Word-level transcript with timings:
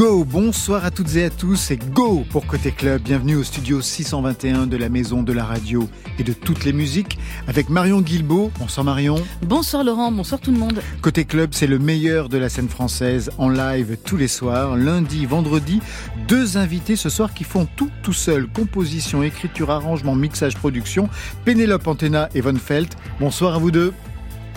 Go, 0.00 0.24
bonsoir 0.24 0.86
à 0.86 0.90
toutes 0.90 1.14
et 1.16 1.24
à 1.26 1.28
tous 1.28 1.70
et 1.70 1.76
go 1.76 2.24
pour 2.30 2.46
Côté 2.46 2.72
Club. 2.72 3.02
Bienvenue 3.02 3.36
au 3.36 3.44
studio 3.44 3.82
621 3.82 4.66
de 4.66 4.78
la 4.78 4.88
Maison 4.88 5.22
de 5.22 5.30
la 5.30 5.44
Radio 5.44 5.90
et 6.18 6.24
de 6.24 6.32
toutes 6.32 6.64
les 6.64 6.72
musiques 6.72 7.18
avec 7.46 7.68
Marion 7.68 8.00
Guilbeault. 8.00 8.50
Bonsoir 8.58 8.82
Marion. 8.82 9.16
Bonsoir 9.42 9.84
Laurent, 9.84 10.10
bonsoir 10.10 10.40
tout 10.40 10.52
le 10.52 10.56
monde. 10.56 10.80
Côté 11.02 11.26
Club, 11.26 11.50
c'est 11.52 11.66
le 11.66 11.78
meilleur 11.78 12.30
de 12.30 12.38
la 12.38 12.48
scène 12.48 12.70
française 12.70 13.30
en 13.36 13.50
live 13.50 13.98
tous 14.02 14.16
les 14.16 14.26
soirs, 14.26 14.74
lundi, 14.74 15.26
vendredi. 15.26 15.82
Deux 16.26 16.56
invités 16.56 16.96
ce 16.96 17.10
soir 17.10 17.34
qui 17.34 17.44
font 17.44 17.68
tout 17.76 17.90
tout 18.02 18.14
seul 18.14 18.46
composition, 18.46 19.22
écriture, 19.22 19.70
arrangement, 19.70 20.14
mixage, 20.14 20.56
production. 20.56 21.10
Pénélope 21.44 21.86
Antena 21.86 22.30
et 22.34 22.40
Von 22.40 22.56
Felt. 22.56 22.96
Bonsoir 23.20 23.56
à 23.56 23.58
vous 23.58 23.70
deux. 23.70 23.92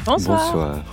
Bonsoir. 0.06 0.40
Bonsoir. 0.40 0.84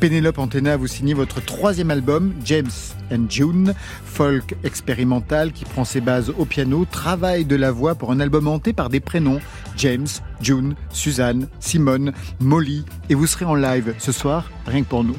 Pénélope 0.00 0.38
Antena, 0.38 0.78
vous 0.78 0.86
signez 0.86 1.12
votre 1.12 1.44
troisième 1.44 1.90
album, 1.90 2.32
James 2.42 2.70
and 3.12 3.26
June, 3.28 3.74
folk 4.06 4.56
expérimental 4.64 5.52
qui 5.52 5.66
prend 5.66 5.84
ses 5.84 6.00
bases 6.00 6.32
au 6.38 6.46
piano, 6.46 6.86
travail 6.90 7.44
de 7.44 7.54
la 7.54 7.70
voix 7.70 7.94
pour 7.94 8.10
un 8.10 8.18
album 8.18 8.48
hanté 8.48 8.72
par 8.72 8.88
des 8.88 9.00
prénoms, 9.00 9.40
James, 9.76 10.08
June, 10.40 10.74
Suzanne, 10.88 11.48
Simone, 11.60 12.12
Molly, 12.40 12.86
et 13.10 13.14
vous 13.14 13.26
serez 13.26 13.44
en 13.44 13.54
live 13.54 13.94
ce 13.98 14.10
soir, 14.10 14.50
rien 14.66 14.82
que 14.82 14.88
pour 14.88 15.04
nous. 15.04 15.18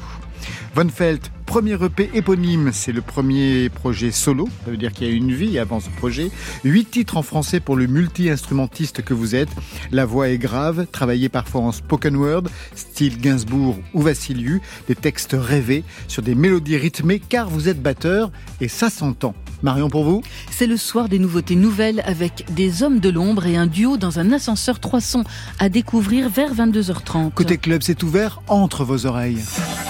Von 0.74 0.88
Felt, 0.88 1.30
premier 1.46 1.74
EP 1.74 2.10
éponyme, 2.14 2.70
c'est 2.72 2.92
le 2.92 3.02
premier 3.02 3.68
projet 3.68 4.10
solo, 4.10 4.48
ça 4.64 4.70
veut 4.70 4.76
dire 4.76 4.92
qu'il 4.92 5.06
y 5.06 5.10
a 5.10 5.12
une 5.12 5.32
vie 5.32 5.58
avant 5.58 5.80
ce 5.80 5.90
projet. 5.90 6.30
Huit 6.64 6.90
titres 6.90 7.16
en 7.16 7.22
français 7.22 7.60
pour 7.60 7.76
le 7.76 7.86
multi-instrumentiste 7.86 9.02
que 9.02 9.14
vous 9.14 9.34
êtes. 9.34 9.50
La 9.90 10.06
voix 10.06 10.28
est 10.30 10.38
grave, 10.38 10.86
travaillée 10.90 11.28
parfois 11.28 11.60
en 11.60 11.72
spoken 11.72 12.16
word, 12.16 12.44
style 12.74 13.18
Gainsbourg 13.18 13.78
ou 13.92 14.02
Vassiliou, 14.02 14.60
des 14.88 14.94
textes 14.94 15.36
rêvés 15.38 15.84
sur 16.08 16.22
des 16.22 16.34
mélodies 16.34 16.78
rythmées 16.78 17.20
car 17.20 17.50
vous 17.50 17.68
êtes 17.68 17.82
batteur 17.82 18.30
et 18.60 18.68
ça 18.68 18.88
s'entend. 18.88 19.34
Marion 19.62 19.88
pour 19.88 20.04
vous? 20.04 20.22
C'est 20.50 20.66
le 20.66 20.76
soir 20.76 21.08
des 21.08 21.18
nouveautés 21.18 21.56
nouvelles 21.56 22.02
avec 22.04 22.46
des 22.54 22.82
hommes 22.82 23.00
de 23.00 23.08
l'ombre 23.08 23.46
et 23.46 23.56
un 23.56 23.66
duo 23.66 23.96
dans 23.96 24.18
un 24.18 24.32
ascenseur 24.32 24.80
3 24.80 25.00
sons 25.00 25.24
à 25.58 25.68
découvrir 25.68 26.28
vers 26.28 26.54
22h30. 26.54 27.32
Côté 27.32 27.58
club, 27.58 27.82
c'est 27.82 28.02
ouvert 28.02 28.42
entre 28.48 28.84
vos 28.84 29.06
oreilles. 29.06 29.38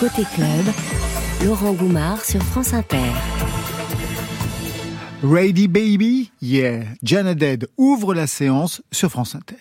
Côté 0.01 0.25
club, 0.35 0.65
Laurent 1.45 1.73
Goumard 1.73 2.25
sur 2.25 2.43
France 2.43 2.73
Inter. 2.73 2.99
Ready 5.23 5.69
Baby 5.69 6.33
Yeah. 6.41 6.81
Jana 7.03 7.35
Dead 7.35 7.69
ouvre 7.77 8.13
la 8.13 8.27
séance 8.27 8.83
sur 8.91 9.11
France 9.11 9.37
Inter. 9.37 9.57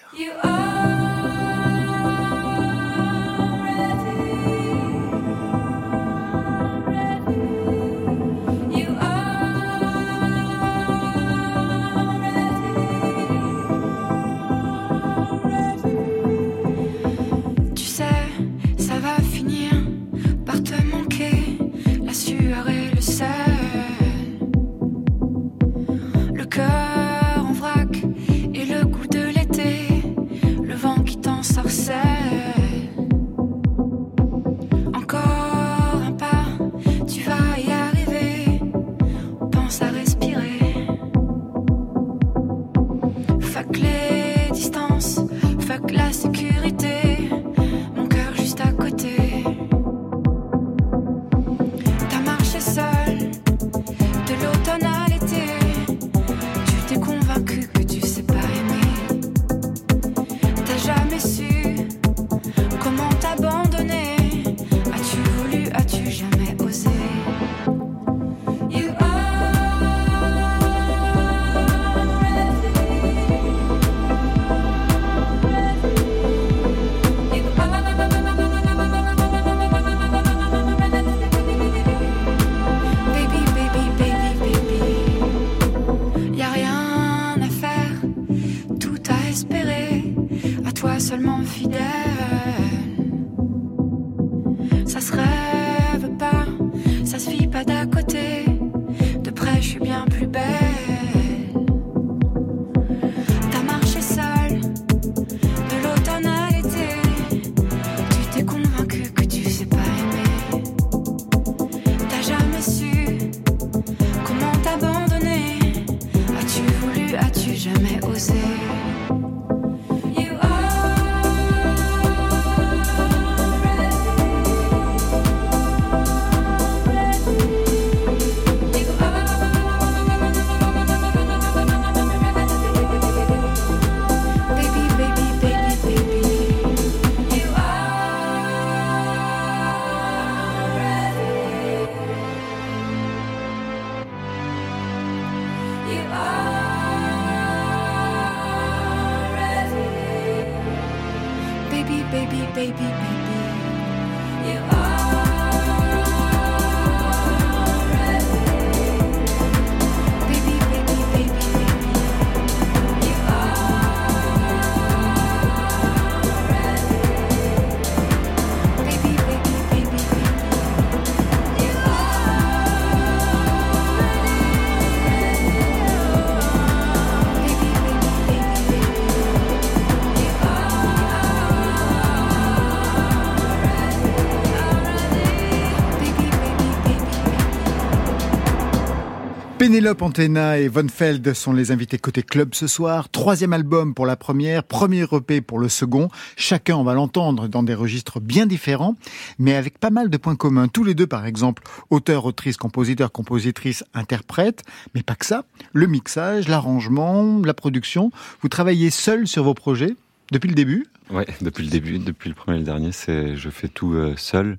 Pénélope 189.71 190.01
Antena 190.01 190.59
et 190.59 190.67
Von 190.67 190.89
Feld 190.89 191.33
sont 191.33 191.53
les 191.53 191.71
invités 191.71 191.97
côté 191.97 192.23
club 192.23 192.55
ce 192.55 192.67
soir. 192.67 193.07
Troisième 193.07 193.53
album 193.53 193.93
pour 193.93 194.05
la 194.05 194.17
première, 194.17 194.65
premier 194.65 195.05
EP 195.09 195.39
pour 195.39 195.59
le 195.59 195.69
second. 195.69 196.09
Chacun, 196.35 196.75
on 196.75 196.83
va 196.83 196.93
l'entendre, 196.93 197.47
dans 197.47 197.63
des 197.63 197.73
registres 197.73 198.19
bien 198.19 198.47
différents, 198.47 198.97
mais 199.39 199.55
avec 199.55 199.77
pas 199.77 199.89
mal 199.89 200.09
de 200.09 200.17
points 200.17 200.35
communs. 200.35 200.67
Tous 200.67 200.83
les 200.83 200.93
deux, 200.93 201.07
par 201.07 201.25
exemple, 201.25 201.63
auteur, 201.89 202.25
autrice, 202.25 202.57
compositeur, 202.57 203.13
compositrice, 203.13 203.85
interprète, 203.93 204.63
mais 204.93 205.03
pas 205.03 205.15
que 205.15 205.25
ça. 205.25 205.45
Le 205.71 205.87
mixage, 205.87 206.49
l'arrangement, 206.49 207.39
la 207.41 207.53
production. 207.53 208.11
Vous 208.41 208.49
travaillez 208.49 208.89
seul 208.89 209.25
sur 209.25 209.45
vos 209.45 209.53
projets 209.53 209.95
depuis 210.33 210.49
le 210.49 210.55
début? 210.55 210.85
Ouais, 211.09 211.27
depuis 211.39 211.63
le 211.63 211.69
début, 211.69 211.97
depuis 211.97 212.27
le 212.27 212.35
premier 212.35 212.57
et 212.57 212.59
le 212.59 212.65
dernier, 212.65 212.91
c'est 212.91 213.37
je 213.37 213.49
fais 213.49 213.69
tout 213.69 213.93
euh, 213.93 214.15
seul. 214.17 214.57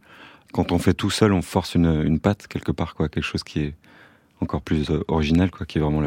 Quand 0.55 0.73
on 0.73 0.79
fait 0.79 0.95
tout 0.95 1.11
seul, 1.11 1.35
on 1.35 1.43
force 1.43 1.75
une, 1.75 2.03
une 2.03 2.19
patte 2.19 2.47
quelque 2.47 2.73
part, 2.73 2.95
quoi, 2.95 3.11
quelque 3.11 3.25
chose 3.25 3.43
qui 3.45 3.61
est 3.61 3.75
encore 4.43 4.63
plus 4.63 4.91
euh, 4.91 5.05
original, 5.09 5.51
quoi, 5.51 5.67
qui 5.67 5.79
est 5.79 5.81
vraiment 5.81 6.03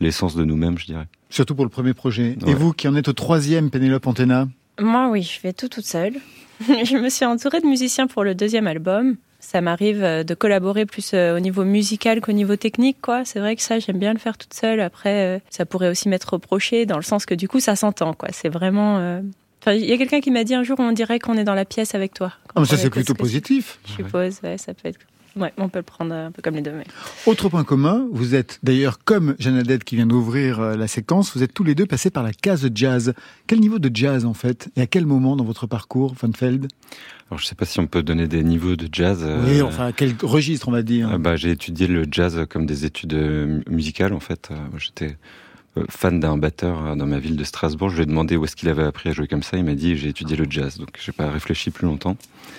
l'essence 0.00 0.34
de 0.34 0.44
nous-mêmes, 0.44 0.78
je 0.78 0.86
dirais. 0.86 1.06
Surtout 1.30 1.54
pour 1.54 1.64
le 1.64 1.70
premier 1.70 1.94
projet. 1.94 2.36
Et 2.46 2.54
vous, 2.54 2.72
qui 2.72 2.88
en 2.88 2.94
êtes 2.94 3.08
au 3.08 3.12
troisième, 3.12 3.70
Pénélope 3.70 4.06
Antena 4.06 4.48
Moi, 4.80 5.08
oui, 5.08 5.22
je 5.22 5.40
fais 5.40 5.52
tout 5.52 5.68
toute 5.68 5.86
seule. 5.86 6.14
je 6.60 6.96
me 6.96 7.08
suis 7.08 7.24
entourée 7.24 7.60
de 7.60 7.66
musiciens 7.66 8.06
pour 8.06 8.24
le 8.24 8.34
deuxième 8.34 8.66
album. 8.66 9.16
Ça 9.38 9.60
m'arrive 9.60 10.02
euh, 10.02 10.24
de 10.24 10.34
collaborer 10.34 10.86
plus 10.86 11.12
euh, 11.14 11.36
au 11.36 11.40
niveau 11.40 11.64
musical 11.64 12.20
qu'au 12.20 12.32
niveau 12.32 12.56
technique, 12.56 12.98
quoi. 13.00 13.24
C'est 13.24 13.38
vrai 13.38 13.54
que 13.54 13.62
ça, 13.62 13.78
j'aime 13.78 13.98
bien 13.98 14.12
le 14.12 14.18
faire 14.18 14.38
toute 14.38 14.54
seule. 14.54 14.80
Après, 14.80 15.42
ça 15.50 15.66
pourrait 15.66 15.88
aussi 15.88 16.08
m'être 16.08 16.32
reproché 16.32 16.86
dans 16.86 16.96
le 16.96 17.02
sens 17.02 17.26
que 17.26 17.34
du 17.34 17.48
coup, 17.48 17.60
ça 17.60 17.76
s'entend, 17.76 18.12
quoi. 18.14 18.30
C'est 18.32 18.48
vraiment. 18.48 19.20
il 19.66 19.84
y 19.84 19.92
a 19.92 19.98
quelqu'un 19.98 20.20
qui 20.20 20.30
m'a 20.30 20.44
dit 20.44 20.54
un 20.54 20.62
jour, 20.62 20.80
on 20.80 20.92
dirait 20.92 21.18
qu'on 21.18 21.36
est 21.36 21.44
dans 21.44 21.54
la 21.54 21.64
pièce 21.64 21.94
avec 21.94 22.14
toi. 22.14 22.32
Ah, 22.54 22.64
ça 22.64 22.76
c'est 22.76 22.90
plutôt 22.90 23.14
positif. 23.14 23.78
Je 23.86 23.92
suppose, 23.92 24.40
ouais, 24.42 24.58
ça 24.58 24.72
peut 24.74 24.88
être 24.88 24.98
Ouais, 25.36 25.52
on 25.58 25.68
peut 25.68 25.80
le 25.80 25.84
prendre 25.84 26.14
un 26.14 26.30
peu 26.30 26.40
comme 26.40 26.54
les 26.54 26.62
deux. 26.62 26.72
Autre 27.26 27.48
point 27.48 27.64
commun, 27.64 28.06
vous 28.10 28.34
êtes 28.34 28.58
d'ailleurs 28.62 28.98
comme 29.04 29.36
Jeanne 29.38 29.62
qui 29.78 29.96
vient 29.96 30.06
d'ouvrir 30.06 30.60
euh, 30.60 30.76
la 30.76 30.88
séquence, 30.88 31.36
vous 31.36 31.42
êtes 31.42 31.52
tous 31.52 31.64
les 31.64 31.74
deux 31.74 31.86
passés 31.86 32.10
par 32.10 32.22
la 32.22 32.32
case 32.32 32.68
jazz. 32.74 33.12
Quel 33.46 33.60
niveau 33.60 33.78
de 33.78 33.90
jazz 33.94 34.24
en 34.24 34.34
fait 34.34 34.70
Et 34.76 34.80
à 34.80 34.86
quel 34.86 35.04
moment 35.04 35.36
dans 35.36 35.44
votre 35.44 35.66
parcours, 35.66 36.14
Funfeld 36.16 36.68
alors, 37.28 37.40
je 37.40 37.46
sais 37.46 37.56
pas 37.56 37.64
si 37.64 37.80
on 37.80 37.88
peut 37.88 38.04
donner 38.04 38.28
des 38.28 38.44
niveaux 38.44 38.76
de 38.76 38.88
jazz. 38.90 39.24
Oui, 39.24 39.58
euh, 39.58 39.64
enfin, 39.64 39.90
quel 39.90 40.14
registre 40.22 40.68
on 40.68 40.72
va 40.72 40.82
dire 40.82 41.12
euh, 41.12 41.18
bah, 41.18 41.34
J'ai 41.34 41.50
étudié 41.50 41.88
le 41.88 42.04
jazz 42.08 42.46
comme 42.48 42.66
des 42.66 42.84
études 42.84 43.14
musicales 43.68 44.12
en 44.12 44.20
fait. 44.20 44.50
J'étais 44.78 45.10
euh, 45.10 45.16
fan 45.88 46.20
d'un 46.20 46.36
batteur 46.36 46.84
euh, 46.84 46.94
dans 46.94 47.06
ma 47.06 47.18
ville 47.18 47.36
de 47.36 47.44
Strasbourg. 47.44 47.90
Je 47.90 47.96
lui 47.96 48.02
ai 48.02 48.06
demandé 48.06 48.36
où 48.36 48.44
est-ce 48.44 48.56
qu'il 48.56 48.68
avait 48.68 48.84
appris 48.84 49.10
à 49.10 49.12
jouer 49.12 49.26
comme 49.26 49.42
ça. 49.42 49.56
Il 49.56 49.64
m'a 49.64 49.74
dit 49.74 49.96
j'ai 49.96 50.08
étudié 50.08 50.36
le 50.36 50.46
jazz. 50.48 50.78
Donc 50.78 50.88
j'ai 51.02 51.12
pas 51.12 51.30
réfléchi 51.30 51.70
plus 51.70 51.86
longtemps. 51.86 52.16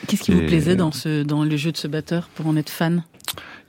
Qu'est-ce 0.08 0.24
qui 0.24 0.32
vous 0.32 0.46
plaisait 0.46 0.76
dans 0.76 0.92
ce 0.92 1.24
dans 1.24 1.44
le 1.44 1.58
jeu 1.58 1.72
de 1.72 1.78
ce 1.78 1.88
batteur 1.88 2.30
pour 2.36 2.48
en 2.48 2.56
être 2.56 2.70
fan? 2.70 3.04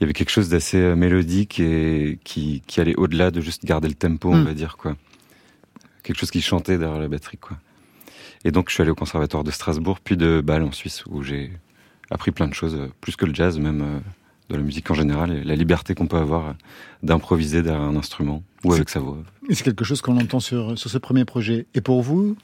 Il 0.00 0.02
y 0.02 0.04
avait 0.04 0.12
quelque 0.12 0.30
chose 0.30 0.48
d'assez 0.48 0.78
euh, 0.78 0.94
mélodique 0.94 1.58
et 1.60 2.18
qui, 2.22 2.62
qui 2.66 2.80
allait 2.80 2.94
au-delà 2.94 3.30
de 3.30 3.40
juste 3.40 3.64
garder 3.64 3.88
le 3.88 3.94
tempo, 3.94 4.30
on 4.30 4.36
hmm. 4.36 4.44
va 4.44 4.54
dire 4.54 4.76
quoi. 4.76 4.96
Quelque 6.02 6.18
chose 6.18 6.30
qui 6.30 6.40
chantait 6.40 6.78
derrière 6.78 7.00
la 7.00 7.08
batterie 7.08 7.38
quoi. 7.38 7.56
Et 8.44 8.52
donc 8.52 8.68
je 8.68 8.74
suis 8.74 8.82
allé 8.82 8.90
au 8.90 8.94
conservatoire 8.94 9.44
de 9.44 9.50
Strasbourg 9.50 9.98
puis 10.00 10.16
de 10.16 10.40
Bâle 10.40 10.62
en 10.62 10.72
Suisse 10.72 11.04
où 11.06 11.22
j'ai 11.22 11.50
appris 12.10 12.30
plein 12.30 12.46
de 12.46 12.54
choses, 12.54 12.78
plus 13.00 13.16
que 13.16 13.26
le 13.26 13.34
jazz 13.34 13.58
même 13.58 14.00
de 14.48 14.56
la 14.56 14.62
musique 14.62 14.90
en 14.90 14.94
général 14.94 15.32
et 15.32 15.44
la 15.44 15.54
liberté 15.54 15.94
qu'on 15.94 16.06
peut 16.06 16.16
avoir 16.16 16.54
d'improviser 17.02 17.62
derrière 17.62 17.82
un 17.82 17.96
instrument 17.96 18.42
ou 18.64 18.72
avec 18.72 18.88
sa 18.88 19.00
voix. 19.00 19.18
C'est 19.50 19.64
quelque 19.64 19.84
chose 19.84 20.00
qu'on 20.00 20.16
entend 20.16 20.40
sur, 20.40 20.78
sur 20.78 20.90
ce 20.90 20.98
premier 20.98 21.24
projet. 21.24 21.66
Et 21.74 21.80
pour 21.80 22.02
vous, 22.02 22.36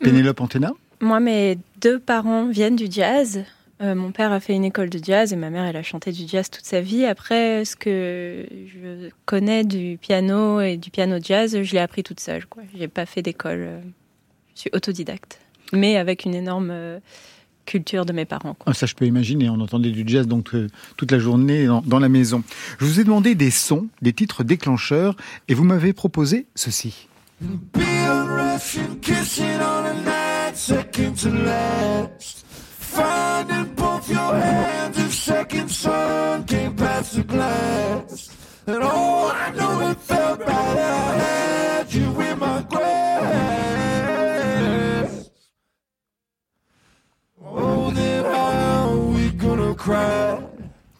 Pénélope 0.00 0.40
Antena? 0.40 0.72
Moi, 1.00 1.20
mes 1.20 1.58
deux 1.80 1.98
parents 1.98 2.46
viennent 2.46 2.76
du 2.76 2.86
jazz. 2.90 3.44
Euh, 3.80 3.94
mon 3.94 4.12
père 4.12 4.30
a 4.30 4.38
fait 4.38 4.54
une 4.54 4.64
école 4.64 4.90
de 4.90 5.00
jazz 5.02 5.32
et 5.32 5.36
ma 5.36 5.50
mère, 5.50 5.64
elle 5.64 5.76
a 5.76 5.82
chanté 5.82 6.12
du 6.12 6.28
jazz 6.28 6.48
toute 6.48 6.64
sa 6.64 6.80
vie. 6.80 7.04
Après, 7.04 7.64
ce 7.64 7.74
que 7.74 8.46
je 8.66 9.10
connais 9.24 9.64
du 9.64 9.98
piano 10.00 10.60
et 10.60 10.76
du 10.76 10.90
piano 10.90 11.16
jazz, 11.20 11.60
je 11.60 11.72
l'ai 11.72 11.80
appris 11.80 12.02
toute 12.02 12.20
seule. 12.20 12.44
Je 12.74 12.78
n'ai 12.78 12.88
pas 12.88 13.06
fait 13.06 13.22
d'école. 13.22 13.58
Euh, 13.58 13.80
je 14.54 14.60
suis 14.60 14.70
autodidacte. 14.72 15.40
Mais 15.72 15.96
avec 15.96 16.24
une 16.24 16.34
énorme 16.34 16.70
euh, 16.70 17.00
culture 17.64 18.04
de 18.04 18.12
mes 18.12 18.24
parents. 18.24 18.56
Ah, 18.66 18.74
ça, 18.74 18.86
je 18.86 18.94
peux 18.94 19.06
imaginer. 19.06 19.48
On 19.48 19.60
entendait 19.60 19.90
du 19.90 20.04
jazz 20.06 20.26
donc 20.26 20.54
euh, 20.54 20.68
toute 20.96 21.10
la 21.10 21.18
journée 21.18 21.66
dans, 21.66 21.98
la 21.98 22.08
maison. 22.08 22.42
Je 22.78 22.84
vous 22.84 23.00
ai 23.00 23.04
demandé 23.04 23.34
des 23.34 23.50
sons, 23.50 23.88
des 24.00 24.12
titres 24.12 24.44
déclencheurs, 24.44 25.16
et 25.48 25.54
vous 25.54 25.64
m'avez 25.64 25.92
proposé 25.92 26.46
ceci. 26.54 27.08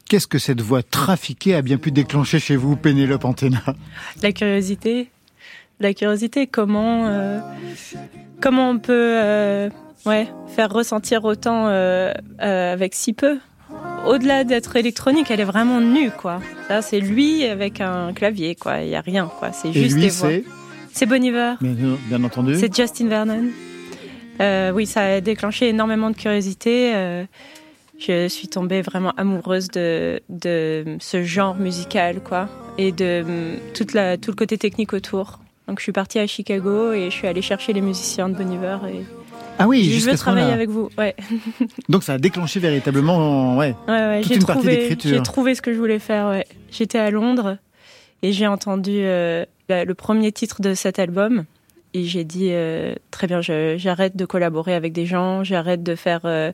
Qu'est-ce 0.09 0.27
que 0.27 0.39
cette 0.39 0.61
voix 0.61 0.83
trafiquée 0.83 1.55
a 1.55 1.63
bien 1.63 1.79
pu 1.79 1.91
déclencher 1.91 2.39
chez 2.39 2.57
vous, 2.57 2.77
Pénélope 2.77 3.25
Antena 3.25 3.63
La 4.23 4.33
curiosité. 4.33 5.09
La 5.81 5.95
curiosité, 5.95 6.47
comment, 6.47 7.07
euh, 7.07 7.41
comment 8.41 8.71
on 8.71 8.79
peut 8.79 8.93
euh, 8.93 9.71
ouais, 10.07 10.29
faire 10.49 10.71
ressentir 10.71 11.25
autant 11.25 11.67
euh, 11.69 12.13
avec 12.39 12.95
si 12.95 13.13
peu? 13.13 13.39
Au-delà 14.07 14.45
d'être 14.45 14.77
électronique, 14.77 15.31
elle 15.31 15.41
est 15.41 15.45
vraiment 15.45 15.81
nue, 15.81 16.11
quoi. 16.11 16.41
Ça, 16.69 16.83
c'est 16.83 17.01
lui 17.01 17.45
avec 17.47 17.81
un 17.81 18.13
clavier, 18.13 18.55
quoi. 18.55 18.83
Il 18.83 18.91
y 18.91 18.97
a 18.97 19.01
rien, 19.01 19.31
quoi. 19.39 19.53
C'est 19.53 19.73
juste 19.73 19.97
des 19.97 20.11
voix. 20.11 20.31
C'est 20.93 21.07
Bon 21.07 21.25
Iver. 21.25 21.55
Bien, 21.61 21.97
bien 22.09 22.23
entendu. 22.23 22.55
C'est 22.57 22.75
Justin 22.75 23.09
Vernon. 23.09 23.45
oui, 24.75 24.87
ça 24.87 25.01
a 25.03 25.21
déclenché 25.21 25.71
énormément 25.71 26.11
de 26.11 26.17
curiosité 26.17 27.25
je 28.07 28.29
suis 28.29 28.49
tombée 28.49 28.83
vraiment 28.83 29.13
amoureuse 29.17 29.69
de, 29.69 30.21
de 30.29 30.97
ce 31.01 31.23
genre 31.23 31.55
musical, 31.55 32.21
quoi, 32.23 32.49
et 32.79 32.93
de 32.93 33.23
mm, 33.23 33.73
toute 33.75 33.95
la, 33.95 34.17
tout 34.17 34.31
le 34.31 34.37
côté 34.37 34.59
technique 34.59 34.93
autour. 34.93 35.39
Donc 35.69 35.79
je 35.79 35.85
suis 35.85 35.93
partie 35.93 36.19
à 36.19 36.27
Chicago 36.27 36.93
et 36.93 37.11
je 37.11 37.15
suis 37.15 37.29
allée 37.29 37.43
chercher 37.43 37.73
les 37.73 37.81
musiciens 37.81 38.29
de 38.29 38.35
Bon 38.35 38.51
Iver 38.51 38.79
et 38.89 39.05
ah 39.59 39.69
oui, 39.69 39.85
je 39.85 40.11
veux 40.11 40.17
travailler 40.17 40.53
avec 40.53 40.71
vous. 40.71 40.89
Ouais. 40.99 41.15
Donc 41.89 42.03
ça 42.03 42.15
a 42.15 42.19
déclenché 42.19 42.59
véritablement, 42.59 43.57
ouais, 43.57 43.75
ouais, 43.87 43.95
ouais 43.95 44.21
toute 44.23 44.37
une 44.37 44.45
partie 44.45 44.67
d'écriture. 44.67 45.11
J'ai 45.11 45.23
trouvé 45.23 45.55
ce 45.55 45.63
que 45.63 45.73
je 45.73 45.79
voulais 45.79 45.99
faire. 45.99 46.29
Ouais. 46.29 46.47
J'étais 46.71 46.99
à 46.99 47.11
Londres 47.11 47.59
et 48.23 48.33
j'ai 48.33 48.47
entendu 48.47 48.93
euh, 48.93 49.45
le 49.69 49.93
premier 49.95 50.33
titre 50.33 50.63
de 50.63 50.75
cet 50.75 50.99
album 50.99 51.45
et 51.95 52.05
j'ai 52.05 52.25
dit 52.25 52.49
euh, 52.51 52.95
très 53.11 53.27
bien, 53.27 53.41
j'arrête 53.41 54.17
de 54.17 54.25
collaborer 54.25 54.75
avec 54.75 54.93
des 54.93 55.07
gens, 55.07 55.45
j'arrête 55.45 55.83
de 55.83 55.95
faire 55.95 56.21
euh, 56.25 56.53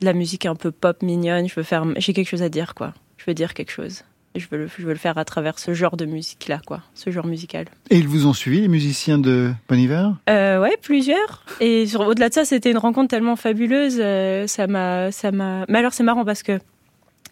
de 0.00 0.04
la 0.06 0.12
musique 0.12 0.46
un 0.46 0.54
peu 0.54 0.70
pop 0.70 1.02
mignonne. 1.02 1.48
Je 1.48 1.54
veux 1.54 1.62
faire, 1.62 1.84
j'ai 1.96 2.12
quelque 2.12 2.28
chose 2.28 2.42
à 2.42 2.48
dire 2.48 2.74
quoi. 2.74 2.94
Je 3.16 3.24
veux 3.26 3.34
dire 3.34 3.52
quelque 3.54 3.72
chose. 3.72 4.04
je 4.36 4.46
veux, 4.50 4.58
le, 4.58 4.68
je 4.78 4.84
veux 4.84 4.92
le 4.92 4.98
faire 4.98 5.18
à 5.18 5.24
travers 5.24 5.58
ce 5.58 5.74
genre 5.74 5.96
de 5.96 6.06
musique 6.06 6.48
là 6.48 6.60
quoi, 6.64 6.82
ce 6.94 7.10
genre 7.10 7.26
musical. 7.26 7.66
Et 7.90 7.98
ils 7.98 8.08
vous 8.08 8.26
ont 8.26 8.32
suivi 8.32 8.60
les 8.60 8.68
musiciens 8.68 9.18
de 9.18 9.52
Bon 9.68 9.78
Iver? 9.78 10.08
Euh, 10.30 10.60
Ouais, 10.60 10.76
plusieurs. 10.80 11.44
Et 11.60 11.84
au-delà 11.96 12.28
de 12.28 12.34
ça, 12.34 12.44
c'était 12.44 12.70
une 12.70 12.78
rencontre 12.78 13.08
tellement 13.08 13.36
fabuleuse. 13.36 13.98
Euh, 14.00 14.46
ça 14.46 14.66
m'a, 14.66 15.12
ça 15.12 15.30
m'a. 15.32 15.64
Mais 15.68 15.78
alors 15.78 15.92
c'est 15.92 16.02
marrant 16.02 16.24
parce 16.24 16.42
que 16.42 16.58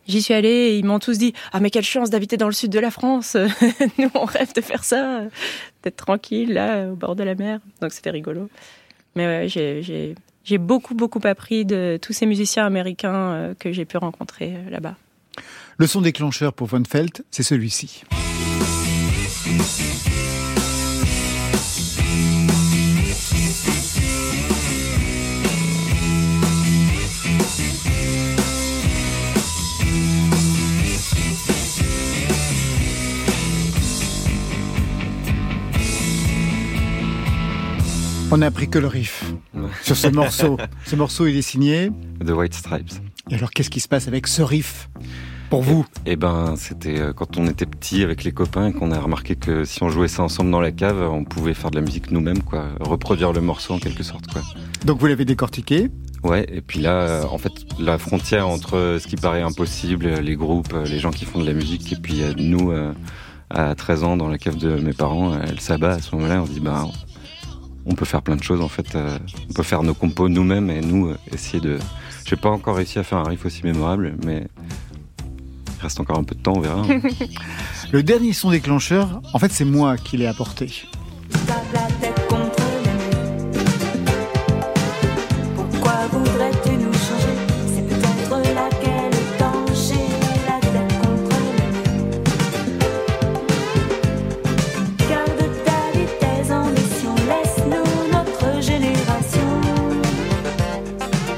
J'y 0.06 0.22
suis 0.22 0.34
allée 0.34 0.48
et 0.48 0.78
ils 0.78 0.84
m'ont 0.84 0.98
tous 0.98 1.18
dit 1.18 1.32
Ah, 1.52 1.60
mais 1.60 1.70
quelle 1.70 1.84
chance 1.84 2.10
d'habiter 2.10 2.36
dans 2.36 2.46
le 2.46 2.52
sud 2.52 2.70
de 2.70 2.78
la 2.78 2.90
France 2.90 3.36
Nous, 3.98 4.10
on 4.14 4.24
rêve 4.24 4.52
de 4.54 4.60
faire 4.60 4.84
ça, 4.84 5.22
d'être 5.82 5.96
tranquille, 5.96 6.52
là, 6.52 6.88
au 6.88 6.96
bord 6.96 7.16
de 7.16 7.24
la 7.24 7.34
mer. 7.34 7.60
Donc, 7.80 7.92
c'était 7.92 8.10
rigolo. 8.10 8.48
Mais 9.14 9.26
ouais, 9.26 9.48
j'ai 9.48 10.58
beaucoup, 10.58 10.94
beaucoup 10.94 11.20
appris 11.24 11.64
de 11.64 11.98
tous 12.00 12.12
ces 12.12 12.26
musiciens 12.26 12.66
américains 12.66 13.14
euh, 13.14 13.54
que 13.58 13.72
j'ai 13.72 13.84
pu 13.84 13.96
rencontrer 13.96 14.54
euh, 14.54 14.70
là-bas. 14.70 14.94
Le 15.78 15.86
son 15.86 16.00
déclencheur 16.00 16.52
pour 16.52 16.68
Von 16.68 16.84
Felt, 16.84 17.24
c'est 17.30 17.42
celui-ci. 17.42 18.04
On 38.32 38.38
n'a 38.38 38.46
appris 38.46 38.68
que 38.68 38.80
le 38.80 38.88
riff 38.88 39.24
sur 39.82 39.96
ce 39.96 40.08
morceau. 40.08 40.58
ce 40.84 40.96
morceau, 40.96 41.26
il 41.28 41.36
est 41.36 41.42
signé 41.42 41.90
The 42.24 42.30
White 42.30 42.54
Stripes. 42.54 42.92
Et 43.30 43.36
alors, 43.36 43.50
qu'est-ce 43.50 43.70
qui 43.70 43.78
se 43.78 43.86
passe 43.86 44.08
avec 44.08 44.26
ce 44.26 44.42
riff 44.42 44.90
pour 45.48 45.62
vous? 45.62 45.86
Eh 46.06 46.16
ben, 46.16 46.54
c'était 46.56 46.98
euh, 46.98 47.12
quand 47.12 47.36
on 47.36 47.46
était 47.46 47.66
petit 47.66 48.02
avec 48.02 48.24
les 48.24 48.32
copains 48.32 48.72
qu'on 48.72 48.90
a 48.90 48.98
remarqué 48.98 49.36
que 49.36 49.64
si 49.64 49.80
on 49.84 49.90
jouait 49.90 50.08
ça 50.08 50.24
ensemble 50.24 50.50
dans 50.50 50.60
la 50.60 50.72
cave, 50.72 51.08
on 51.08 51.22
pouvait 51.22 51.54
faire 51.54 51.70
de 51.70 51.76
la 51.76 51.82
musique 51.82 52.10
nous-mêmes, 52.10 52.42
quoi, 52.42 52.66
reproduire 52.80 53.32
le 53.32 53.40
morceau 53.40 53.74
en 53.74 53.78
quelque 53.78 54.02
sorte, 54.02 54.26
quoi. 54.26 54.42
Donc 54.84 54.98
vous 54.98 55.06
l'avez 55.06 55.24
décortiqué? 55.24 55.88
Ouais, 56.24 56.46
et 56.52 56.62
puis 56.62 56.80
là, 56.80 57.02
euh, 57.02 57.24
en 57.30 57.38
fait, 57.38 57.52
la 57.78 57.96
frontière 57.96 58.48
entre 58.48 58.98
ce 59.00 59.06
qui 59.06 59.14
paraît 59.14 59.42
impossible, 59.42 60.08
les 60.08 60.34
groupes, 60.34 60.74
les 60.84 60.98
gens 60.98 61.12
qui 61.12 61.26
font 61.26 61.40
de 61.40 61.46
la 61.46 61.52
musique, 61.54 61.92
et 61.92 61.96
puis 61.96 62.22
nous, 62.36 62.72
à 63.50 63.74
13 63.76 64.02
ans 64.02 64.16
dans 64.16 64.28
la 64.28 64.38
cave 64.38 64.56
de 64.56 64.80
mes 64.80 64.92
parents, 64.92 65.38
elle 65.40 65.60
s'abat 65.60 65.92
à 65.92 66.00
ce 66.00 66.16
moment-là. 66.16 66.42
On 66.42 66.46
se 66.46 66.50
dit, 66.50 66.60
bah, 66.60 66.86
on 67.86 67.94
peut 67.94 68.04
faire 68.04 68.22
plein 68.22 68.36
de 68.36 68.42
choses 68.42 68.60
en 68.60 68.68
fait. 68.68 68.94
Euh, 68.94 69.18
on 69.48 69.52
peut 69.52 69.62
faire 69.62 69.82
nos 69.82 69.94
compos 69.94 70.28
nous-mêmes 70.28 70.70
et 70.70 70.80
nous 70.80 71.08
euh, 71.08 71.18
essayer 71.32 71.60
de. 71.60 71.78
J'ai 72.24 72.36
pas 72.36 72.50
encore 72.50 72.76
réussi 72.76 72.98
à 72.98 73.04
faire 73.04 73.18
un 73.18 73.24
riff 73.24 73.44
aussi 73.46 73.62
mémorable, 73.64 74.16
mais 74.24 74.46
il 75.20 75.82
reste 75.82 76.00
encore 76.00 76.18
un 76.18 76.24
peu 76.24 76.34
de 76.34 76.40
temps, 76.40 76.54
on 76.56 76.60
verra. 76.60 76.82
Le 77.92 78.02
dernier 78.02 78.32
son 78.32 78.50
déclencheur, 78.50 79.22
en 79.32 79.38
fait, 79.38 79.52
c'est 79.52 79.64
moi 79.64 79.96
qui 79.96 80.16
l'ai 80.16 80.26
apporté. 80.26 80.86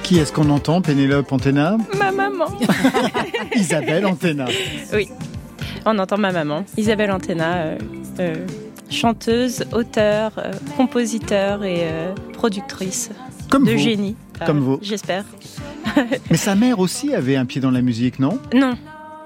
Qui 0.09 0.19
est-ce 0.19 0.33
qu'on 0.33 0.49
entend 0.49 0.81
Pénélope 0.81 1.31
Antena 1.31 1.77
Ma 1.99 2.11
maman. 2.11 2.47
Isabelle 3.55 4.07
Antena. 4.07 4.47
Oui, 4.95 5.11
on 5.85 5.99
entend 5.99 6.17
ma 6.17 6.33
maman, 6.33 6.65
Isabelle 6.79 7.11
Antena, 7.11 7.57
euh, 7.57 7.79
euh, 8.19 8.47
chanteuse, 8.89 9.67
auteure, 9.71 10.33
euh, 10.39 10.53
compositeur 10.79 11.63
et 11.63 11.89
productrice 12.33 13.11
Comme 13.51 13.67
de 13.67 13.73
vous. 13.73 13.79
génie. 13.79 14.17
Comme 14.47 14.61
vous. 14.61 14.79
J'espère. 14.81 15.25
Mais 16.31 16.39
sa 16.39 16.55
mère 16.55 16.79
aussi 16.79 17.15
avait 17.15 17.37
un 17.37 17.45
pied 17.45 17.61
dans 17.61 17.71
la 17.71 17.83
musique, 17.83 18.19
non? 18.19 18.39
Non, 18.55 18.79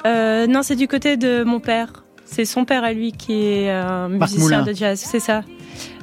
non, 0.05 0.65
c'est 0.65 0.75
du 0.75 0.89
côté 0.89 1.17
de 1.17 1.45
mon 1.45 1.61
père. 1.61 2.03
C'est 2.25 2.45
son 2.45 2.65
père 2.65 2.83
à 2.83 2.93
lui 2.93 3.13
qui 3.13 3.35
est 3.35 3.71
un 3.71 4.09
Marc 4.09 4.33
musicien 4.33 4.59
Moulin. 4.59 4.63
de 4.65 4.73
jazz, 4.73 4.99
c'est 4.99 5.21
ça. 5.21 5.43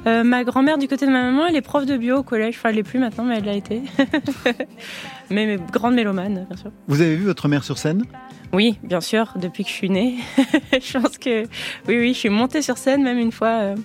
Euh, 0.06 0.24
ma 0.24 0.44
grand-mère 0.44 0.78
du 0.78 0.88
côté 0.88 1.06
de 1.06 1.10
ma 1.10 1.22
maman, 1.30 1.46
elle 1.46 1.56
est 1.56 1.60
prof 1.62 1.84
de 1.84 1.96
bio 1.96 2.18
au 2.18 2.22
collège. 2.22 2.56
Enfin, 2.58 2.70
elle 2.70 2.76
l'est 2.76 2.82
plus 2.82 2.98
maintenant, 2.98 3.24
mais 3.24 3.36
elle 3.38 3.44
l'a 3.44 3.54
été. 3.54 3.82
mais, 5.30 5.46
mais 5.46 5.58
grande 5.72 5.94
mélomane, 5.94 6.46
bien 6.48 6.56
sûr. 6.56 6.70
Vous 6.88 7.00
avez 7.02 7.16
vu 7.16 7.24
votre 7.24 7.48
mère 7.48 7.64
sur 7.64 7.76
scène? 7.78 8.04
Oui, 8.52 8.78
bien 8.82 9.00
sûr, 9.00 9.34
depuis 9.36 9.62
que 9.62 9.70
je 9.70 9.74
suis 9.74 9.90
née. 9.90 10.16
je 10.72 10.98
pense 10.98 11.18
que 11.18 11.42
oui, 11.42 11.98
oui, 11.98 12.14
je 12.14 12.18
suis 12.18 12.28
montée 12.30 12.62
sur 12.62 12.78
scène 12.78 13.02
même 13.02 13.18
une 13.18 13.30
fois. 13.32 13.48
euh. 13.60 13.76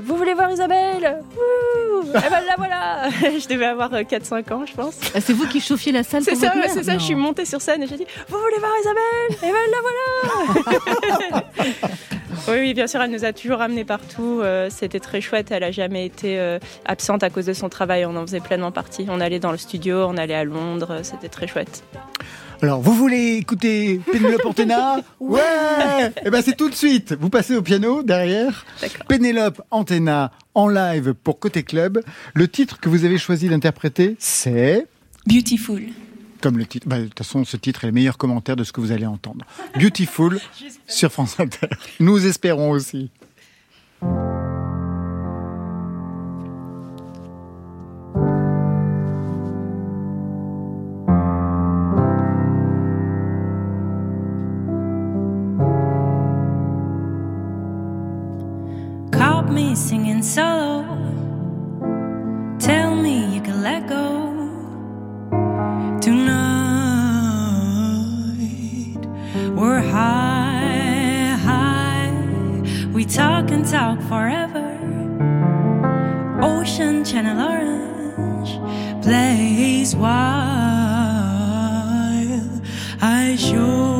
Vous 0.00 0.16
voulez 0.16 0.34
voir 0.34 0.50
Isabelle 0.50 1.20
Ouh 1.36 2.04
Eh 2.08 2.30
ben 2.30 2.40
la 2.46 2.54
voilà 2.56 3.08
Je 3.38 3.48
devais 3.48 3.66
avoir 3.66 3.92
euh, 3.94 4.02
4-5 4.02 4.52
ans, 4.52 4.64
je 4.66 4.72
pense. 4.74 4.94
Ah, 5.14 5.20
c'est 5.20 5.32
vous 5.32 5.46
qui 5.48 5.60
chauffiez 5.60 5.90
la 5.92 6.02
salle 6.04 6.22
C'est 6.22 6.36
ça, 6.36 6.52
c'est 6.68 6.84
ça, 6.84 6.94
je 6.98 7.02
suis 7.02 7.14
montée 7.16 7.44
sur 7.44 7.60
scène 7.60 7.82
et 7.82 7.86
j'ai 7.86 7.96
dit 7.96 8.06
Vous 8.28 8.38
voulez 8.38 8.58
voir 8.58 8.70
Isabelle? 8.80 9.38
Eh 9.42 9.52
ben 9.52 9.64
la 9.72 11.40
voilà 11.40 11.44
Oui, 12.48 12.56
oui, 12.60 12.74
bien 12.74 12.86
sûr, 12.86 13.02
elle 13.02 13.10
nous 13.10 13.24
a 13.24 13.32
toujours 13.32 13.60
amenés 13.60 13.84
partout. 13.84 14.40
euh, 14.42 14.68
C'était 14.70 15.00
très 15.00 15.20
chouette. 15.20 15.50
Elle 15.50 15.64
a 15.64 15.70
jamais 15.70 16.06
été 16.06 16.38
euh, 16.38 16.58
absente 16.86 17.22
à 17.22 17.28
cause 17.30 17.44
de 17.46 17.52
son 17.52 17.68
travail. 17.68 18.06
On 18.06 18.16
en 18.16 18.22
faisait 18.22 18.40
pleinement 18.40 18.72
partie. 18.72 19.06
On 19.10 19.20
allait 19.20 19.40
dans 19.40 19.50
le 19.52 19.58
studio, 19.58 20.04
on 20.08 20.16
allait 20.16 20.34
à 20.34 20.44
Londres. 20.44 20.88
euh, 20.92 21.00
C'était 21.02 21.28
très 21.28 21.46
chouette. 21.46 21.82
Alors, 22.60 22.80
vous 22.80 22.92
voulez 22.94 23.36
écouter 23.36 24.00
Pénélope 24.10 24.40
Antena 24.44 24.96
Ouais 25.20 26.12
Eh 26.24 26.30
ben 26.30 26.42
c'est 26.42 26.56
tout 26.56 26.68
de 26.68 26.74
suite. 26.74 27.14
Vous 27.20 27.30
passez 27.30 27.54
au 27.56 27.62
piano 27.62 28.02
derrière. 28.02 28.66
D'accord. 28.80 29.06
Pénélope 29.06 29.62
Antena 29.70 30.32
en 30.54 30.68
live 30.68 31.14
pour 31.14 31.38
Côté 31.38 31.62
Club. 31.62 32.02
Le 32.34 32.48
titre 32.48 32.80
que 32.80 32.88
vous 32.88 33.04
avez 33.04 33.18
choisi 33.18 33.48
d'interpréter, 33.48 34.16
c'est... 34.18 34.86
Beautiful. 35.26 35.82
Comme 36.40 36.58
le 36.58 36.66
titre. 36.66 36.88
Bah, 36.88 36.98
de 36.98 37.04
toute 37.04 37.18
façon, 37.18 37.44
ce 37.44 37.56
titre 37.56 37.84
est 37.84 37.88
le 37.88 37.92
meilleur 37.92 38.18
commentaire 38.18 38.56
de 38.56 38.64
ce 38.64 38.72
que 38.72 38.80
vous 38.80 38.90
allez 38.90 39.06
entendre. 39.06 39.44
Beautiful 39.78 40.40
sur 40.88 41.12
France 41.12 41.38
Inter. 41.38 41.68
Nous 42.00 42.26
espérons 42.26 42.70
aussi. 42.70 43.10
Me 59.50 59.74
singing 59.74 60.22
solo. 60.22 60.84
Tell 62.58 62.94
me 62.94 63.34
you 63.34 63.40
can 63.40 63.62
let 63.62 63.88
go 63.88 64.30
tonight. 66.00 66.98
We're 69.56 69.80
high, 69.80 71.36
high. 71.42 72.12
We 72.92 73.04
talk 73.06 73.50
and 73.50 73.66
talk 73.66 74.00
forever. 74.02 74.66
Ocean 76.42 77.04
channel 77.04 77.40
orange 77.40 78.58
blaze 79.02 79.96
while 79.96 80.12
I 83.00 83.36
show 83.38 83.97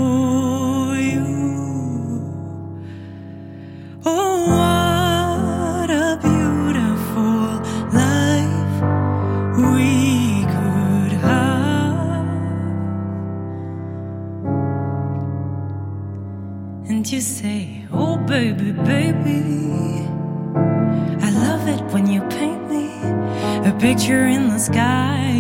picture 23.78 24.26
in 24.26 24.48
the 24.48 24.58
sky. 24.58 25.34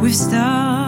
With 0.00 0.14
stars 0.14 0.83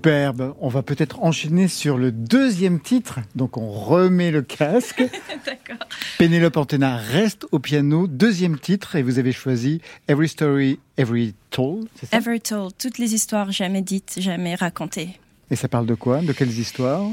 Superbe. 0.00 0.54
On 0.60 0.68
va 0.68 0.82
peut-être 0.82 1.22
enchaîner 1.22 1.68
sur 1.68 1.98
le 1.98 2.10
deuxième 2.10 2.80
titre. 2.80 3.18
Donc 3.34 3.58
on 3.58 3.70
remet 3.70 4.30
le 4.30 4.40
casque. 4.40 5.02
D'accord. 5.44 5.86
Pénélope 6.16 6.56
Antena 6.56 6.96
reste 6.96 7.46
au 7.52 7.58
piano. 7.58 8.06
Deuxième 8.06 8.58
titre 8.58 8.96
et 8.96 9.02
vous 9.02 9.18
avez 9.18 9.32
choisi 9.32 9.82
Every 10.08 10.26
Story, 10.26 10.80
Every 10.96 11.34
Told. 11.50 11.86
c'est 11.96 12.06
ça? 12.06 12.16
Ever 12.16 12.40
told, 12.40 12.72
toutes 12.78 12.96
les 12.96 13.12
histoires 13.12 13.52
jamais 13.52 13.82
dites, 13.82 14.14
jamais 14.18 14.54
racontées. 14.54 15.20
Et 15.50 15.56
ça 15.56 15.68
parle 15.68 15.84
de 15.84 15.94
quoi? 15.94 16.22
De 16.22 16.32
quelles 16.32 16.58
histoires? 16.58 17.04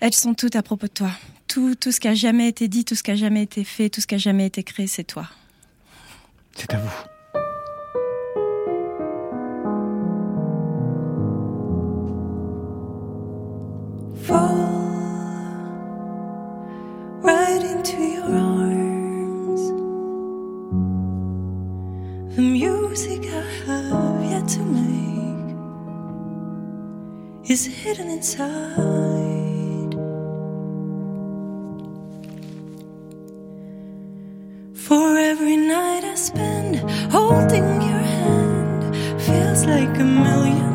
Elles 0.00 0.14
sont 0.14 0.32
toutes 0.32 0.56
à 0.56 0.62
propos 0.62 0.86
de 0.86 0.92
toi. 0.92 1.10
Tout, 1.48 1.74
tout 1.74 1.92
ce 1.92 2.00
qui 2.00 2.08
a 2.08 2.14
jamais 2.14 2.48
été 2.48 2.66
dit, 2.68 2.86
tout 2.86 2.94
ce 2.94 3.02
qui 3.02 3.10
a 3.10 3.16
jamais 3.16 3.42
été 3.42 3.62
fait, 3.62 3.90
tout 3.90 4.00
ce 4.00 4.06
qui 4.06 4.14
a 4.14 4.18
jamais 4.18 4.46
été 4.46 4.62
créé, 4.62 4.86
c'est 4.86 5.04
toi. 5.04 5.28
C'est 6.56 6.72
à 6.72 6.78
vous. 6.78 7.09
Fall 14.30 14.70
right 17.28 17.62
into 17.72 17.98
your 18.16 18.30
arms. 18.58 19.62
The 22.36 22.42
music 22.60 23.22
I 23.40 23.44
have 23.66 24.18
yet 24.32 24.46
to 24.56 24.62
make 24.78 25.48
is 27.52 27.62
hidden 27.80 28.08
inside. 28.16 29.92
For 34.86 35.06
every 35.32 35.56
night 35.56 36.04
I 36.04 36.14
spend 36.14 36.72
holding 37.16 37.68
your 37.90 38.04
hand 38.20 38.82
feels 39.26 39.60
like 39.74 39.94
a 39.98 40.08
million 40.26 40.69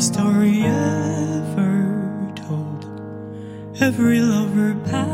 Every 0.00 0.14
story 0.14 0.62
ever 0.62 2.32
told, 2.34 2.86
every 3.82 4.20
lover 4.20 4.74
past 4.86 5.09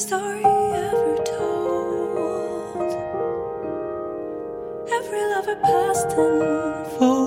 story 0.00 0.42
ever 0.42 1.16
told. 1.24 2.90
Every 4.90 5.22
lover 5.32 5.56
past 5.56 6.08
and 6.16 6.86
forward, 6.96 7.19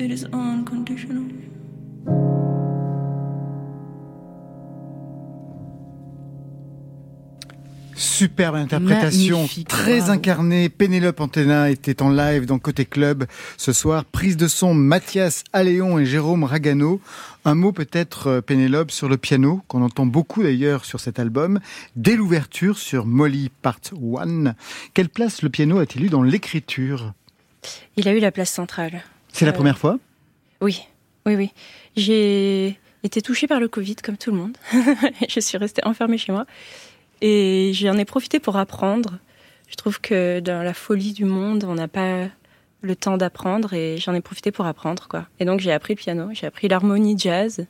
It 0.00 0.12
is 0.12 0.26
unconditional. 0.32 1.24
Superbe 7.96 8.54
interprétation, 8.54 9.38
Magnifique, 9.38 9.66
très 9.66 10.08
incarnée. 10.08 10.68
Pénélope 10.68 11.20
Antena 11.20 11.68
était 11.68 12.00
en 12.00 12.10
live 12.10 12.46
dans 12.46 12.60
Côté 12.60 12.84
Club 12.84 13.26
ce 13.56 13.72
soir. 13.72 14.04
Prise 14.04 14.36
de 14.36 14.46
son 14.46 14.72
Mathias 14.72 15.42
Alléon 15.52 15.98
et 15.98 16.06
Jérôme 16.06 16.44
Ragano. 16.44 17.00
Un 17.44 17.56
mot 17.56 17.72
peut-être, 17.72 18.28
euh, 18.28 18.40
Pénélope, 18.40 18.92
sur 18.92 19.08
le 19.08 19.16
piano, 19.16 19.62
qu'on 19.66 19.82
entend 19.82 20.06
beaucoup 20.06 20.44
d'ailleurs 20.44 20.84
sur 20.84 21.00
cet 21.00 21.18
album. 21.18 21.58
Dès 21.96 22.14
l'ouverture 22.14 22.78
sur 22.78 23.04
Molly 23.04 23.50
Part 23.62 23.80
1, 23.92 24.54
quelle 24.94 25.08
place 25.08 25.42
le 25.42 25.48
piano 25.48 25.80
a-t-il 25.80 26.04
eu 26.04 26.08
dans 26.08 26.22
l'écriture? 26.22 27.14
Il 27.96 28.06
a 28.06 28.14
eu 28.14 28.20
la 28.20 28.30
place 28.30 28.50
centrale. 28.50 29.02
C'est 29.32 29.44
la 29.44 29.50
Euh, 29.52 29.54
première 29.54 29.78
fois 29.78 29.98
Oui, 30.60 30.82
oui, 31.26 31.36
oui. 31.36 31.50
J'ai 31.96 32.78
été 33.02 33.22
touchée 33.22 33.46
par 33.46 33.60
le 33.60 33.68
Covid 33.68 33.96
comme 33.96 34.16
tout 34.16 34.30
le 34.30 34.36
monde. 34.36 34.56
je 35.28 35.40
suis 35.40 35.58
restée 35.58 35.82
enfermée 35.86 36.18
chez 36.18 36.32
moi. 36.32 36.46
Et 37.20 37.72
j'en 37.74 37.96
ai 37.98 38.04
profité 38.04 38.40
pour 38.40 38.56
apprendre. 38.56 39.18
Je 39.68 39.76
trouve 39.76 40.00
que 40.00 40.40
dans 40.40 40.62
la 40.62 40.74
folie 40.74 41.12
du 41.12 41.24
monde, 41.24 41.64
on 41.64 41.74
n'a 41.74 41.88
pas 41.88 42.26
le 42.80 42.94
temps 42.96 43.16
d'apprendre 43.16 43.74
et 43.74 43.96
j'en 43.98 44.14
ai 44.14 44.20
profité 44.20 44.52
pour 44.52 44.66
apprendre, 44.66 45.08
quoi. 45.08 45.26
Et 45.40 45.44
donc 45.44 45.60
j'ai 45.60 45.72
appris 45.72 45.94
le 45.94 45.98
piano, 45.98 46.28
j'ai 46.32 46.46
appris 46.46 46.68
l'harmonie 46.68 47.18
jazz. 47.18 47.66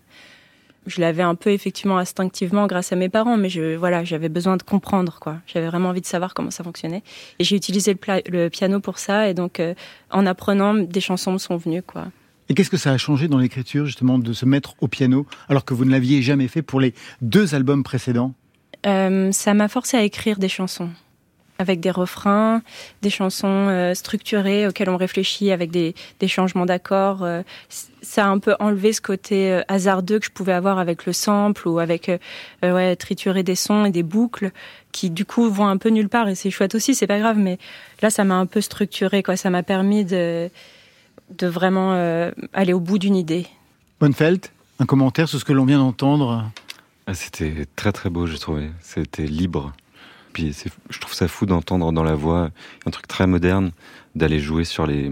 Je 0.89 1.01
l'avais 1.01 1.23
un 1.23 1.35
peu 1.35 1.51
effectivement 1.51 1.99
instinctivement 1.99 2.67
grâce 2.67 2.93
à 2.93 2.97
mes 2.97 3.09
parents, 3.09 3.37
mais 3.37 3.49
je, 3.49 3.77
voilà, 3.77 4.05
j'avais 4.05 4.29
besoin 4.29 4.57
de 4.57 4.63
comprendre, 4.63 5.19
quoi. 5.21 5.37
J'avais 5.47 5.67
vraiment 5.67 5.91
envie 5.91 6.01
de 6.01 6.07
savoir 6.07 6.35
comment 6.35 6.51
ça 6.51 6.65
fonctionnait. 6.65 7.03
Et 7.39 7.45
j'ai 7.45 7.57
utilisé 7.57 7.97
le, 8.27 8.49
piano 8.49 8.81
pour 8.81 8.99
ça. 8.99 9.29
Et 9.29 9.35
donc, 9.35 9.61
euh, 9.61 9.75
en 10.11 10.27
apprenant, 10.27 10.75
des 10.75 11.01
chansons 11.01 11.33
me 11.33 11.39
sont 11.39 11.57
venues, 11.57 11.83
quoi. 11.83 12.07
Et 12.49 12.55
qu'est-ce 12.55 12.71
que 12.71 12.79
ça 12.79 12.93
a 12.93 12.97
changé 12.97 13.29
dans 13.29 13.39
l'écriture, 13.39 13.85
justement, 13.85 14.19
de 14.19 14.33
se 14.33 14.47
mettre 14.47 14.75
au 14.81 14.89
piano, 14.89 15.27
alors 15.49 15.65
que 15.65 15.75
vous 15.75 15.85
ne 15.85 15.91
l'aviez 15.91 16.23
jamais 16.23 16.49
fait 16.49 16.63
pour 16.63 16.81
les 16.81 16.95
deux 17.21 17.55
albums 17.55 17.83
précédents? 17.83 18.33
Euh, 18.87 19.31
ça 19.33 19.55
m'a 19.55 19.69
forcé 19.69 19.97
à 19.97 20.03
écrire 20.03 20.39
des 20.39 20.49
chansons. 20.49 20.89
Avec 21.59 21.81
des 21.81 21.91
refrains, 21.91 22.63
des 23.03 23.11
chansons 23.11 23.93
structurées 23.95 24.67
auxquelles 24.67 24.91
on 24.91 24.97
réfléchit 24.97 25.51
avec 25.51 25.71
des, 25.71 25.95
des 26.21 26.29
changements 26.29 26.67
d'accords. 26.67 27.27
ça 28.01 28.25
a 28.25 28.29
un 28.29 28.39
peu 28.39 28.55
enlevé 28.61 28.93
ce 28.93 29.01
côté 29.01 29.61
hasardeux 29.69 30.19
que 30.21 30.27
je 30.27 30.31
pouvais 30.31 30.53
avoir 30.53 30.79
avec 30.79 31.05
le 31.07 31.13
sample 31.13 31.69
ou 31.69 31.79
avec 31.79 32.11
ouais, 32.63 32.97
triturer 32.97 33.43
des 33.43 33.57
sons 33.57 33.85
et 33.85 33.91
des 33.91 34.03
boucles 34.03 34.53
qui 34.93 35.11
du 35.11 35.25
coup 35.25 35.51
vont 35.51 35.67
un 35.67 35.77
peu 35.77 35.89
nulle 35.89 36.09
part 36.09 36.29
et 36.29 36.35
c'est 36.35 36.51
chouette 36.51 36.75
aussi, 36.75 36.95
c'est 36.95 37.07
pas 37.07 37.19
grave, 37.19 37.39
mais 37.39 37.59
là 38.03 38.11
ça 38.11 38.25
m'a 38.25 38.37
un 38.37 38.47
peu 38.47 38.61
structuré, 38.61 39.23
quoi. 39.23 39.37
Ça 39.37 39.51
m'a 39.51 39.63
permis 39.63 40.05
de, 40.05 40.51
de 41.37 41.47
vraiment 41.47 41.93
aller 42.53 42.73
au 42.73 42.81
bout 42.81 42.99
d'une 42.99 43.17
idée. 43.17 43.47
Bonnefeld, 44.01 44.47
un 44.79 44.87
commentaire 44.87 45.29
sur 45.29 45.41
ce 45.41 45.45
que 45.45 45.53
l'on 45.53 45.65
vient 45.65 45.79
d'entendre? 45.79 46.49
Ah, 47.09 47.15
C'était 47.15 47.67
très 47.75 47.91
très 47.91 48.11
beau, 48.11 48.27
j'ai 48.27 48.39
trouvé. 48.39 48.71
C'était 48.81 49.27
libre. 49.27 49.73
Puis 50.33 50.57
je 50.91 50.99
trouve 51.01 51.15
ça 51.15 51.29
fou 51.29 51.47
d'entendre 51.47 51.93
dans 51.93 52.03
la 52.03 52.15
voix 52.15 52.51
un 52.87 52.91
truc 52.91 53.07
très 53.07 53.27
moderne, 53.27 53.73
d'aller 54.15 54.41
jouer 54.41 54.65
sur 54.65 54.87
les, 54.87 55.11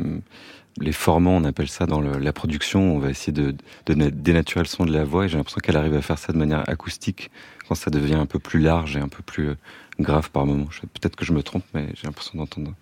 formants, 0.92 1.37
on 1.37 1.44
appelle 1.44 1.68
ça 1.68 1.87
dans 1.87 2.00
la 2.00 2.33
production. 2.33 2.94
On 2.94 2.98
va 2.98 3.11
essayer 3.11 3.33
de, 3.33 3.55
de 3.87 3.94
dénaturer 4.11 4.61
le 4.61 4.68
son 4.68 4.85
de 4.85 4.92
la 4.92 5.05
voix 5.05 5.24
et 5.24 5.29
j'ai 5.29 5.37
l'impression 5.37 5.61
qu'elle 5.62 5.76
arrive 5.76 5.94
à 5.94 6.02
faire 6.02 6.18
ça 6.18 6.33
de 6.33 6.38
manière 6.38 6.68
acoustique 6.68 7.31
quand 7.68 7.74
ça 7.74 7.90
devient 7.90 8.14
un 8.14 8.26
peu 8.26 8.38
plus 8.38 8.61
large 8.61 8.96
et 8.96 9.00
un 9.00 9.09
peu 9.09 9.22
plus 9.22 9.48
euh, 9.50 9.57
grave 9.98 10.31
par 10.31 10.46
moment. 10.46 10.66
Peut-être 10.94 11.16
que 11.16 11.24
je 11.24 11.33
me 11.33 11.42
trompe, 11.42 11.64
mais 11.74 11.88
j'ai 11.94 12.07
l'impression 12.07 12.38
d'entendre 12.38 12.72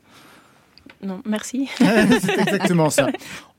non, 1.04 1.22
merci. 1.26 1.68
c'est 1.76 2.38
exactement 2.38 2.90
ça. 2.90 3.08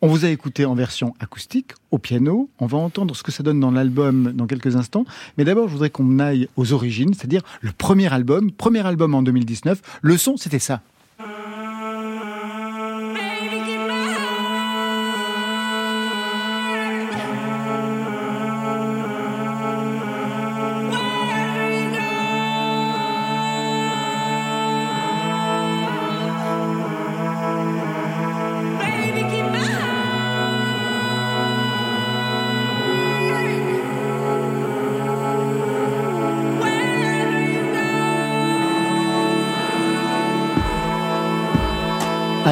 On 0.02 0.08
vous 0.08 0.26
a 0.26 0.30
écouté 0.30 0.66
en 0.66 0.76
version 0.76 1.14
acoustique, 1.20 1.72
au 1.92 1.98
piano. 1.98 2.50
On 2.60 2.66
va 2.66 2.78
entendre 2.78 3.16
ce 3.16 3.24
que 3.24 3.32
ça 3.32 3.44
donne 3.44 3.60
dans 3.60 3.72
l'album 3.72 4.32
dans 4.34 4.48
quelques 4.48 4.76
instants. 4.76 5.06
Mais 5.38 5.46
d'abord, 5.46 5.68
je 5.68 5.74
voudrais 5.74 5.90
qu'on 5.90 6.20
aille 6.20 6.48
aux 6.56 6.74
origines, 6.74 7.14
c'est-à-dire 7.14 7.42
le 7.62 7.72
premier 7.72 8.12
album, 8.12 8.52
premier 8.52 8.86
album 8.86 9.16
en 9.16 9.22
2019. 9.22 9.82
Le 10.02 10.18
son, 10.18 10.38
c'était 10.38 10.60
ça. 10.60 10.82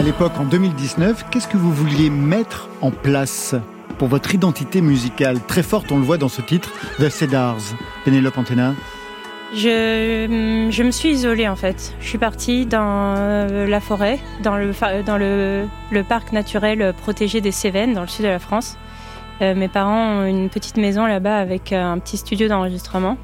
L'époque, 0.03 0.33
en 0.37 0.43
2019, 0.43 1.25
qu'est-ce 1.31 1.47
que 1.47 1.55
vous 1.55 1.71
vouliez 1.71 2.09
mettre 2.09 2.67
en 2.81 2.91
place 2.91 3.55
pour 3.97 4.09
votre 4.09 4.35
identité 4.35 4.81
musicale? 4.81 5.39
Très 5.47 5.63
forte, 5.63 5.91
on 5.93 5.97
le 5.97 6.03
voit 6.03 6.17
dans 6.17 6.27
ce 6.27 6.41
titre, 6.41 6.73
The 6.99 7.09
Cedars. 7.09 7.61
Pénélope 8.03 8.37
Antena 8.37 8.73
je, 9.53 10.67
je, 10.71 10.83
me 10.83 10.91
suis 10.91 11.09
isolée 11.09 11.47
en 11.47 11.55
fait. 11.55 11.93
Je 12.01 12.07
suis 12.07 12.17
partie 12.17 12.65
dans 12.65 13.15
euh, 13.17 13.67
la 13.67 13.79
forêt, 13.79 14.19
dans 14.43 14.57
le, 14.57 14.73
parc 16.09 16.33
naturel 16.33 16.93
protégé 16.97 17.39
des 17.39 17.51
Cévennes, 17.51 17.93
dans 17.93 18.01
le 18.01 18.07
sud 18.07 18.25
de 18.25 18.29
la 18.29 18.39
France. 18.39 18.77
Euh, 19.41 19.55
mes 19.55 19.69
parents 19.69 20.21
ont 20.21 20.25
une 20.25 20.49
petite 20.49 20.77
maison 20.77 21.05
là-bas 21.05 21.37
avec 21.37 21.71
un 21.71 21.97
petit 21.99 22.17
studio 22.17 22.49
d'enregistrement. 22.49 23.17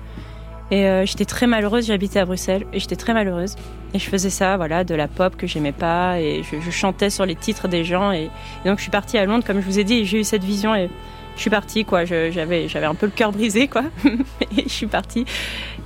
Et 0.72 0.86
euh, 0.86 1.06
j'étais 1.06 1.26
très 1.26 1.48
malheureuse, 1.48 1.88
j'habitais 1.88 2.20
à 2.20 2.26
Bruxelles 2.26 2.66
et 2.72 2.80
j'étais 2.80 2.96
très 2.96 3.14
malheureuse. 3.14 3.56
Et 3.94 4.00
je 4.00 4.08
faisais 4.08 4.30
ça, 4.30 4.58
voilà, 4.58 4.84
de 4.84 4.94
la 4.94 5.08
pop 5.08 5.36
que 5.36 5.48
j'aimais 5.48 5.72
pas 5.72 6.20
et 6.20 6.44
je, 6.44 6.72
chantais 6.72 7.10
sur 7.10 7.26
les 7.26 7.36
titres 7.36 7.68
des 7.68 7.84
gens. 7.84 8.12
Et, 8.12 8.30
donc 8.66 8.78
je 8.78 8.84
suis 8.84 8.92
partie 8.92 9.18
à 9.18 9.26
Londres, 9.26 9.44
comme 9.46 9.60
je 9.60 9.66
vous 9.66 9.80
ai 9.80 9.84
dit, 9.84 10.06
j'ai 10.06 10.20
eu 10.20 10.24
cette 10.24 10.44
vision 10.44 10.76
et 10.76 10.90
je 11.36 11.42
suis 11.42 11.50
partie, 11.50 11.86
quoi. 11.86 12.04
J'avais, 12.04 12.68
un 12.84 12.96
peu 12.96 13.06
le 13.06 13.12
cœur 13.14 13.32
brisé, 13.32 13.68
quoi. 13.68 13.84
et 14.58 14.64
je 14.64 14.70
suis 14.70 14.88
partie. 14.88 15.26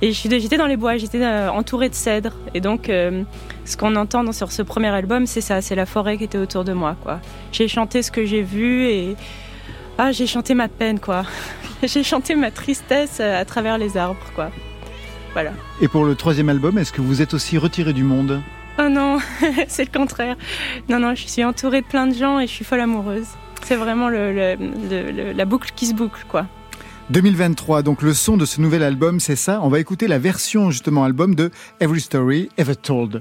Et 0.02 0.12
j'étais 0.12 0.56
dans 0.56 0.66
les 0.66 0.76
bois, 0.76 0.96
j'étais 0.96 1.22
euh, 1.22 1.48
entourée 1.48 1.88
de 1.88 1.94
cèdres. 1.94 2.34
Et 2.54 2.60
donc, 2.60 2.88
euh, 2.88 3.22
ce 3.64 3.76
qu'on 3.76 3.94
entend 3.94 4.30
sur 4.32 4.50
ce 4.50 4.62
premier 4.62 4.88
album, 4.88 5.26
c'est 5.26 5.40
ça, 5.40 5.62
c'est 5.62 5.76
la 5.76 5.86
forêt 5.86 6.18
qui 6.18 6.24
était 6.24 6.38
autour 6.38 6.64
de 6.64 6.72
moi, 6.72 6.96
quoi. 7.02 7.20
J'ai 7.52 7.68
chanté 7.68 8.02
ce 8.02 8.10
que 8.10 8.26
j'ai 8.26 8.42
vu 8.42 8.86
et. 8.86 9.16
Ah, 9.96 10.10
j'ai 10.10 10.26
chanté 10.26 10.54
ma 10.54 10.66
peine, 10.66 10.98
quoi. 10.98 11.22
j'ai 11.84 12.02
chanté 12.02 12.34
ma 12.34 12.50
tristesse 12.50 13.20
à 13.20 13.44
travers 13.44 13.78
les 13.78 13.96
arbres, 13.96 14.26
quoi. 14.34 14.50
Et 15.80 15.88
pour 15.88 16.04
le 16.04 16.14
troisième 16.14 16.48
album, 16.48 16.78
est-ce 16.78 16.92
que 16.92 17.00
vous 17.00 17.22
êtes 17.22 17.34
aussi 17.34 17.58
retiré 17.58 17.92
du 17.92 18.04
monde? 18.04 18.40
Oh 18.78 18.88
non, 18.88 19.18
c'est 19.68 19.84
le 19.84 19.98
contraire. 19.98 20.36
Non, 20.88 20.98
non, 20.98 21.14
je 21.14 21.26
suis 21.26 21.44
entourée 21.44 21.80
de 21.80 21.86
plein 21.86 22.06
de 22.06 22.14
gens 22.14 22.40
et 22.40 22.46
je 22.46 22.52
suis 22.52 22.64
folle 22.64 22.80
amoureuse. 22.80 23.26
C'est 23.64 23.76
vraiment 23.76 24.08
la 24.08 25.44
boucle 25.44 25.70
qui 25.74 25.86
se 25.86 25.94
boucle, 25.94 26.24
quoi. 26.28 26.46
2023, 27.10 27.82
donc 27.82 28.02
le 28.02 28.14
son 28.14 28.36
de 28.36 28.46
ce 28.46 28.60
nouvel 28.60 28.82
album, 28.82 29.20
c'est 29.20 29.36
ça? 29.36 29.60
On 29.62 29.68
va 29.68 29.78
écouter 29.78 30.08
la 30.08 30.18
version 30.18 30.70
justement 30.70 31.04
album 31.04 31.34
de 31.34 31.50
Every 31.80 32.00
Story 32.00 32.48
Ever 32.56 32.76
Told. 32.76 33.20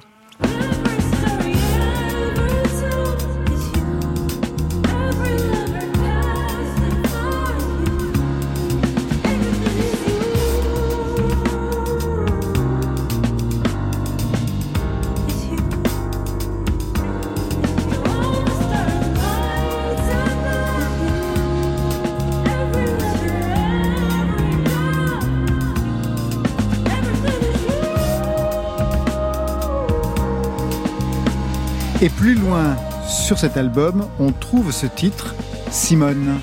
Plus 32.23 32.35
loin 32.35 32.77
sur 33.05 33.37
cet 33.37 33.57
album, 33.57 34.05
on 34.17 34.31
trouve 34.31 34.71
ce 34.71 34.87
titre, 34.87 35.35
Simone. 35.69 36.39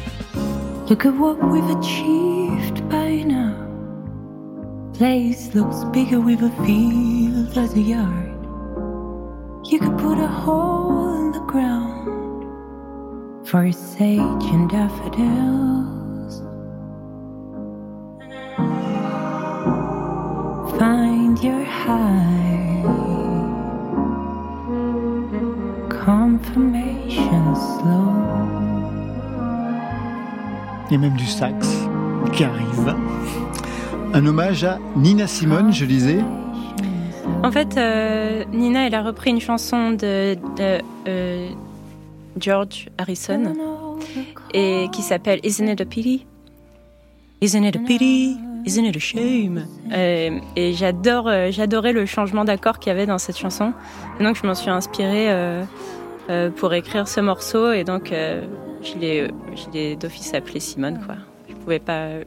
Look 0.90 1.06
at 1.06 1.14
what 1.14 1.38
we've 1.42 1.70
achieved 1.70 2.86
by 2.90 3.24
now. 3.24 3.54
Place 4.92 5.54
looks 5.54 5.84
bigger 5.90 6.20
with 6.20 6.42
a 6.42 6.50
field 6.66 7.56
as 7.56 7.72
a 7.74 7.80
yard. 7.80 8.36
You 9.70 9.78
could 9.78 9.96
put 9.96 10.18
a 10.18 10.28
hole 10.28 11.14
in 11.18 11.32
the 11.32 11.40
ground 11.46 12.44
for 13.48 13.64
a 13.64 13.72
sage 13.72 14.20
and 14.52 14.68
daffodils. 14.68 16.42
Find 20.78 21.42
your 21.42 21.64
high. 21.64 22.29
Il 30.90 30.94
y 30.94 30.96
a 30.96 31.00
même 31.00 31.16
du 31.16 31.26
sax 31.26 31.68
qui 32.32 32.42
arrive. 32.42 32.96
Un 34.12 34.26
hommage 34.26 34.64
à 34.64 34.80
Nina 34.96 35.28
Simone, 35.28 35.72
je 35.72 35.84
disais. 35.84 36.18
En 37.44 37.52
fait, 37.52 37.76
euh, 37.76 38.44
Nina, 38.52 38.88
elle 38.88 38.96
a 38.96 39.02
repris 39.02 39.30
une 39.30 39.40
chanson 39.40 39.92
de, 39.92 40.36
euh, 41.06 41.48
George 42.36 42.88
Harrison 42.98 43.54
et 44.52 44.88
qui 44.90 45.02
s'appelle 45.02 45.38
Isn't 45.44 45.68
It 45.68 45.80
a 45.80 45.84
Pity? 45.84 46.26
Isn't 47.40 47.64
it 47.64 47.76
a 47.76 47.78
pity? 47.78 48.36
Isn't 48.66 48.84
it 48.84 48.96
a 48.96 49.00
shame? 49.00 49.66
Euh, 49.92 50.40
et 50.56 50.72
j'adore, 50.72 51.30
j'adorais 51.50 51.92
le 51.92 52.04
changement 52.04 52.44
d'accord 52.44 52.80
qu'il 52.80 52.90
y 52.90 52.92
avait 52.92 53.06
dans 53.06 53.18
cette 53.18 53.38
chanson. 53.38 53.72
Donc 54.20 54.36
je 54.36 54.44
m'en 54.44 54.56
suis 54.56 54.70
inspirée 54.70 55.30
pour 56.56 56.74
écrire 56.74 57.06
ce 57.06 57.20
morceau 57.20 57.72
et 57.72 57.84
donc 57.84 58.12
je 58.82 59.70
l'ai 59.72 59.96
d'office 59.96 60.34
appelée 60.34 60.60
Simone, 60.60 61.00
quoi. 61.04 61.16
Je 61.48 61.54
pouvais 61.54 61.78
pas 61.78 62.04
euh, 62.06 62.24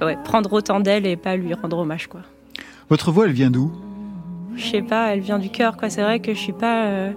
ouais, 0.00 0.16
prendre 0.24 0.52
autant 0.52 0.80
d'elle 0.80 1.06
et 1.06 1.16
pas 1.16 1.36
lui 1.36 1.54
rendre 1.54 1.78
hommage, 1.78 2.06
quoi. 2.06 2.20
Votre 2.88 3.10
voix, 3.10 3.26
elle 3.26 3.32
vient 3.32 3.50
d'où? 3.50 3.72
Je 4.54 4.64
sais 4.64 4.82
pas, 4.82 5.14
elle 5.14 5.20
vient 5.20 5.38
du 5.38 5.48
cœur, 5.48 5.76
quoi. 5.76 5.90
C'est 5.90 6.02
vrai 6.02 6.20
que 6.20 6.34
je 6.34 6.38
suis 6.38 6.52
pas. 6.52 6.86
Euh, 6.86 7.12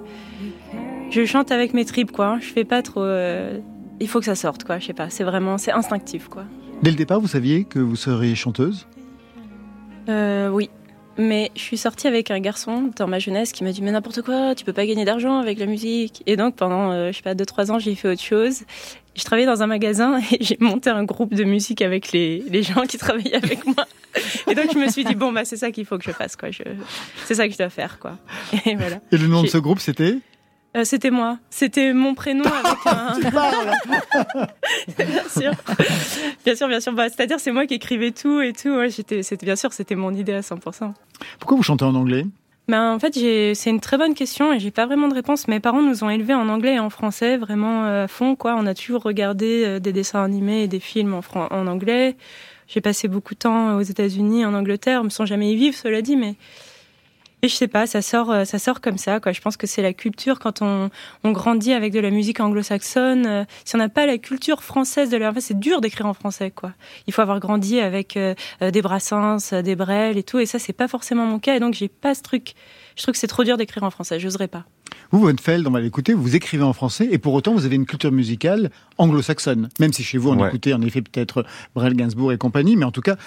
je 1.12 1.26
chante 1.26 1.52
avec 1.52 1.74
mes 1.74 1.86
tripes, 1.86 2.12
quoi. 2.12 2.38
Je 2.40 2.48
fais 2.48 2.64
pas 2.64 2.82
trop. 2.82 3.02
Euh, 3.02 3.60
il 4.00 4.08
faut 4.08 4.20
que 4.20 4.26
ça 4.26 4.36
sorte, 4.36 4.64
quoi. 4.64 4.80
Je 4.80 4.88
sais 4.88 4.94
pas. 4.94 5.10
C'est 5.10 5.24
vraiment, 5.24 5.58
c'est 5.58 5.72
instinctif, 5.72 6.28
quoi. 6.28 6.44
Dès 6.82 6.92
le 6.92 6.98
départ, 6.98 7.20
vous 7.20 7.28
saviez 7.28 7.66
que 7.66 7.80
vous 7.80 7.96
seriez 7.96 8.36
chanteuse? 8.36 8.88
Oui, 10.08 10.70
mais 11.18 11.52
je 11.56 11.62
suis 11.62 11.78
sortie 11.78 12.08
avec 12.08 12.32
un 12.32 12.40
garçon 12.40 12.92
dans 12.96 13.08
ma 13.08 13.20
jeunesse 13.20 13.52
qui 13.52 13.64
m'a 13.64 13.72
dit 13.72 13.82
mais 13.82 13.92
n'importe 13.92 14.22
quoi, 14.22 14.56
tu 14.56 14.66
peux 14.66 14.74
pas 14.74 14.86
gagner 14.86 15.06
d'argent 15.06 15.40
avec 15.40 15.60
la 15.60 15.66
musique. 15.66 16.24
Et 16.26 16.36
donc 16.36 16.56
pendant 16.56 16.92
euh, 16.92 17.12
je 17.12 17.18
sais 17.18 17.24
pas 17.24 17.36
deux 17.36 17.46
trois 17.46 17.72
ans 17.72 17.80
j'ai 17.80 17.96
fait 17.96 18.10
autre 18.10 18.22
chose. 18.22 18.64
Je 19.16 19.24
travaillais 19.24 19.48
dans 19.48 19.64
un 19.64 19.68
magasin 19.68 20.20
et 20.32 20.44
j'ai 20.44 20.58
monté 20.60 20.90
un 20.90 21.04
groupe 21.04 21.34
de 21.34 21.44
musique 21.44 21.82
avec 21.82 22.12
les, 22.12 22.44
les 22.50 22.64
gens 22.64 22.84
qui 22.84 22.98
travaillaient 22.98 23.36
avec 23.36 23.66
moi. 23.66 23.86
Et 24.50 24.56
donc 24.56 24.74
je 24.74 24.78
me 24.78 24.90
suis 24.90 25.04
dit 25.04 25.16
bon 25.16 25.32
bah 25.32 25.46
c'est 25.46 25.58
ça 25.58 25.72
qu'il 25.72 25.86
faut 25.86 25.98
que 25.98 26.04
je 26.04 26.12
fasse 26.12 26.36
quoi. 26.36 26.52
Je... 26.52 26.64
C'est 27.26 27.36
ça 27.36 27.48
que 27.48 27.54
je 27.54 27.58
dois 27.58 27.70
faire 27.70 28.00
quoi. 28.00 28.18
Et 28.66 28.76
voilà. 28.76 28.98
Et 29.12 29.18
le 29.18 29.28
nom 29.28 29.44
de 29.44 29.48
ce 29.48 29.58
groupe 29.58 29.80
c'était? 29.80 30.18
Euh, 30.76 30.84
c'était 30.84 31.12
moi. 31.12 31.38
C'était 31.50 31.94
mon 31.94 32.14
prénom 32.16 32.44
avec 32.64 32.78
un. 32.86 33.20
Bien 34.98 35.30
sûr. 35.30 35.52
Bien 36.46 36.56
sûr, 36.56 36.68
bien 36.68 36.80
sûr. 36.80 36.94
Bah, 36.94 37.08
C'est-à-dire, 37.10 37.40
c'est 37.40 37.52
moi 37.52 37.66
qui 37.66 37.76
écrivais 37.76 38.12
tout 38.12 38.42
et 38.42 38.54
tout. 38.54 38.70
Ouais, 38.70 38.90
j'étais, 38.90 39.24
c'était, 39.24 39.46
bien 39.46 39.56
sûr, 39.56 39.74
c'était 39.74 39.96
mon 39.96 40.14
idée 40.14 40.34
à 40.34 40.42
100%. 40.42 40.94
Pourquoi 41.40 41.58
vous 41.58 41.64
chantez 41.64 41.86
en 41.86 41.96
anglais? 41.96 42.26
Ben, 42.68 42.94
en 42.94 43.00
fait, 43.00 43.14
c'est 43.14 43.70
une 43.70 43.80
très 43.80 43.98
bonne 43.98 44.16
question 44.16 44.52
et 44.52 44.60
j'ai 44.60 44.72
pas 44.72 44.88
vraiment 44.88 45.08
de 45.08 45.14
réponse. 45.14 45.48
Mes 45.48 45.60
parents 45.60 45.84
nous 45.84 46.04
ont 46.04 46.10
élevés 46.10 46.34
en 46.34 46.50
anglais 46.50 46.76
et 46.76 46.80
en 46.80 46.90
français, 46.90 47.38
vraiment 47.38 47.86
euh, 47.86 48.06
à 48.06 48.08
fond, 48.08 48.36
quoi. 48.36 48.56
On 48.58 48.66
a 48.66 48.74
toujours 48.74 49.04
regardé 49.04 49.64
euh, 49.66 49.80
des 49.80 49.94
dessins 49.94 50.24
animés 50.24 50.64
et 50.64 50.68
des 50.68 50.80
films 50.80 51.14
en, 51.14 51.22
fran- 51.22 51.48
en 51.52 51.68
anglais. 51.68 52.16
J'ai 52.68 52.82
passé 52.82 53.08
beaucoup 53.08 53.36
de 53.36 53.40
temps 53.40 53.76
aux 53.76 53.82
États-Unis, 53.82 54.44
en 54.46 54.56
Angleterre, 54.56 55.04
sans 55.10 55.28
jamais 55.28 55.52
y 55.52 55.56
vivre, 55.56 55.76
cela 55.78 56.02
dit, 56.02 56.16
mais. 56.18 56.36
Et 57.46 57.48
je 57.48 57.54
sais 57.54 57.68
pas, 57.68 57.86
ça 57.86 58.02
sort, 58.02 58.32
euh, 58.32 58.44
ça 58.44 58.58
sort 58.58 58.82
comme 58.82 58.98
ça, 58.98 59.20
quoi. 59.20 59.32
Je 59.32 59.40
pense 59.40 59.56
que 59.56 59.68
c'est 59.68 59.84
la 59.84 59.94
culture 59.94 60.40
quand 60.40 60.64
on, 60.64 60.90
on 61.24 61.32
grandit 61.32 61.74
avec 61.74 61.94
de 61.94 62.00
la 62.00 62.10
musique 62.10 62.40
anglo-saxonne. 62.40 63.28
euh, 63.28 63.46
si 63.66 63.76
on 63.76 63.78
n'a 63.78 63.88
pas 63.88 64.08
la 64.08 64.18
culture 64.18 64.64
française 64.64 65.12
de 65.12 65.18
la, 65.18 65.30
en 65.30 65.34
fait, 65.36 65.42
c'est 65.42 65.60
dur 65.60 65.80
d'écrire 65.80 66.08
en 66.08 66.16
français, 66.16 66.50
quoi. 66.50 66.74
Il 67.06 67.14
faut 67.14 67.22
avoir 67.22 67.40
grandi 67.40 67.80
avec 67.80 68.18
euh, 68.18 68.34
des 68.72 68.82
Brassens, 68.82 69.54
des 69.64 69.76
Brel 69.76 70.18
et 70.18 70.24
tout, 70.24 70.40
et 70.40 70.48
ça, 70.48 70.58
c'est 70.58 70.74
pas 70.74 70.88
forcément 70.88 71.28
mon 71.28 71.38
cas, 71.38 71.56
et 71.56 71.60
donc 71.60 71.76
j'ai 71.76 71.88
pas 71.88 72.16
ce 72.16 72.24
truc. 72.24 72.56
Je 72.96 73.04
trouve 73.04 73.12
que 73.14 73.20
c'est 73.20 73.28
trop 73.28 73.44
dur 73.44 73.58
d'écrire 73.58 73.84
en 73.84 73.92
français, 73.92 74.20
j'oserais 74.20 74.48
pas. 74.48 74.64
Vous, 75.12 75.20
Von 75.20 75.36
Feld, 75.40 75.68
on 75.68 75.72
va 75.72 75.82
l'écouter, 75.82 76.14
vous 76.16 76.36
écrivez 76.36 76.64
en 76.64 76.74
français 76.74 77.08
et 77.12 77.18
pour 77.20 77.34
autant 77.34 77.54
vous 77.54 77.66
avez 77.66 77.76
une 77.76 77.86
culture 77.86 78.12
musicale 78.12 78.72
anglo-saxonne. 78.98 79.70
Même 79.80 79.94
si 79.94 80.04
chez 80.04 80.18
vous 80.18 80.30
on 80.30 80.40
Ouais. 80.40 80.48
écoutait 80.48 80.74
en 80.74 80.82
effet 80.82 81.02
peut-être 81.02 81.46
Brel, 81.76 81.94
Gainsbourg 81.96 82.32
et 82.32 82.38
compagnie, 82.38 82.76
mais 82.76 82.86
en 82.86 82.92
tout 82.92 83.02
cas, 83.02 83.18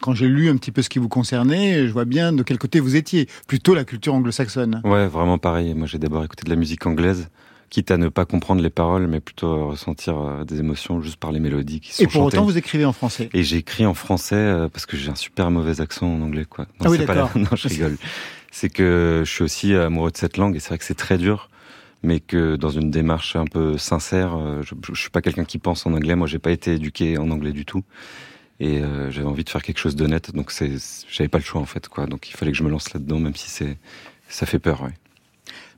quand 0.00 0.14
j'ai 0.14 0.26
lu 0.28 0.48
un 0.48 0.56
petit 0.56 0.70
peu 0.72 0.82
ce 0.82 0.88
qui 0.88 0.98
vous 0.98 1.08
concernait, 1.08 1.86
je 1.86 1.92
vois 1.92 2.04
bien 2.04 2.32
de 2.32 2.42
quel 2.42 2.58
côté 2.58 2.80
vous 2.80 2.96
étiez. 2.96 3.28
Plutôt 3.46 3.74
la 3.74 3.84
culture 3.84 4.14
anglo-saxonne. 4.14 4.80
Ouais, 4.84 5.06
vraiment 5.06 5.38
pareil. 5.38 5.74
Moi, 5.74 5.86
j'ai 5.86 5.98
d'abord 5.98 6.24
écouté 6.24 6.44
de 6.44 6.50
la 6.50 6.56
musique 6.56 6.86
anglaise, 6.86 7.28
quitte 7.68 7.90
à 7.90 7.96
ne 7.98 8.08
pas 8.08 8.24
comprendre 8.24 8.62
les 8.62 8.70
paroles, 8.70 9.06
mais 9.06 9.20
plutôt 9.20 9.68
ressentir 9.68 10.18
euh, 10.18 10.44
des 10.44 10.58
émotions 10.60 11.00
juste 11.00 11.16
par 11.16 11.30
les 11.32 11.38
mélodies 11.40 11.80
qui 11.80 11.94
sont 11.94 12.02
Et 12.02 12.06
pour 12.06 12.12
chantées. 12.14 12.38
autant 12.38 12.44
vous 12.44 12.56
écrivez 12.58 12.84
en 12.84 12.92
français. 12.92 13.28
Et 13.32 13.42
j'ai 13.44 13.58
écrit 13.58 13.86
en 13.86 13.94
français 13.94 14.34
euh, 14.36 14.68
parce 14.68 14.86
que 14.86 14.96
j'ai 14.96 15.10
un 15.10 15.14
super 15.14 15.50
mauvais 15.50 15.80
accent 15.80 16.06
en 16.06 16.20
anglais, 16.22 16.46
quoi. 16.48 16.64
Non, 16.80 16.86
Ah 16.86 16.90
oui, 16.90 16.98
d'accord. 16.98 17.30
la- 17.34 17.40
Non, 17.42 17.48
je 17.54 17.68
rigole. 17.68 17.96
C'est 18.50 18.70
que 18.70 19.22
je 19.24 19.30
suis 19.30 19.44
aussi 19.44 19.74
amoureux 19.74 20.10
de 20.10 20.16
cette 20.16 20.36
langue 20.36 20.56
et 20.56 20.58
c'est 20.60 20.70
vrai 20.70 20.78
que 20.78 20.84
c'est 20.84 20.94
très 20.96 21.18
dur, 21.18 21.48
mais 22.02 22.18
que 22.18 22.56
dans 22.56 22.70
une 22.70 22.90
démarche 22.90 23.36
un 23.36 23.44
peu 23.44 23.78
sincère, 23.78 24.34
euh, 24.36 24.62
je, 24.62 24.74
je 24.92 25.00
suis 25.00 25.10
pas 25.10 25.20
quelqu'un 25.22 25.44
qui 25.44 25.58
pense 25.58 25.86
en 25.86 25.92
anglais. 25.92 26.16
Moi, 26.16 26.26
j'ai 26.26 26.40
pas 26.40 26.50
été 26.50 26.72
éduqué 26.74 27.18
en 27.18 27.30
anglais 27.30 27.52
du 27.52 27.64
tout. 27.64 27.84
Et 28.60 28.78
euh, 28.78 29.10
j'avais 29.10 29.26
envie 29.26 29.42
de 29.42 29.48
faire 29.48 29.62
quelque 29.62 29.78
chose 29.78 29.96
d'honnête, 29.96 30.34
donc 30.34 30.50
c'est, 30.50 30.72
j'avais 31.10 31.28
pas 31.28 31.38
le 31.38 31.44
choix 31.44 31.60
en 31.60 31.66
fait, 31.66 31.88
quoi. 31.88 32.06
Donc 32.06 32.28
il 32.28 32.36
fallait 32.36 32.52
que 32.52 32.58
je 32.58 32.62
me 32.62 32.68
lance 32.68 32.92
là-dedans, 32.92 33.18
même 33.18 33.34
si 33.34 33.48
c'est, 33.48 33.78
ça 34.28 34.44
fait 34.44 34.58
peur, 34.58 34.82
ouais. 34.82 34.92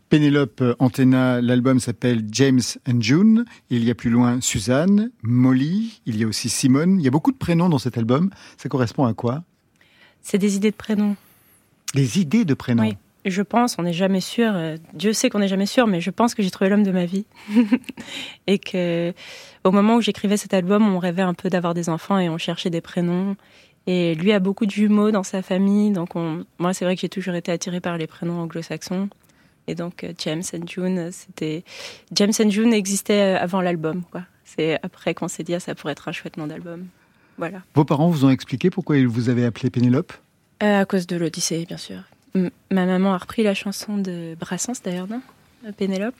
Pénélope 0.08 0.62
Antenna, 0.78 1.40
l'album 1.40 1.80
s'appelle 1.80 2.26
James 2.32 2.60
and 2.86 3.00
June. 3.00 3.46
Il 3.70 3.82
y 3.82 3.90
a 3.90 3.94
plus 3.94 4.10
loin 4.10 4.42
Suzanne, 4.42 5.10
Molly, 5.22 6.02
il 6.04 6.18
y 6.18 6.24
a 6.24 6.26
aussi 6.26 6.50
Simone. 6.50 7.00
Il 7.00 7.02
y 7.02 7.08
a 7.08 7.10
beaucoup 7.10 7.32
de 7.32 7.38
prénoms 7.38 7.70
dans 7.70 7.78
cet 7.78 7.96
album. 7.96 8.28
Ça 8.58 8.68
correspond 8.68 9.06
à 9.06 9.14
quoi? 9.14 9.42
C'est 10.20 10.36
des 10.36 10.56
idées 10.56 10.70
de 10.70 10.76
prénoms. 10.76 11.16
Des 11.94 12.20
idées 12.20 12.44
de 12.44 12.52
prénoms. 12.52 12.82
Oui. 12.82 12.96
Je 13.24 13.42
pense, 13.42 13.78
on 13.78 13.82
n'est 13.82 13.92
jamais 13.92 14.20
sûr. 14.20 14.52
euh, 14.54 14.76
Dieu 14.94 15.12
sait 15.12 15.30
qu'on 15.30 15.38
n'est 15.38 15.48
jamais 15.48 15.66
sûr, 15.66 15.86
mais 15.86 16.00
je 16.00 16.10
pense 16.10 16.34
que 16.34 16.42
j'ai 16.42 16.50
trouvé 16.50 16.70
l'homme 16.70 16.82
de 16.82 16.90
ma 16.90 17.04
vie. 17.04 17.26
et 18.46 18.58
que, 18.58 19.12
au 19.64 19.70
moment 19.70 19.96
où 19.96 20.00
j'écrivais 20.00 20.36
cet 20.36 20.54
album, 20.54 20.92
on 20.92 20.98
rêvait 20.98 21.22
un 21.22 21.34
peu 21.34 21.48
d'avoir 21.48 21.74
des 21.74 21.88
enfants 21.88 22.18
et 22.18 22.28
on 22.28 22.38
cherchait 22.38 22.70
des 22.70 22.80
prénoms. 22.80 23.36
Et 23.86 24.14
lui 24.14 24.32
a 24.32 24.38
beaucoup 24.38 24.66
de 24.66 24.70
jumeaux 24.70 25.10
dans 25.10 25.22
sa 25.22 25.42
famille, 25.42 25.90
donc 25.90 26.14
on... 26.14 26.44
moi 26.58 26.72
c'est 26.72 26.84
vrai 26.84 26.94
que 26.94 27.00
j'ai 27.00 27.08
toujours 27.08 27.34
été 27.34 27.50
attirée 27.50 27.80
par 27.80 27.98
les 27.98 28.06
prénoms 28.06 28.40
anglo-saxons. 28.40 29.08
Et 29.66 29.74
donc 29.74 30.04
euh, 30.04 30.12
James 30.18 30.42
and 30.54 30.66
June, 30.66 31.10
c'était 31.10 31.64
James 32.12 32.32
and 32.40 32.50
June 32.50 32.72
existait 32.72 33.36
euh, 33.36 33.40
avant 33.40 33.60
l'album, 33.60 34.02
quoi. 34.10 34.22
C'est 34.44 34.78
après 34.82 35.14
qu'on 35.14 35.28
s'est 35.28 35.42
dit 35.44 35.54
ah, 35.54 35.60
ça 35.60 35.74
pourrait 35.74 35.92
être 35.92 36.08
un 36.08 36.12
chouette 36.12 36.36
nom 36.36 36.46
d'album. 36.46 36.86
Voilà. 37.38 37.62
Vos 37.74 37.84
parents 37.84 38.08
vous 38.08 38.24
ont 38.24 38.30
expliqué 38.30 38.70
pourquoi 38.70 38.98
ils 38.98 39.08
vous 39.08 39.28
avaient 39.28 39.44
appelé 39.44 39.70
Pénélope? 39.70 40.12
Euh, 40.62 40.80
à 40.80 40.84
cause 40.84 41.06
de 41.06 41.16
l'Odyssée, 41.16 41.64
bien 41.66 41.76
sûr. 41.76 42.02
Ma 42.34 42.86
maman 42.86 43.12
a 43.14 43.18
repris 43.18 43.42
la 43.42 43.54
chanson 43.54 43.98
de 43.98 44.34
Brassens, 44.40 44.80
d'ailleurs, 44.84 45.08
non? 45.08 45.20
Pénélope? 45.76 46.14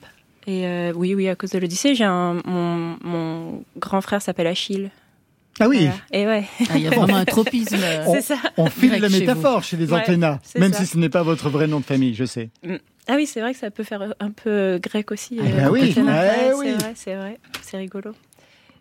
Et 0.45 0.67
euh, 0.67 0.91
oui, 0.95 1.15
oui, 1.15 1.27
à 1.29 1.35
cause 1.35 1.51
de 1.51 1.59
l'Odyssée, 1.59 1.95
j'ai 1.95 2.03
un 2.03 2.41
mon, 2.45 2.97
mon 3.01 3.63
grand 3.77 4.01
frère 4.01 4.21
s'appelle 4.21 4.47
Achille. 4.47 4.91
Ah 5.59 5.67
oui, 5.69 5.79
Voilà. 5.85 5.93
Et 6.11 6.25
ouais, 6.25 6.45
Ah, 6.69 6.77
Il 6.77 6.81
y 6.83 6.87
a 6.87 6.89
vraiment 6.89 7.15
un 7.17 7.25
tropisme. 7.25 7.77
euh, 7.81 8.05
c'est 8.11 8.21
ça. 8.21 8.35
on 8.57 8.67
file 8.67 8.99
la 8.99 9.09
métaphore 9.09 9.63
chez 9.63 9.77
les 9.77 9.91
Ouais, 9.91 10.01
Antenna, 10.01 10.39
c'est 10.43 10.59
même 10.59 10.73
ça. 10.73 10.79
si 10.79 10.87
ce 10.87 10.97
n'est 10.97 11.09
pas 11.09 11.23
votre 11.23 11.49
vrai 11.49 11.67
nom 11.67 11.79
de 11.79 11.85
famille, 11.85 12.15
je 12.15 12.25
sais. 12.25 12.49
Ah 13.07 13.13
oui, 13.15 13.25
c'est 13.27 13.39
vrai 13.41 13.53
que 13.53 13.59
ça 13.59 13.69
peut 13.71 13.83
faire 13.83 14.13
un 14.19 14.31
peu 14.31 14.79
grec 14.81 15.11
aussi. 15.11 15.37
Ah 15.39 15.43
euh, 15.45 15.61
bah 15.65 15.71
oui, 15.71 15.93
ouais, 15.95 16.03
Ouais, 16.03 16.53
oui. 16.55 16.65
C'est 16.67 16.73
vrai, 16.83 16.93
c'est 16.95 17.15
vrai. 17.15 17.39
C'est 17.61 17.77
rigolo. 17.77 18.11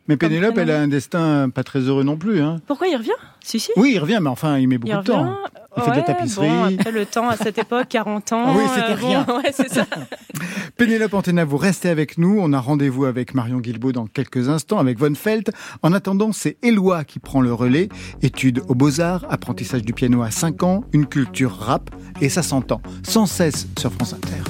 Mais 0.09 0.17
Pénélope, 0.17 0.59
elle 0.59 0.71
a 0.71 0.81
un 0.81 0.89
destin 0.89 1.49
pas 1.49 1.63
très 1.63 1.81
heureux 1.81 2.03
non 2.03 2.17
plus. 2.17 2.41
Hein. 2.41 2.61
Pourquoi 2.67 2.89
il 2.89 2.97
revient? 2.97 3.11
Si, 3.41 3.61
si. 3.61 3.71
Oui, 3.77 3.93
il 3.95 3.99
revient, 3.99 4.19
mais 4.21 4.29
enfin, 4.29 4.59
il 4.59 4.69
met 4.69 4.79
beaucoup 4.79 4.95
il 4.95 4.99
de 4.99 5.05
temps. 5.05 5.37
Il 5.77 5.83
fait 5.83 5.91
de 5.91 5.97
la 5.97 6.01
Ouais, 6.01 6.05
tapisserie. 6.05 6.49
Bon, 6.49 6.75
après 6.79 6.91
le 6.91 7.07
temps, 7.07 7.29
à 7.29 7.37
cette 7.37 7.59
époque, 7.59 7.87
40 7.89 8.33
ans. 8.33 8.45
Ah 8.49 8.55
oui, 8.57 8.65
c'était 8.75 8.93
euh, 8.93 8.97
bon, 8.97 9.07
rien. 9.07 9.27
ouais, 9.43 9.53
c'est 9.53 9.73
ça. 9.73 9.87
Pénélope 10.77 11.15
Antenna, 11.15 11.45
vous 11.45 11.57
restez 11.57 11.89
avec 11.89 12.19
nous. 12.19 12.39
On 12.41 12.53
a 12.53 12.61
rendez-vous 12.61 13.05
avec 13.05 13.35
Marion 13.35 13.59
Guilbault 13.59 13.93
dans 13.93 14.07
quelques 14.07 14.49
instants, 14.49 14.79
avec 14.79 14.99
Von 14.99 15.15
Felt. 15.15 15.51
En 15.83 15.93
attendant, 15.93 16.33
c'est 16.33 16.57
Éloi 16.63 17.05
qui 17.05 17.21
prend 17.21 17.41
le 17.41 17.53
relais. 17.53 17.89
Études 18.23 18.63
aux 18.69 18.75
Beaux-Arts, 18.75 19.25
apprentissage 19.31 19.83
du 19.83 19.93
piano 19.93 20.23
à 20.23 20.31
5 20.31 20.63
ans, 20.63 20.85
une 20.93 21.07
culture 21.07 21.57
rap, 21.57 21.91
et 22.21 22.29
ça 22.29 22.43
s'entend 22.43 22.83
sans 23.03 23.27
cesse 23.27 23.67
sur 23.79 23.93
France 23.93 24.15
Inter. 24.15 24.43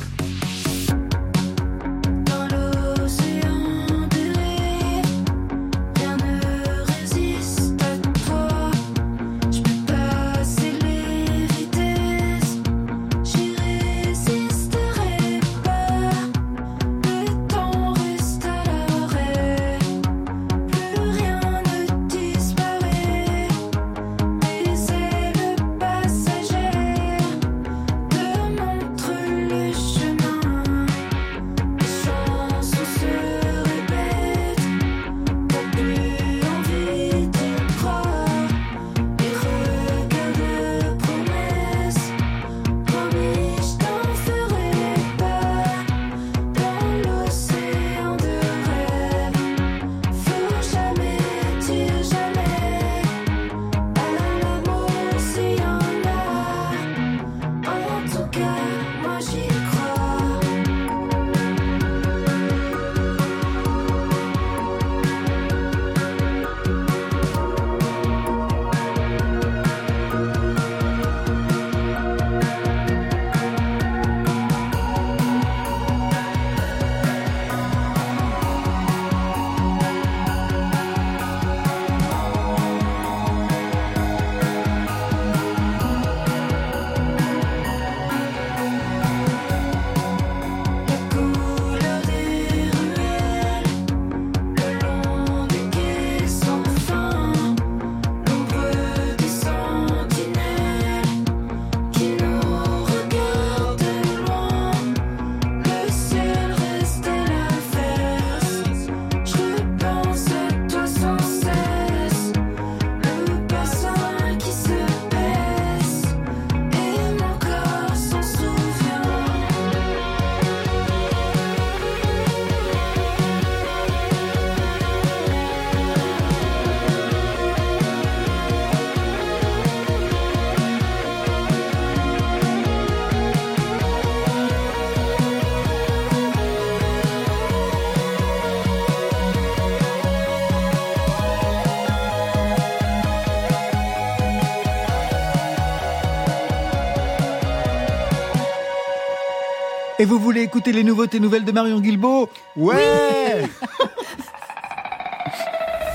Vous 150.13 150.19
voulez 150.19 150.43
écouter 150.43 150.73
les 150.73 150.85
nouveautés 150.85 151.21
nouvelles 151.21 151.45
de 151.45 151.53
Marion 151.53 151.81
Guilbeault 151.81 152.29
Ouais 152.55 153.47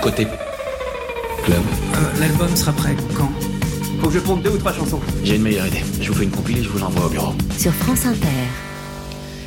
Côté 0.02 0.26
club. 1.46 1.62
Euh, 1.94 2.20
L'album 2.20 2.56
sera 2.56 2.72
prêt 2.72 2.96
quand 3.16 3.30
Faut 4.02 4.08
que 4.08 4.14
je 4.14 4.20
ponde 4.20 4.42
deux 4.42 4.50
ou 4.50 4.58
trois 4.58 4.74
chansons. 4.74 5.00
J'ai 5.24 5.36
une 5.36 5.44
meilleure 5.44 5.68
idée. 5.68 5.84
Je 6.02 6.12
vous 6.12 6.18
fais 6.18 6.24
une 6.24 6.32
compile 6.32 6.58
et 6.58 6.64
je 6.64 6.70
vous 6.70 6.80
l'envoie 6.80 7.06
au 7.06 7.10
bureau. 7.10 7.34
Sur 7.60 7.74
France 7.74 8.08
Inter. 8.08 8.28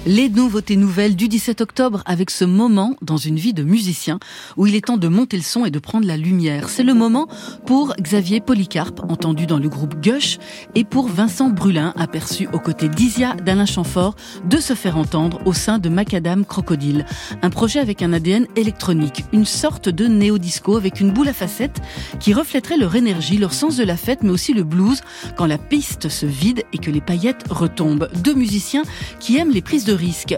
Les 0.07 0.31
nouveautés 0.31 0.77
nouvelles 0.77 1.15
du 1.15 1.29
17 1.29 1.61
octobre 1.61 2.03
avec 2.07 2.31
ce 2.31 2.47
moment 2.47 2.97
dans 3.03 3.19
une 3.19 3.37
vie 3.37 3.53
de 3.53 3.63
musicien 3.63 4.19
où 4.57 4.67
il 4.67 4.75
est 4.75 4.87
temps 4.87 4.97
de 4.97 5.09
monter 5.09 5.37
le 5.37 5.43
son 5.43 5.67
et 5.67 5.71
de 5.71 5.79
prendre 5.79 6.07
la 6.07 6.17
lumière. 6.17 6.71
C'est 6.71 6.85
le 6.85 6.95
moment 6.95 7.29
pour 7.67 7.95
Xavier 8.01 8.41
Polycarpe, 8.41 9.01
entendu 9.11 9.45
dans 9.45 9.59
le 9.59 9.69
groupe 9.69 10.01
Gush, 10.01 10.39
et 10.75 10.85
pour 10.85 11.07
Vincent 11.07 11.51
Brulin, 11.51 11.93
aperçu 11.99 12.49
aux 12.55 12.59
côtés 12.59 12.89
d'Isia 12.89 13.35
d'Alain 13.35 13.67
Chamfort, 13.67 14.17
de 14.47 14.57
se 14.57 14.73
faire 14.73 14.97
entendre 14.97 15.39
au 15.45 15.53
sein 15.53 15.79
de 15.79 15.91
Macadam 15.91 16.47
Crocodile. 16.47 17.05
Un 17.43 17.51
projet 17.51 17.79
avec 17.79 18.01
un 18.01 18.15
ADN 18.15 18.47
électronique, 18.57 19.27
une 19.35 19.45
sorte 19.45 19.91
de 19.91 20.07
néo-disco 20.07 20.79
avec 20.79 21.01
une 21.01 21.11
boule 21.11 21.29
à 21.29 21.35
facettes 21.35 21.83
qui 22.21 22.33
reflèterait 22.33 22.79
leur 22.79 22.97
énergie, 22.97 23.37
leur 23.37 23.53
sens 23.53 23.77
de 23.77 23.85
la 23.85 23.99
fête, 23.99 24.23
mais 24.23 24.31
aussi 24.31 24.55
le 24.55 24.65
blues 24.65 25.03
quand 25.37 25.47
la 25.47 25.59
piste 25.59 26.09
se 26.09 26.25
vide 26.25 26.63
et 26.73 26.79
que 26.79 26.91
les 26.91 27.03
paillettes 27.03 27.45
retombent. 27.51 28.09
Deux 28.25 28.35
musiciens 28.35 28.85
qui 29.19 29.37
aiment 29.37 29.53
les 29.53 29.61
prises 29.61 29.85
de 29.85 29.90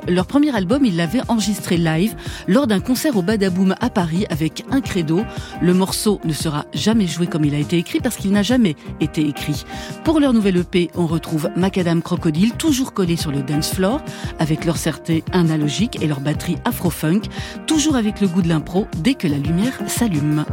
Leur 0.08 0.26
premier 0.26 0.54
album, 0.54 0.84
ils 0.84 0.96
l'avaient 0.96 1.20
enregistré 1.28 1.76
live 1.76 2.14
lors 2.48 2.66
d'un 2.66 2.80
concert 2.80 3.16
au 3.16 3.22
Badaboom 3.22 3.74
à 3.80 3.90
Paris 3.90 4.24
avec 4.30 4.64
un 4.70 4.80
credo. 4.80 5.24
Le 5.60 5.74
morceau 5.74 6.20
ne 6.24 6.32
sera 6.32 6.64
jamais 6.72 7.06
joué 7.06 7.26
comme 7.26 7.44
il 7.44 7.54
a 7.54 7.58
été 7.58 7.76
écrit 7.76 8.00
parce 8.00 8.16
qu'il 8.16 8.32
n'a 8.32 8.42
jamais 8.42 8.76
été 9.00 9.26
écrit. 9.26 9.64
Pour 10.04 10.20
leur 10.20 10.32
nouvelle 10.32 10.56
EP, 10.56 10.90
on 10.94 11.06
retrouve 11.06 11.50
Macadam 11.54 12.00
Crocodile, 12.00 12.52
toujours 12.52 12.94
collé 12.94 13.16
sur 13.16 13.30
le 13.30 13.42
dance 13.42 13.74
floor, 13.74 14.00
avec 14.38 14.64
leur 14.64 14.78
certé 14.78 15.22
analogique 15.32 15.98
et 16.00 16.06
leur 16.06 16.20
batterie 16.20 16.56
afro-funk, 16.64 17.22
toujours 17.66 17.96
avec 17.96 18.22
le 18.22 18.28
goût 18.28 18.42
de 18.42 18.48
l'impro 18.48 18.86
dès 18.98 19.14
que 19.14 19.28
la 19.28 19.36
lumière 19.36 19.78
s'allume. 19.86 20.44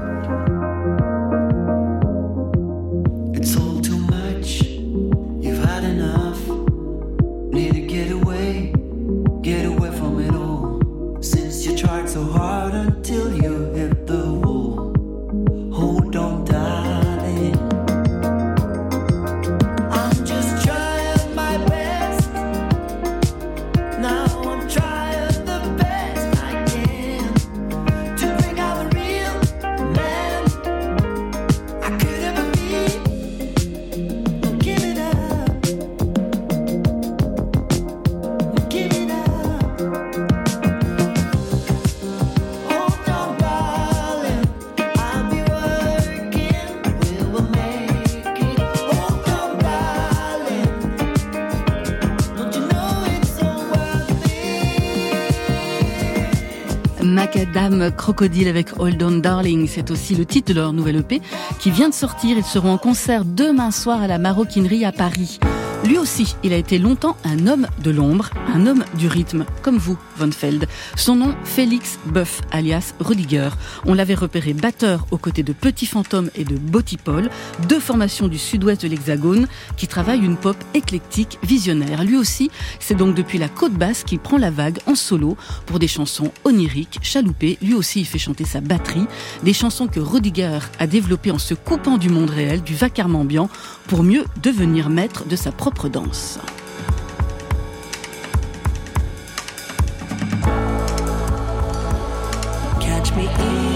Crocodile 57.96 58.48
avec 58.48 58.80
Hold 58.80 59.02
On 59.02 59.18
Darling, 59.18 59.68
c'est 59.68 59.92
aussi 59.92 60.15
le 60.15 60.26
titre 60.26 60.54
de 60.54 60.60
leur 60.60 60.74
nouvelle 60.74 60.98
EP 60.98 61.22
qui 61.60 61.72
vient 61.72 61.89
de 61.89 61.94
sortir. 61.94 62.38
Ils 62.38 62.44
seront 62.44 62.74
en 62.74 62.78
concert 62.78 63.26
demain 63.26 63.72
soir 63.72 64.02
à 64.02 64.08
la 64.08 64.18
Maroquinerie 64.18 64.86
à 64.86 64.92
Paris. 64.92 65.39
Lui 65.86 65.98
aussi, 65.98 66.36
il 66.44 66.52
a 66.52 66.58
été 66.58 66.78
longtemps 66.78 67.15
un 67.24 67.48
homme 67.48 67.65
de 67.82 67.89
l'ombre, 67.89 68.30
un 68.54 68.68
homme 68.68 68.84
du 68.98 69.08
rythme, 69.08 69.46
comme 69.62 69.78
vous, 69.78 69.98
Von 70.18 70.32
Feld. 70.32 70.68
Son 70.98 71.15
nom, 71.15 71.34
Félix 71.46 72.00
Buff, 72.06 72.42
alias 72.52 72.94
Rudiger. 73.00 73.50
On 73.86 73.94
l'avait 73.94 74.13
repéré 74.13 74.54
batteur 74.54 75.08
aux 75.12 75.18
côtés 75.18 75.42
de 75.42 75.54
Petit 75.54 75.86
Fantôme 75.86 76.30
et 76.36 76.44
de 76.44 76.58
Botti 76.58 76.98
Paul, 76.98 77.30
deux 77.70 77.80
formations 77.80 78.28
du 78.28 78.38
sud-ouest 78.38 78.82
de 78.82 78.89
l'Hexagone 78.89 79.48
qui 79.78 79.88
travaillent 79.88 80.26
une 80.26 80.36
pop 80.36 80.58
éclectique 80.74 81.39
visionnaire. 81.44 82.04
Lui 82.04 82.18
aussi, 82.18 82.52
c'est 82.82 82.96
donc 82.96 83.15
depuis 83.15 83.38
la 83.38 83.48
côte 83.48 83.74
basse 83.74 84.04
qu'il 84.04 84.20
prend 84.20 84.38
la 84.38 84.52
vague 84.52 84.80
en 84.86 84.96
solo 84.96 85.38
pour 85.65 85.80
des 85.80 85.88
chansons 85.88 86.34
oniriques, 86.44 87.00
chaloupées. 87.02 87.58
Lui 87.62 87.74
aussi, 87.74 88.02
il 88.02 88.06
fait 88.06 88.20
chanter 88.20 88.44
sa 88.44 88.60
batterie, 88.60 89.08
des 89.44 89.54
chansons 89.54 89.88
que 89.88 90.02
Rudiger 90.02 90.60
a 90.78 90.88
développées 90.88 91.32
en 91.32 91.39
se 91.39 91.54
coupant 91.54 91.98
du 91.98 92.10
monde 92.10 92.30
réel, 92.30 92.63
du 92.63 92.76
vacarme 92.76 93.15
ambiant, 93.15 93.50
pour 93.88 94.04
mieux 94.04 94.26
devenir 94.44 94.89
maître 94.89 95.26
de 95.26 95.36
sa 95.38 95.52
propre 95.52 95.68
danse. 95.89 96.39
Catch 102.79 103.15
me 103.15 103.68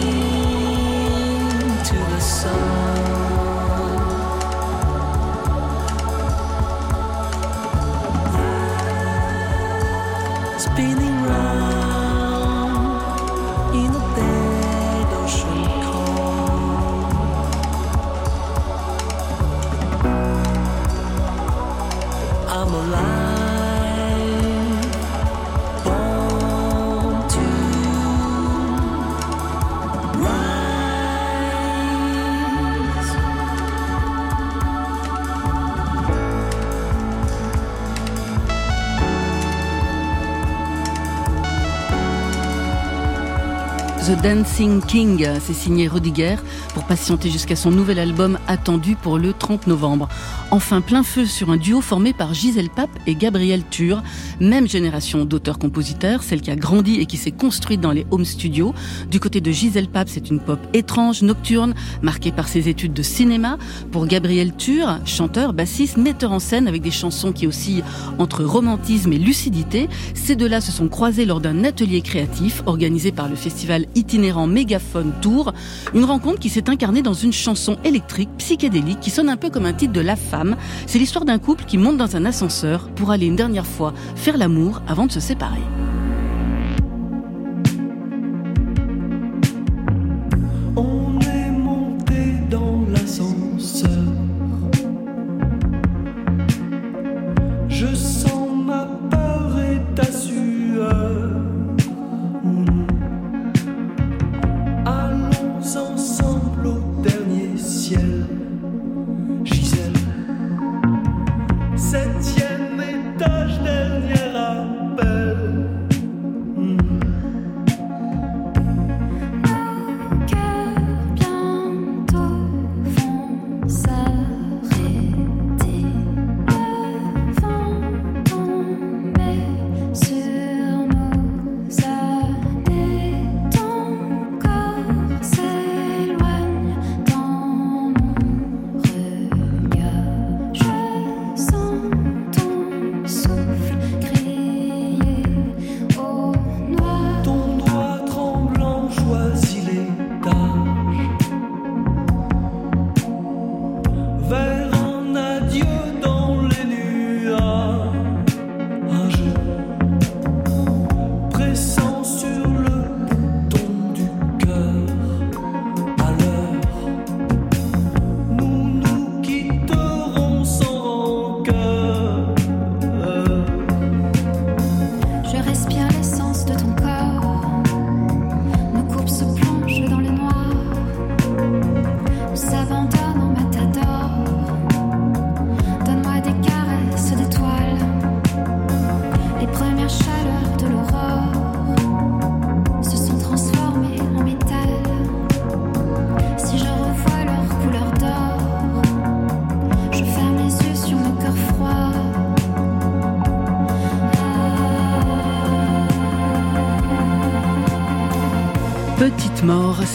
Dancing 44.23 44.81
King, 44.81 45.27
c'est 45.41 45.53
signé 45.53 45.89
Rudiger 45.89 46.37
pour 46.73 46.85
patienter 46.85 47.29
jusqu'à 47.29 47.57
son 47.57 47.71
nouvel 47.71 47.99
album 47.99 48.39
attendu 48.47 48.95
pour 48.95 49.17
le 49.17 49.33
30 49.33 49.67
novembre. 49.67 50.07
Enfin, 50.49 50.79
plein 50.79 51.03
feu 51.03 51.25
sur 51.25 51.49
un 51.49 51.57
duo 51.57 51.81
formé 51.81 52.13
par 52.13 52.33
Gisèle 52.33 52.69
Pape 52.69 52.97
et 53.05 53.15
Gabriel 53.15 53.63
Tur, 53.69 54.01
même 54.39 54.65
génération 54.65 55.25
d'auteurs-compositeurs, 55.25 56.23
celle 56.23 56.39
qui 56.39 56.51
a 56.51 56.55
grandi 56.55 57.01
et 57.01 57.05
qui 57.05 57.17
s'est 57.17 57.31
construite 57.31 57.81
dans 57.81 57.91
les 57.91 58.07
home 58.11 58.23
studios. 58.23 58.73
Du 59.11 59.19
côté 59.19 59.41
de 59.41 59.51
Gisèle 59.51 59.89
Pape, 59.89 60.07
c'est 60.07 60.29
une 60.29 60.39
pop 60.39 60.59
étrange, 60.73 61.21
nocturne, 61.21 61.73
marquée 62.01 62.31
par 62.31 62.47
ses 62.47 62.69
études 62.69 62.93
de 62.93 63.03
cinéma. 63.03 63.57
Pour 63.91 64.07
Gabriel 64.07 64.55
Tur, 64.55 64.99
chanteur, 65.05 65.51
bassiste, 65.51 65.97
metteur 65.97 66.31
en 66.31 66.39
scène 66.39 66.69
avec 66.69 66.81
des 66.81 66.91
chansons 66.91 67.33
qui 67.33 67.45
oscillent 67.45 67.83
entre 68.19 68.45
romantisme 68.45 69.11
et 69.11 69.19
lucidité, 69.19 69.89
ces 70.13 70.37
deux-là 70.37 70.61
se 70.61 70.71
sont 70.71 70.87
croisés 70.87 71.25
lors 71.25 71.41
d'un 71.41 71.65
atelier 71.65 72.01
créatif 72.01 72.63
organisé 72.65 73.11
par 73.11 73.27
le 73.27 73.35
festival 73.35 73.85
itinérant 74.13 74.45
Mégaphone 74.45 75.11
Tour, 75.21 75.53
une 75.95 76.05
rencontre 76.05 76.37
qui 76.37 76.49
s'est 76.49 76.69
incarnée 76.69 77.01
dans 77.01 77.15
une 77.15 77.33
chanson 77.33 77.77
électrique 77.83 78.29
psychédélique 78.37 78.99
qui 78.99 79.09
sonne 79.09 79.27
un 79.27 79.37
peu 79.37 79.49
comme 79.49 79.65
un 79.65 79.73
titre 79.73 79.91
de 79.91 80.01
La 80.01 80.15
Femme. 80.15 80.55
C'est 80.85 80.99
l'histoire 80.99 81.25
d'un 81.25 81.39
couple 81.39 81.63
qui 81.65 81.79
monte 81.79 81.97
dans 81.97 82.15
un 82.15 82.23
ascenseur 82.25 82.89
pour 82.89 83.09
aller 83.09 83.25
une 83.25 83.35
dernière 83.35 83.65
fois 83.65 83.91
faire 84.15 84.37
l'amour 84.37 84.83
avant 84.87 85.07
de 85.07 85.11
se 85.11 85.19
séparer. 85.19 85.63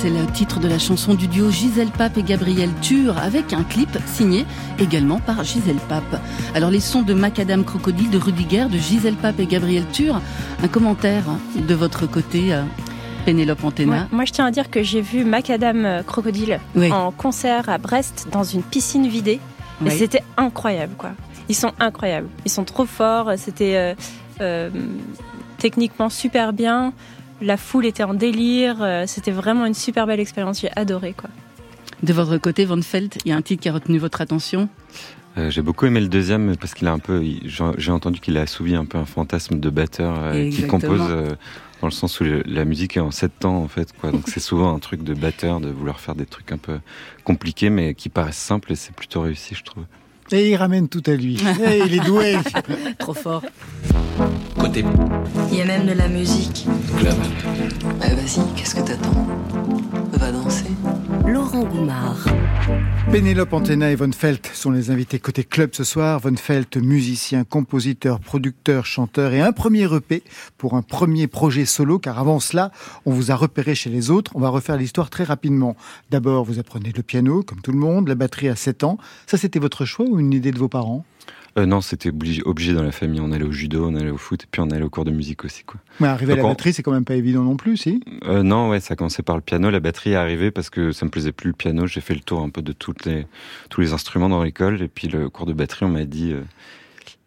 C'est 0.00 0.10
le 0.10 0.26
titre 0.26 0.60
de 0.60 0.68
la 0.68 0.78
chanson 0.78 1.14
du 1.14 1.26
duo 1.26 1.50
Gisèle 1.50 1.88
Pape 1.90 2.18
et 2.18 2.22
Gabriel 2.22 2.70
Tur, 2.82 3.18
avec 3.18 3.52
un 3.52 3.64
clip 3.64 3.88
signé 4.06 4.46
également 4.78 5.18
par 5.18 5.42
Gisèle 5.42 5.80
Pape. 5.88 6.20
Alors 6.54 6.70
les 6.70 6.78
sons 6.78 7.02
de 7.02 7.14
Macadam 7.14 7.64
Crocodile, 7.64 8.08
de 8.08 8.16
Rudiger, 8.18 8.66
de 8.70 8.78
Gisèle 8.78 9.16
Pape 9.16 9.40
et 9.40 9.46
Gabriel 9.46 9.84
Tur, 9.92 10.20
un 10.62 10.68
commentaire 10.68 11.24
de 11.56 11.74
votre 11.74 12.06
côté, 12.06 12.54
euh, 12.54 12.62
Pénélope 13.24 13.64
Antena 13.64 13.92
Ouais, 14.02 14.06
moi, 14.12 14.24
je 14.24 14.30
tiens 14.32 14.46
à 14.46 14.52
dire 14.52 14.70
que 14.70 14.84
j'ai 14.84 15.00
vu 15.00 15.24
Macadam 15.24 15.84
euh, 15.84 16.02
Crocodile 16.04 16.60
Oui. 16.76 16.92
en 16.92 17.10
concert 17.10 17.68
à 17.68 17.78
Brest 17.78 18.28
dans 18.30 18.44
une 18.44 18.62
piscine 18.62 19.08
vidée. 19.08 19.40
Et 19.84 19.90
c'était 19.90 20.22
incroyable, 20.36 20.94
quoi. 20.96 21.10
Ils 21.48 21.56
sont 21.56 21.72
incroyables. 21.80 22.28
Ils 22.44 22.50
sont 22.52 22.64
trop 22.64 22.86
forts. 22.86 23.32
C'était 23.36 23.76
euh, 23.76 23.94
euh, 24.40 24.70
techniquement 25.58 26.08
super 26.08 26.52
bien. 26.52 26.92
La 27.40 27.56
foule 27.56 27.86
était 27.86 28.02
en 28.02 28.14
délire. 28.14 28.76
Euh, 28.82 29.04
C'était 29.06 29.30
vraiment 29.30 29.64
une 29.66 29.74
super 29.74 30.06
belle 30.06 30.20
expérience. 30.20 30.60
J'ai 30.60 30.70
adoré, 30.76 31.12
quoi. 31.14 31.30
De 32.02 32.12
votre 32.12 32.36
côté, 32.38 32.64
Van 32.64 32.80
Felt, 32.82 33.18
il 33.24 33.28
y 33.30 33.32
a 33.32 33.36
un 33.36 33.42
titre 33.42 33.62
qui 33.62 33.68
a 33.68 33.72
retenu 33.72 33.98
votre 33.98 34.20
attention 34.20 34.68
Euh, 35.36 35.50
J'ai 35.50 35.62
beaucoup 35.62 35.86
aimé 35.86 36.00
le 36.00 36.08
deuxième 36.08 36.56
parce 36.56 36.74
qu'il 36.74 36.86
a 36.88 36.92
un 36.92 36.98
peu, 36.98 37.22
j'ai 37.76 37.92
entendu 37.92 38.20
qu'il 38.20 38.36
a 38.38 38.42
assouvi 38.42 38.74
un 38.74 38.84
peu 38.84 38.98
un 38.98 39.04
fantasme 39.04 39.58
de 39.60 39.70
batteur 39.70 40.16
euh, 40.18 40.32
qui 40.32 40.46
Exactement. 40.62 40.78
compose 40.80 41.06
euh, 41.10 41.28
dans 41.80 41.86
le 41.86 41.92
sens 41.92 42.18
où 42.20 42.24
le- 42.24 42.42
la 42.46 42.64
musique 42.64 42.96
est 42.96 43.00
en 43.00 43.10
sept 43.12 43.38
temps 43.38 43.56
en 43.58 43.68
fait 43.68 43.92
quoi. 44.00 44.10
Donc 44.10 44.22
c'est 44.26 44.40
souvent 44.40 44.74
un 44.74 44.78
truc 44.80 45.02
de 45.04 45.14
batteur 45.14 45.60
de 45.60 45.68
vouloir 45.70 46.00
faire 46.00 46.14
des 46.16 46.26
trucs 46.26 46.50
un 46.50 46.56
peu 46.58 46.78
compliqués 47.24 47.70
mais 47.70 47.94
qui 47.94 48.08
paraissent 48.08 48.36
simples 48.36 48.72
et 48.72 48.74
c'est 48.74 48.94
plutôt 48.94 49.20
réussi 49.20 49.54
je 49.54 49.62
trouve. 49.62 49.84
Et 50.32 50.50
il 50.50 50.56
ramène 50.56 50.88
tout 50.88 51.02
à 51.06 51.12
lui. 51.14 51.36
Et 51.66 51.78
il 51.86 51.94
est 51.94 52.04
doué. 52.04 52.36
Trop 52.98 53.14
fort. 53.14 53.42
Côté 54.58 54.84
Il 55.52 55.58
y 55.58 55.62
a 55.62 55.64
même 55.64 55.86
de 55.86 55.92
la 55.92 56.08
musique. 56.08 56.66
club. 56.98 57.14
Ah, 58.02 58.08
vas-y, 58.14 58.40
qu'est-ce 58.56 58.74
que 58.74 58.80
t'attends? 58.80 59.26
Va 60.12 60.32
danser. 60.32 60.64
Laurent 61.26 61.62
Goumard. 61.62 62.26
Pénélope 63.12 63.52
Antena 63.52 63.90
et 63.90 63.94
Von 63.94 64.10
Felt 64.12 64.50
sont 64.52 64.70
les 64.70 64.90
invités 64.90 65.18
côté 65.18 65.44
club 65.44 65.70
ce 65.72 65.84
soir. 65.84 66.18
Von 66.20 66.34
Felt, 66.36 66.76
musicien, 66.76 67.44
compositeur, 67.44 68.18
producteur, 68.20 68.84
chanteur 68.84 69.32
et 69.32 69.40
un 69.40 69.52
premier 69.52 69.84
EP 69.94 70.22
pour 70.58 70.74
un 70.74 70.82
premier 70.82 71.26
projet 71.28 71.64
solo 71.64 71.98
car 71.98 72.18
avant 72.18 72.40
cela, 72.40 72.70
on 73.06 73.12
vous 73.12 73.30
a 73.30 73.34
repéré 73.36 73.74
chez 73.74 73.90
les 73.90 74.10
autres. 74.10 74.32
On 74.34 74.40
va 74.40 74.48
refaire 74.48 74.76
l'histoire 74.76 75.08
très 75.08 75.24
rapidement. 75.24 75.76
D'abord, 76.10 76.44
vous 76.44 76.58
apprenez 76.58 76.92
le 76.94 77.02
piano 77.02 77.42
comme 77.42 77.60
tout 77.60 77.72
le 77.72 77.78
monde, 77.78 78.08
la 78.08 78.14
batterie 78.16 78.48
à 78.48 78.56
7 78.56 78.84
ans. 78.84 78.98
Ça, 79.26 79.38
c'était 79.38 79.60
votre 79.60 79.84
choix 79.84 80.04
ou 80.08 80.17
une 80.18 80.32
idée 80.32 80.50
de 80.52 80.58
vos 80.58 80.68
parents 80.68 81.04
Euh, 81.58 81.66
non 81.66 81.80
c'était 81.80 82.10
obligé, 82.10 82.42
obligé 82.44 82.72
dans 82.74 82.82
la 82.82 82.92
famille. 82.92 83.20
On 83.20 83.32
allait 83.32 83.44
au 83.44 83.50
judo, 83.52 83.86
on 83.88 83.94
allait 83.96 84.10
au 84.10 84.16
foot 84.18 84.44
et 84.44 84.46
puis 84.50 84.60
on 84.60 84.70
allait 84.70 84.84
au 84.84 84.90
cours 84.90 85.04
de 85.04 85.10
musique 85.10 85.44
aussi 85.44 85.64
quoi. 85.64 85.80
Mais 85.98 86.06
arriver 86.06 86.34
à 86.34 86.36
la 86.36 86.44
on- 86.44 86.48
batterie, 86.48 86.72
c'est 86.72 86.82
quand 86.82 86.92
même 86.92 87.04
pas 87.04 87.16
évident 87.16 87.42
non 87.42 87.56
plus, 87.56 87.76
si? 87.76 88.00
Euh, 88.26 88.42
non, 88.42 88.68
ouais, 88.70 88.80
ça 88.80 88.92
a 88.94 88.96
commencé 88.96 89.22
par 89.22 89.34
le 89.36 89.42
piano. 89.42 89.70
La 89.70 89.80
batterie 89.80 90.10
est 90.10 90.14
arrivée 90.16 90.50
parce 90.50 90.70
que 90.70 90.92
ça 90.92 91.04
me 91.06 91.10
plaisait 91.10 91.32
plus 91.32 91.48
le 91.48 91.54
piano. 91.54 91.86
J'ai 91.86 92.00
fait 92.00 92.14
le 92.14 92.20
tour 92.20 92.42
un 92.42 92.50
peu 92.50 92.62
de 92.62 92.72
toutes 92.72 93.04
les, 93.06 93.26
tous 93.70 93.80
les 93.80 93.92
instruments 93.92 94.28
dans 94.28 94.42
l'école. 94.42 94.80
Et 94.82 94.88
puis 94.88 95.08
le 95.08 95.28
cours 95.30 95.46
de 95.46 95.52
batterie, 95.52 95.84
on 95.86 95.90
m'a 95.90 96.04
dit, 96.04 96.32
euh, 96.32 96.42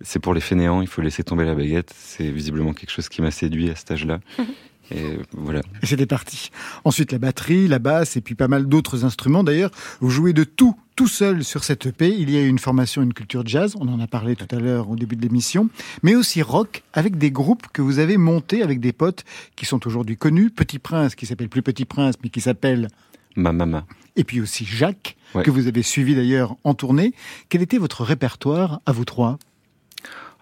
c'est 0.02 0.20
pour 0.20 0.34
les 0.34 0.42
fainéants, 0.42 0.82
il 0.82 0.88
faut 0.88 1.02
laisser 1.02 1.24
tomber 1.24 1.44
la 1.46 1.54
baguette. 1.56 1.92
C'est 1.96 2.30
visiblement 2.32 2.74
quelque 2.74 2.92
chose 2.92 3.10
qui 3.10 3.22
m'a 3.22 3.32
séduit 3.32 3.70
à 3.70 3.76
cet 3.76 3.92
âge-là. 3.92 4.20
Et 4.94 5.18
voilà. 5.34 5.62
C'était 5.84 6.06
parti. 6.06 6.52
Ensuite, 6.84 7.12
la 7.12 7.18
batterie, 7.20 7.68
la 7.68 7.80
basse 7.80 8.18
et 8.18 8.22
puis 8.22 8.36
pas 8.36 8.48
mal 8.48 8.66
d'autres 8.68 9.06
instruments. 9.06 9.44
D'ailleurs, 9.44 9.72
vous 10.02 10.10
jouez 10.10 10.34
de 10.34 10.44
tout, 10.44 10.76
tout 10.96 11.08
seul 11.08 11.44
sur 11.44 11.64
cette 11.64 11.86
EP. 11.86 12.10
Il 12.18 12.30
y 12.30 12.38
a 12.38 12.42
une 12.46 12.60
formation, 12.60 13.02
une 13.02 13.14
culture 13.14 13.44
jazz. 13.46 13.76
On 13.80 13.88
en 13.88 14.00
a 14.00 14.08
parlé 14.08 14.36
tout 14.36 14.54
à 14.54 14.60
l'heure 14.60 14.90
au 14.90 14.96
début 14.96 15.16
de 15.16 15.22
l'émission. 15.22 15.70
Mais 16.04 16.16
aussi 16.16 16.42
rock 16.42 16.84
avec 16.94 17.18
des 17.18 17.32
groupes 17.32 17.68
que 17.72 17.82
vous 17.82 18.00
avez 18.00 18.18
montés 18.18 18.64
avec 18.64 18.80
des 18.80 18.92
potes 18.94 19.24
qui 19.56 19.66
sont 19.66 19.86
aujourd'hui 19.88 20.18
connus. 20.18 20.50
Petit 20.50 20.80
Prince, 20.80 21.16
qui 21.16 21.26
s'appelle 21.26 21.50
plus 21.50 21.62
Petit 21.62 21.86
Prince, 21.86 22.16
mais 22.24 22.30
qui 22.30 22.42
s'appelle 22.42 22.90
Ma 23.38 23.54
maman. 23.54 23.84
et 24.18 24.24
puis 24.26 24.42
aussi 24.42 24.66
Jacques, 24.66 25.16
Ouais. 25.34 25.44
que 25.44 25.52
vous 25.52 25.68
avez 25.68 25.82
suivi 25.82 26.14
d'ailleurs 26.14 26.58
en 26.66 26.74
tournée. 26.74 27.14
Quel 27.48 27.62
était 27.62 27.78
votre 27.78 28.04
répertoire 28.04 28.82
à 28.86 28.92
vous 28.92 29.06
trois? 29.06 29.40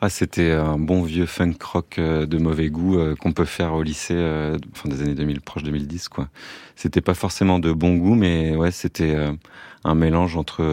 Ah, 0.01 0.09
c'était 0.09 0.51
un 0.51 0.77
bon 0.77 1.03
vieux 1.03 1.25
funk 1.25 1.55
rock 1.61 1.97
euh, 1.99 2.25
de 2.25 2.37
mauvais 2.37 2.69
goût 2.69 2.97
euh, 2.97 3.15
qu'on 3.15 3.33
peut 3.33 3.43
faire 3.43 3.73
au 3.73 3.83
lycée, 3.83 4.13
euh, 4.15 4.57
fin 4.73 4.87
des 4.87 5.01
années 5.01 5.13
2000, 5.13 5.41
proche 5.41 5.63
2010, 5.63 6.07
quoi. 6.07 6.29
C'était 6.77 7.01
pas 7.01 7.13
forcément 7.13 7.59
de 7.59 7.73
bon 7.73 7.97
goût, 7.97 8.15
mais 8.15 8.55
ouais, 8.55 8.71
c'était 8.71 9.13
euh, 9.13 9.33
un 9.83 9.95
mélange 9.95 10.37
entre 10.37 10.63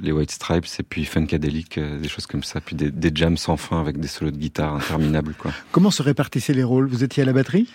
les 0.00 0.10
White 0.10 0.32
Stripes 0.32 0.66
et 0.80 0.82
puis 0.82 1.04
Funkadelic, 1.04 1.78
des 1.78 2.08
choses 2.08 2.26
comme 2.26 2.42
ça, 2.42 2.60
puis 2.60 2.74
des, 2.74 2.90
des 2.90 3.12
jams 3.14 3.36
sans 3.36 3.56
fin 3.56 3.80
avec 3.80 4.00
des 4.00 4.08
solos 4.08 4.32
de 4.32 4.36
guitare 4.36 4.74
interminables, 4.74 5.34
quoi. 5.34 5.52
Comment 5.70 5.92
se 5.92 6.02
répartissaient 6.02 6.54
les 6.54 6.64
rôles? 6.64 6.88
Vous 6.88 7.04
étiez 7.04 7.22
à 7.22 7.26
la 7.26 7.32
batterie? 7.32 7.68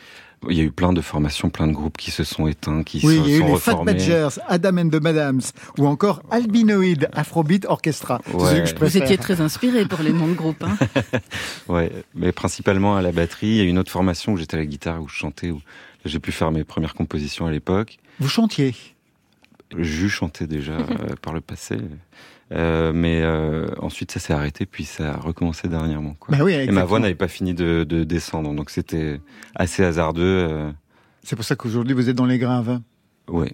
Il 0.49 0.57
y 0.57 0.61
a 0.61 0.63
eu 0.63 0.71
plein 0.71 0.93
de 0.93 1.01
formations, 1.01 1.49
plein 1.49 1.67
de 1.67 1.73
groupes 1.73 1.97
qui 1.97 2.11
se 2.11 2.23
sont 2.23 2.47
éteints, 2.47 2.83
qui 2.83 2.99
Oui, 3.03 3.15
se 3.17 3.21
il 3.21 3.29
y 3.29 3.33
a 3.33 3.37
eu 3.37 3.39
sont 3.41 3.47
les 3.47 3.59
Fat 3.59 3.71
reformés. 3.71 3.93
Badgers, 3.93 4.29
Adam 4.47 4.77
and 4.77 4.89
the 4.89 5.01
Madams, 5.01 5.41
ou 5.77 5.87
encore 5.87 6.21
Albinoid, 6.31 7.07
Afrobeat 7.13 7.65
Orchestra. 7.65 8.21
C'est 8.25 8.33
Ouais. 8.35 8.49
celui 8.49 8.61
que 8.63 8.69
je 8.69 8.75
Vous 8.75 8.97
étiez 8.97 9.17
très 9.17 9.41
inspiré 9.41 9.85
pour 9.85 10.01
les 10.01 10.11
noms 10.13 10.27
de 10.27 10.33
groupe. 10.33 10.63
Hein 10.63 10.77
Ouais, 11.67 11.91
mais 12.15 12.31
principalement 12.31 12.95
à 12.95 13.01
la 13.01 13.11
batterie. 13.11 13.47
Il 13.47 13.55
y 13.57 13.61
a 13.61 13.63
une 13.63 13.77
autre 13.77 13.91
formation 13.91 14.33
où 14.33 14.37
j'étais 14.37 14.55
à 14.57 14.59
la 14.59 14.65
guitare, 14.65 15.01
où 15.01 15.07
je 15.07 15.15
chantais, 15.15 15.51
où 15.51 15.61
j'ai 16.05 16.19
pu 16.19 16.31
faire 16.31 16.51
mes 16.51 16.63
premières 16.63 16.93
compositions 16.93 17.45
à 17.45 17.51
l'époque. 17.51 17.97
Vous 18.19 18.29
chantiez? 18.29 18.75
Je 19.77 20.07
chantais 20.07 20.45
déjà 20.47 20.73
euh, 20.77 21.15
par 21.21 21.33
le 21.33 21.41
passé. 21.41 21.77
Euh, 22.53 22.91
mais 22.93 23.21
euh, 23.23 23.67
ensuite, 23.81 24.11
ça 24.11 24.19
s'est 24.19 24.33
arrêté, 24.33 24.65
puis 24.65 24.85
ça 24.85 25.13
a 25.15 25.17
recommencé 25.17 25.67
dernièrement. 25.67 26.15
Quoi. 26.19 26.37
Bah 26.37 26.43
oui, 26.43 26.53
Et 26.53 26.71
ma 26.71 26.83
voix 26.85 26.99
n'avait 26.99 27.15
pas 27.15 27.27
fini 27.27 27.53
de, 27.53 27.83
de 27.83 28.03
descendre, 28.03 28.53
donc 28.53 28.69
c'était 28.69 29.19
assez 29.55 29.83
hasardeux. 29.83 30.21
euh, 30.23 30.71
C'est 31.23 31.35
pour 31.35 31.45
ça 31.45 31.55
qu'aujourd'hui 31.55 31.93
vous 31.95 32.09
êtes 32.09 32.15
dans 32.15 32.25
les 32.25 32.37
graves. 32.37 32.79
ouais. 33.29 33.53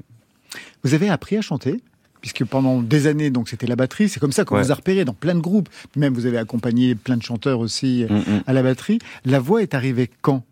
Vous 0.84 0.94
avez 0.94 1.10
appris 1.10 1.38
à 1.38 1.42
chanter 1.42 1.82
Puisque 2.22 2.44
pendant 2.44 2.82
des 2.82 3.08
années, 3.08 3.30
donc 3.30 3.48
c'était 3.48 3.68
la 3.68 3.78
batterie, 3.78 4.10
c'est 4.10 4.20
comme 4.20 4.34
ça 4.34 4.44
qu'on 4.44 4.56
Ouais. 4.56 4.64
vous 4.64 4.72
a 4.74 4.76
repéré 4.76 5.06
dans 5.06 5.14
plein 5.14 5.36
de 5.36 5.40
groupes. 5.40 5.70
Même 5.96 6.14
vous 6.14 6.26
avez 6.26 6.38
accompagné 6.38 6.94
plein 6.96 7.16
de 7.16 7.24
chanteurs 7.24 7.60
aussi 7.60 8.06
Mm, 8.10 8.16
mm. 8.16 8.44
à 8.46 8.52
la 8.52 8.62
batterie. 8.64 9.00
La 9.24 9.40
voix 9.40 9.62
est 9.62 9.74
arrivée 9.74 10.10
quand? 10.22 10.44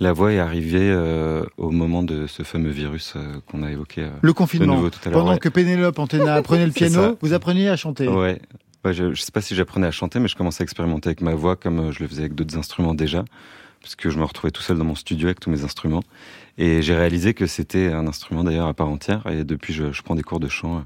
La 0.00 0.12
voix 0.12 0.32
est 0.32 0.38
arrivée 0.38 0.90
euh, 0.90 1.44
au 1.58 1.70
moment 1.70 2.02
de 2.02 2.26
ce 2.26 2.42
fameux 2.42 2.70
virus 2.70 3.14
euh, 3.16 3.34
qu'on 3.46 3.62
a 3.62 3.70
évoqué. 3.70 4.02
euh, 4.02 4.10
Le 4.22 4.30
de 4.30 4.34
confinement. 4.34 4.76
nouveau 4.76 4.90
tout 4.90 5.00
à. 5.06 5.10
Pendant 5.10 5.32
ouais. 5.32 5.38
que 5.38 5.48
Pénélope 5.50 5.98
Antena 5.98 6.34
apprenait 6.36 6.64
le 6.66 6.72
piano, 6.72 7.18
vous 7.20 7.32
appreniez 7.34 7.68
à 7.68 7.76
chanter. 7.76 8.08
Ouais. 8.08 8.40
Ouais, 8.84 8.94
je, 8.94 9.12
je 9.12 9.20
sais 9.20 9.30
pas 9.32 9.42
si 9.42 9.54
j'apprenais 9.54 9.86
à 9.86 9.90
chanter, 9.90 10.20
mais 10.20 10.28
je 10.28 10.36
commençais 10.36 10.62
à 10.62 10.64
expérimenter 10.64 11.08
avec 11.10 11.20
ma 11.20 11.34
voix 11.34 11.54
comme 11.56 11.78
euh, 11.80 11.92
je 11.92 12.00
le 12.02 12.08
faisais 12.08 12.22
avec 12.22 12.34
d'autres 12.34 12.56
instruments 12.56 12.94
déjà, 12.94 13.26
puisque 13.80 14.08
je 14.08 14.18
me 14.18 14.24
retrouvais 14.24 14.50
tout 14.50 14.62
seul 14.62 14.78
dans 14.78 14.84
mon 14.84 14.94
studio 14.94 15.26
avec 15.28 15.38
tous 15.38 15.50
mes 15.50 15.64
instruments. 15.64 16.02
Et 16.56 16.80
j'ai 16.80 16.94
réalisé 16.96 17.34
que 17.34 17.46
c'était 17.46 17.88
un 17.92 18.06
instrument 18.06 18.42
d'ailleurs 18.42 18.68
à 18.68 18.72
part 18.74 18.88
entière. 18.88 19.26
Et 19.30 19.44
depuis, 19.44 19.74
je, 19.74 19.92
je 19.92 20.02
prends 20.02 20.14
des 20.14 20.22
cours 20.22 20.40
de 20.40 20.48
chant 20.48 20.84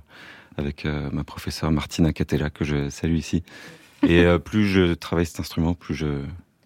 avec 0.57 0.85
ma 1.13 1.25
professeure 1.25 1.71
Martina 1.73 2.13
Catella, 2.13 2.49
que 2.51 2.65
je 2.65 2.89
salue 2.89 3.17
ici. 3.17 3.43
Et 4.07 4.25
plus 4.45 4.67
je 4.69 4.95
travaille 4.95 5.27
cet 5.27 5.41
instrument, 5.41 5.75
plus 5.75 5.95
je 5.97 6.07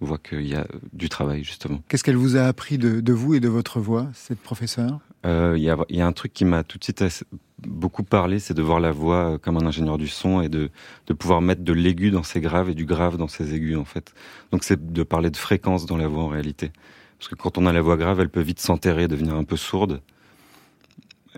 vois 0.01 0.19
qu'il 0.19 0.47
y 0.47 0.55
a 0.55 0.67
du 0.93 1.09
travail 1.09 1.43
justement. 1.45 1.83
Qu'est-ce 1.89 2.05
qu'elle 2.05 2.17
vous 2.17 2.37
a 2.37 2.43
appris 2.43 2.79
de, 2.79 3.01
de 3.01 3.13
vous 3.13 3.35
et 3.35 3.41
de 3.41 3.49
votre 3.49 3.81
voix, 3.81 4.07
cette 4.15 4.41
professeure? 4.41 5.01
Euh, 5.27 5.55
Il 5.57 5.63
y, 5.63 5.71
a, 5.71 5.77
il 5.89 5.97
y 5.97 6.01
a 6.01 6.07
un 6.07 6.13
truc 6.13 6.33
qui 6.33 6.45
m'a 6.45 6.63
tout 6.63 6.79
de 6.79 6.85
suite 6.85 7.03
assez- 7.03 7.25
beaucoup 7.67 8.05
parlé, 8.05 8.39
c'est 8.39 8.55
de 8.55 8.63
voir 8.63 8.79
la 8.79 8.93
voix 8.93 9.33
euh, 9.33 9.39
comme 9.39 9.57
un 9.57 9.67
ingénieur 9.67 9.99
du 9.99 10.07
son 10.07 10.41
et 10.41 10.49
de, 10.49 10.71
de 11.09 11.13
pouvoir 11.13 11.41
mettre 11.41 11.63
de 11.65 11.73
l'aigu 11.73 12.11
dans 12.13 12.23
ses 12.23 12.41
graves 12.41 12.71
et 12.71 12.75
du 12.75 12.85
grave 12.85 13.17
dans 13.17 13.27
ses 13.27 13.55
aigus 13.55 13.77
en 13.77 13.85
fait. 13.85 14.15
Donc 14.53 14.63
c'est 14.63 14.93
de 14.93 15.03
parler 15.03 15.31
de 15.31 15.37
fréquence 15.37 15.85
dans 15.85 15.97
la 15.97 16.07
voix 16.07 16.23
en 16.23 16.29
réalité. 16.29 16.71
Parce 17.19 17.29
que 17.29 17.35
quand 17.35 17.59
on 17.59 17.67
a 17.67 17.73
la 17.73 17.81
voix 17.81 17.97
grave, 17.97 18.21
elle 18.21 18.29
peut 18.29 18.41
vite 18.41 18.61
s'enterrer, 18.61 19.09
devenir 19.09 19.35
un 19.35 19.43
peu 19.43 19.57
sourde. 19.57 20.01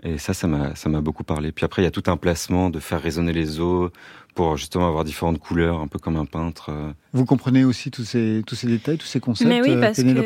Et 0.03 0.17
ça, 0.17 0.33
ça 0.33 0.47
m'a 0.47 1.01
beaucoup 1.01 1.23
parlé. 1.23 1.51
Puis 1.51 1.65
après, 1.65 1.81
il 1.81 1.85
y 1.85 1.87
a 1.87 1.91
tout 1.91 2.09
un 2.09 2.17
placement 2.17 2.69
de 2.69 2.79
faire 2.79 3.01
résonner 3.01 3.33
les 3.33 3.59
os 3.59 3.91
pour 4.35 4.57
justement 4.57 4.87
avoir 4.87 5.03
différentes 5.03 5.39
couleurs, 5.39 5.79
un 5.79 5.87
peu 5.87 5.99
comme 5.99 6.15
un 6.17 6.25
peintre. 6.25 6.69
euh. 6.69 6.91
Vous 7.13 7.25
comprenez 7.25 7.63
aussi 7.63 7.91
tous 7.91 8.03
ces, 8.05 8.41
tous 8.47 8.55
ces 8.55 8.67
détails, 8.67 8.97
tous 8.97 9.05
ces 9.07 9.19
concepts, 9.19 9.49
Mais 9.49 9.61
oui, 9.61 9.71
euh, 9.71 9.81
parce 9.81 9.97
que- 10.13 10.19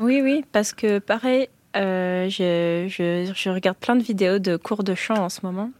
Oui, 0.00 0.20
oui, 0.22 0.44
parce 0.52 0.72
que 0.72 0.98
pareil, 0.98 1.48
euh, 1.76 2.28
je, 2.28 2.86
je, 2.88 3.32
je 3.34 3.50
regarde 3.50 3.76
plein 3.78 3.96
de 3.96 4.02
vidéos 4.02 4.38
de 4.38 4.56
cours 4.56 4.84
de 4.84 4.94
chant 4.94 5.16
en 5.18 5.28
ce 5.28 5.40
moment. 5.44 5.70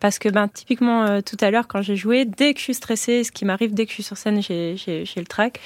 Parce 0.00 0.18
que 0.18 0.30
ben, 0.30 0.48
typiquement, 0.48 1.04
euh, 1.04 1.20
tout 1.20 1.36
à 1.42 1.50
l'heure, 1.50 1.68
quand 1.68 1.82
j'ai 1.82 1.94
joué, 1.94 2.24
dès 2.24 2.54
que 2.54 2.58
je 2.58 2.64
suis 2.64 2.74
stressée, 2.74 3.22
ce 3.22 3.30
qui 3.30 3.44
m'arrive 3.44 3.74
dès 3.74 3.84
que 3.84 3.90
je 3.90 3.94
suis 3.96 4.02
sur 4.02 4.16
scène, 4.16 4.40
j'ai 4.42 4.74
le 5.14 5.24
trac, 5.26 5.60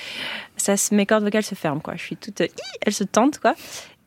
ça, 0.57 0.77
se- 0.77 0.93
mes 0.93 1.07
cordes 1.07 1.23
vocales 1.23 1.45
se 1.45 1.55
ferment. 1.55 1.79
Quoi. 1.81 1.95
Je 1.95 2.03
suis 2.03 2.17
toute... 2.17 2.41
euh, 2.41 2.47
hi 2.47 2.79
elles 2.85 2.93
se 2.93 3.05
tentent. 3.05 3.39
Quoi. 3.39 3.55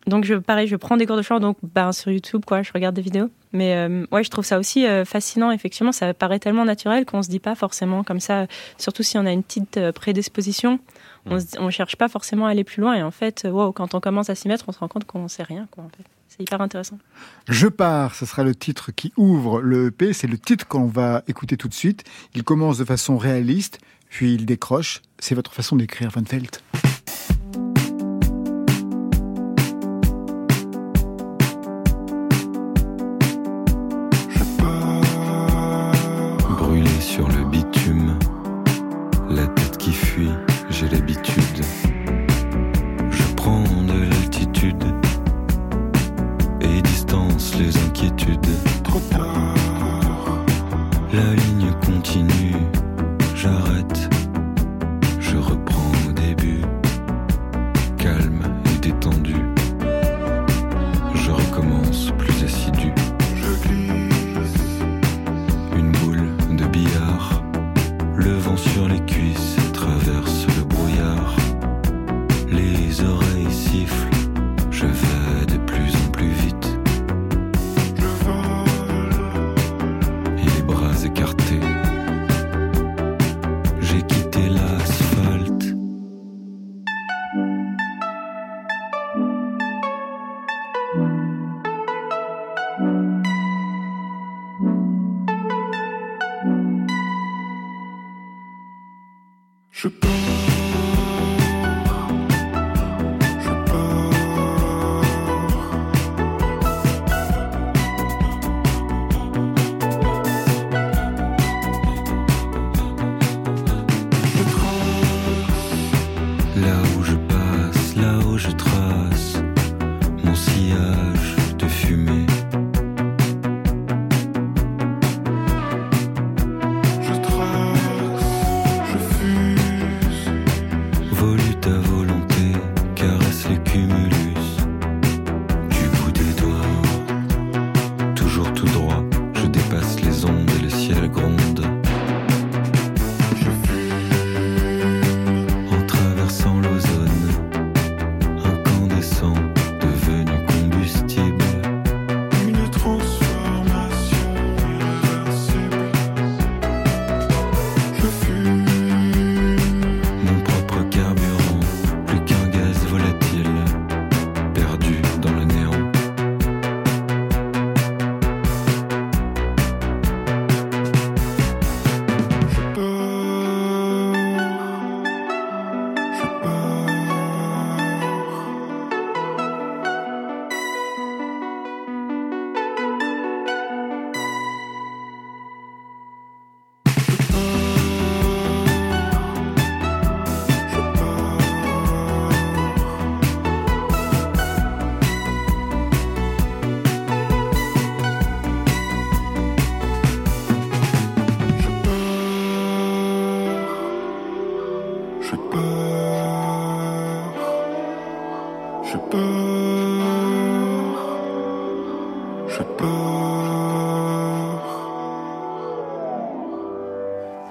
Donc, 0.08 0.24
je, 0.24 0.36
pareil, 0.36 0.68
je 0.68 0.76
prends 0.78 0.96
des 0.98 1.06
cours 1.06 1.18
de 1.18 1.22
chant 1.22 1.40
donc, 1.40 1.58
ben, 1.62 1.92
sur 1.92 2.12
YouTube, 2.12 2.44
quoi, 2.46 2.64
je 2.64 2.72
regarde 2.74 2.96
des 2.96 3.02
vidéos. 3.02 3.30
Mais 3.52 3.76
euh, 3.76 4.06
ouais, 4.12 4.24
je 4.24 4.30
trouve 4.30 4.46
ça 4.46 4.58
aussi 4.58 4.86
euh, 4.86 5.04
fascinant. 5.06 5.52
Effectivement, 5.52 5.92
ça 5.92 6.14
paraît 6.14 6.40
tellement 6.40 6.66
naturel 6.66 7.06
qu'on 7.06 7.22
se 7.22 7.30
dit 7.30 7.40
pas 7.40 7.56
forcément 7.56 8.04
comme 8.04 8.20
ça, 8.20 8.48
surtout 8.78 9.04
si 9.04 9.18
on 9.18 9.26
a 9.26 9.32
une 9.32 9.44
petite 9.44 9.78
euh, 9.78 9.92
prédisposition. 9.92 10.80
On, 11.26 11.40
se 11.40 11.46
dit- 11.46 11.58
on 11.60 11.70
cherche 11.70 11.98
pas 11.98 12.08
forcément 12.08 12.46
à 12.48 12.52
aller 12.52 12.64
plus 12.64 12.82
loin. 12.82 12.94
Et 12.96 13.04
en 13.04 13.12
fait, 13.12 13.44
euh, 13.46 13.50
wow, 13.50 13.72
quand 13.74 13.94
on 13.96 14.00
commence 14.00 14.30
à 14.30 14.36
s'y 14.36 14.48
mettre, 14.48 14.66
on 14.68 14.72
se 14.72 14.80
rend 14.80 14.88
compte 14.88 15.04
qu'on 15.06 15.28
sait 15.28 15.44
rien. 15.44 15.68
Quoi, 15.72 15.84
en 15.84 15.90
fait. 15.90 16.04
C'est 16.30 16.42
hyper 16.42 16.62
intéressant. 16.62 17.00
Je 17.50 17.68
pars, 17.68 18.16
ce 18.16 18.26
sera 18.26 18.44
le 18.44 18.54
titre 18.56 18.92
qui 18.92 19.12
ouvre 19.18 19.62
le 19.62 19.88
EP, 19.88 20.14
c'est 20.14 20.28
le 20.28 20.38
titre 20.38 20.68
qu'on 20.68 20.86
va 20.86 21.24
écouter 21.28 21.58
tout 21.58 21.68
de 21.68 21.74
suite. 21.74 22.04
Il 22.36 22.44
commence 22.44 22.78
de 22.78 22.86
façon 22.86 23.18
réaliste, 23.18 23.80
puis 24.10 24.36
il 24.36 24.46
décroche. 24.46 25.02
C'est 25.20 25.36
votre 25.36 25.54
façon 25.54 25.76
d'écrire, 25.76 26.10
Van 26.12 26.22
Velt. 26.22 26.62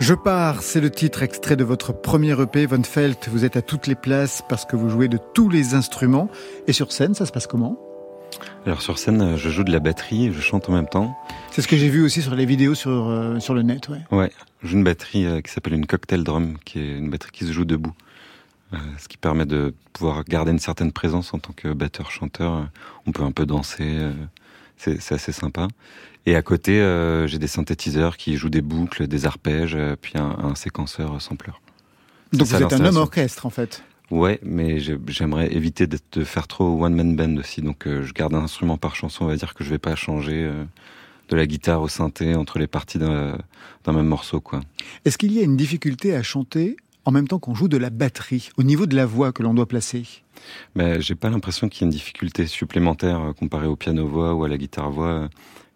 Je 0.06 0.14
pars, 0.14 0.62
c'est 0.62 0.80
le 0.80 0.88
titre 0.88 1.24
extrait 1.24 1.56
de 1.56 1.64
votre 1.64 1.92
premier 1.92 2.40
EP, 2.40 2.64
Von 2.66 2.84
Felt. 2.84 3.28
Vous 3.28 3.44
êtes 3.44 3.56
à 3.56 3.60
toutes 3.60 3.88
les 3.88 3.96
places 3.96 4.40
parce 4.48 4.64
que 4.64 4.76
vous 4.76 4.88
jouez 4.88 5.08
de 5.08 5.18
tous 5.34 5.48
les 5.48 5.74
instruments. 5.74 6.30
Et 6.68 6.72
sur 6.72 6.92
scène, 6.92 7.14
ça 7.14 7.26
se 7.26 7.32
passe 7.32 7.48
comment? 7.48 7.76
Alors 8.66 8.82
sur 8.82 9.00
scène, 9.00 9.36
je 9.36 9.50
joue 9.50 9.64
de 9.64 9.72
la 9.72 9.80
batterie 9.80 10.26
et 10.26 10.32
je 10.32 10.40
chante 10.40 10.68
en 10.68 10.74
même 10.74 10.86
temps. 10.86 11.18
C'est 11.50 11.60
ce 11.60 11.66
que 11.66 11.76
j'ai 11.76 11.88
vu 11.88 12.04
aussi 12.04 12.22
sur 12.22 12.36
les 12.36 12.46
vidéos 12.46 12.76
sur, 12.76 13.08
euh, 13.08 13.40
sur 13.40 13.52
le 13.52 13.62
net, 13.62 13.88
ouais. 13.88 13.98
Ouais, 14.12 14.30
je 14.62 14.68
joue 14.68 14.76
une 14.76 14.84
batterie 14.84 15.26
euh, 15.26 15.40
qui 15.40 15.50
s'appelle 15.50 15.74
une 15.74 15.86
cocktail 15.86 16.22
drum, 16.22 16.56
qui 16.64 16.78
est 16.78 16.98
une 16.98 17.10
batterie 17.10 17.32
qui 17.32 17.44
se 17.44 17.50
joue 17.50 17.64
debout. 17.64 17.94
Euh, 18.74 18.76
ce 18.98 19.08
qui 19.08 19.16
permet 19.16 19.44
de 19.44 19.74
pouvoir 19.92 20.22
garder 20.22 20.52
une 20.52 20.60
certaine 20.60 20.92
présence 20.92 21.34
en 21.34 21.40
tant 21.40 21.52
que 21.52 21.72
batteur-chanteur. 21.72 22.68
On 23.08 23.10
peut 23.10 23.24
un 23.24 23.32
peu 23.32 23.44
danser, 23.44 24.12
c'est 24.76 25.12
assez 25.12 25.32
sympa. 25.32 25.68
Et 26.26 26.34
à 26.36 26.42
côté, 26.42 26.80
euh, 26.80 27.26
j'ai 27.26 27.38
des 27.38 27.46
synthétiseurs 27.46 28.16
qui 28.16 28.36
jouent 28.36 28.48
des 28.50 28.60
boucles, 28.62 29.06
des 29.06 29.26
arpèges, 29.26 29.74
euh, 29.76 29.94
puis 30.00 30.12
un, 30.16 30.36
un 30.42 30.54
séquenceur 30.54 31.20
sampler. 31.22 31.52
Donc 32.32 32.48
vous 32.48 32.62
êtes 32.62 32.72
un 32.72 32.84
homme 32.84 32.96
orchestre, 32.96 33.46
en 33.46 33.50
fait. 33.50 33.82
Ouais, 34.10 34.38
mais 34.42 34.78
j'ai- 34.80 34.98
j'aimerais 35.08 35.52
éviter 35.52 35.86
de 35.86 35.98
faire 36.24 36.46
trop 36.46 36.84
one 36.84 36.94
man 36.94 37.16
band 37.16 37.36
aussi. 37.38 37.62
Donc 37.62 37.86
euh, 37.86 38.02
je 38.04 38.12
garde 38.12 38.34
un 38.34 38.42
instrument 38.42 38.76
par 38.76 38.94
chanson. 38.96 39.24
On 39.24 39.28
va 39.28 39.36
dire 39.36 39.54
que 39.54 39.64
je 39.64 39.70
vais 39.70 39.78
pas 39.78 39.94
changer 39.96 40.44
euh, 40.44 40.64
de 41.28 41.36
la 41.36 41.46
guitare 41.46 41.82
au 41.82 41.88
synthé 41.88 42.34
entre 42.36 42.58
les 42.58 42.66
parties 42.68 42.98
d'un 42.98 43.38
d'un 43.84 43.92
même 43.92 44.06
morceau, 44.06 44.40
quoi. 44.40 44.60
Est-ce 45.04 45.16
qu'il 45.18 45.32
y 45.32 45.38
a 45.40 45.42
une 45.42 45.56
difficulté 45.56 46.14
à 46.14 46.22
chanter 46.24 46.76
en 47.06 47.12
même 47.12 47.26
temps 47.28 47.38
qu'on 47.38 47.54
joue 47.54 47.68
de 47.68 47.78
la 47.78 47.88
batterie, 47.90 48.50
au 48.58 48.62
niveau 48.62 48.84
de 48.86 48.94
la 48.94 49.06
voix 49.06 49.32
que 49.32 49.42
l'on 49.42 49.54
doit 49.54 49.66
placer 49.66 50.02
Mais 50.74 51.00
j'ai 51.00 51.14
pas 51.14 51.30
l'impression 51.30 51.68
qu'il 51.70 51.80
y 51.80 51.84
ait 51.84 51.88
une 51.90 51.96
difficulté 51.96 52.46
supplémentaire 52.46 53.20
euh, 53.20 53.32
comparée 53.32 53.66
au 53.66 53.76
piano 53.76 54.06
voix 54.06 54.34
ou 54.34 54.44
à 54.44 54.48
la 54.48 54.58
guitare 54.58 54.90
voix, 54.90 55.06
euh, 55.08 55.28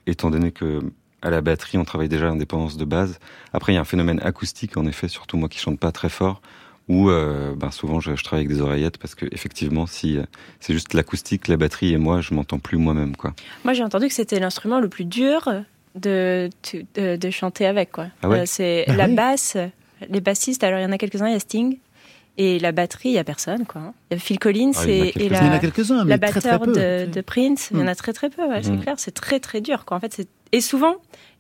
étant 0.07 0.31
donné 0.31 0.51
que 0.53 0.81
à 1.23 1.31
la 1.31 1.41
batterie 1.41 1.79
on 1.79 1.85
travaille 1.85 2.09
déjà 2.09 2.27
l'indépendance 2.27 2.77
de 2.77 2.85
base. 2.85 3.19
Après 3.53 3.73
il 3.73 3.77
y 3.77 3.79
a 3.79 3.81
un 3.81 3.85
phénomène 3.85 4.21
acoustique 4.23 4.77
en 4.77 4.87
effet, 4.87 5.09
surtout 5.09 5.37
moi 5.39 5.49
qui 5.49 5.59
chante 5.59 5.79
pas 5.79 5.93
très 5.93 6.09
fort, 6.09 6.41
où 6.89 7.11
euh, 7.11 7.55
ben, 7.55 7.71
souvent 7.71 8.01
je, 8.01 8.17
je 8.17 8.25
travaille 8.25 8.45
avec 8.47 8.57
des 8.57 8.63
oreillettes 8.63 8.99
parce 8.99 9.15
que 9.15 9.27
effectivement 9.31 9.87
si 9.87 10.17
euh, 10.19 10.25
c'est 10.61 10.73
juste 10.73 10.95
l'acoustique, 10.95 11.47
la 11.49 11.57
batterie 11.57 11.93
et 11.93 11.99
moi 11.99 12.21
je 12.21 12.35
m'entends 12.35 12.59
plus 12.59 12.79
moi-même 12.79 13.15
quoi. 13.17 13.35
Moi, 13.65 13.75
j'ai 13.75 13.85
entendu 13.85 14.09
que 14.09 14.15
c'était 14.15 14.41
l'instrument 14.41 14.81
le 14.81 14.89
plus 14.89 15.05
dur 15.05 15.49
de, 15.95 16.49
de, 16.95 17.17
de 17.17 17.31
chanter 17.31 17.67
avec. 17.67 17.93
Quoi. 17.93 18.07
Ah 18.23 18.29
ouais 18.29 18.41
Euh, 18.41 18.45
c'est 18.47 18.85
Ah 18.89 18.95
la 18.97 19.07
oui. 19.07 19.15
basse, 19.15 19.57
les 20.09 20.21
bassistes, 20.21 20.63
alors 20.65 20.81
il 20.81 20.83
y 20.83 20.87
en 20.87 20.93
a 20.93 20.99
quelques-uns, 20.99 21.29
il 21.29 21.33
y 21.33 21.37
a 21.37 21.41
Sting. 21.41 21.79
Et 22.39 22.59
la 22.59 22.73
batterie, 22.73 23.11
il 23.11 23.13
n'y 23.13 23.19
a 23.19 23.25
personne. 23.25 23.67
Quoi. 23.67 23.93
Il 24.11 24.15
y 24.15 24.17
a 24.17 24.21
Phil 24.21 24.39
Collins 24.39 24.71
Ah, 24.77 24.89
et, 24.89 25.13
la, 25.29 25.43
mais 25.43 25.59
très, 25.59 25.71
très 25.71 26.41
batteur 26.51 26.61
peu. 26.63 26.73
de, 26.73 27.07
de 27.11 27.21
Prince. 27.21 27.69
Il 27.73 27.81
y 27.81 27.83
en 27.83 27.87
a 27.87 27.95
très 27.95 28.13
très 28.15 28.31
peu, 28.31 28.47
ouais, 28.49 28.63
c'est 28.63 28.71
Mm. 28.71 28.81
clair. 28.81 28.95
C'est 28.99 29.11
très 29.11 29.41
très 29.41 29.61
dur. 29.61 29.85
Quoi. 29.85 29.97
En 29.99 30.01
fait, 30.01 30.27
et 30.53 30.61
souvent, 30.63 30.95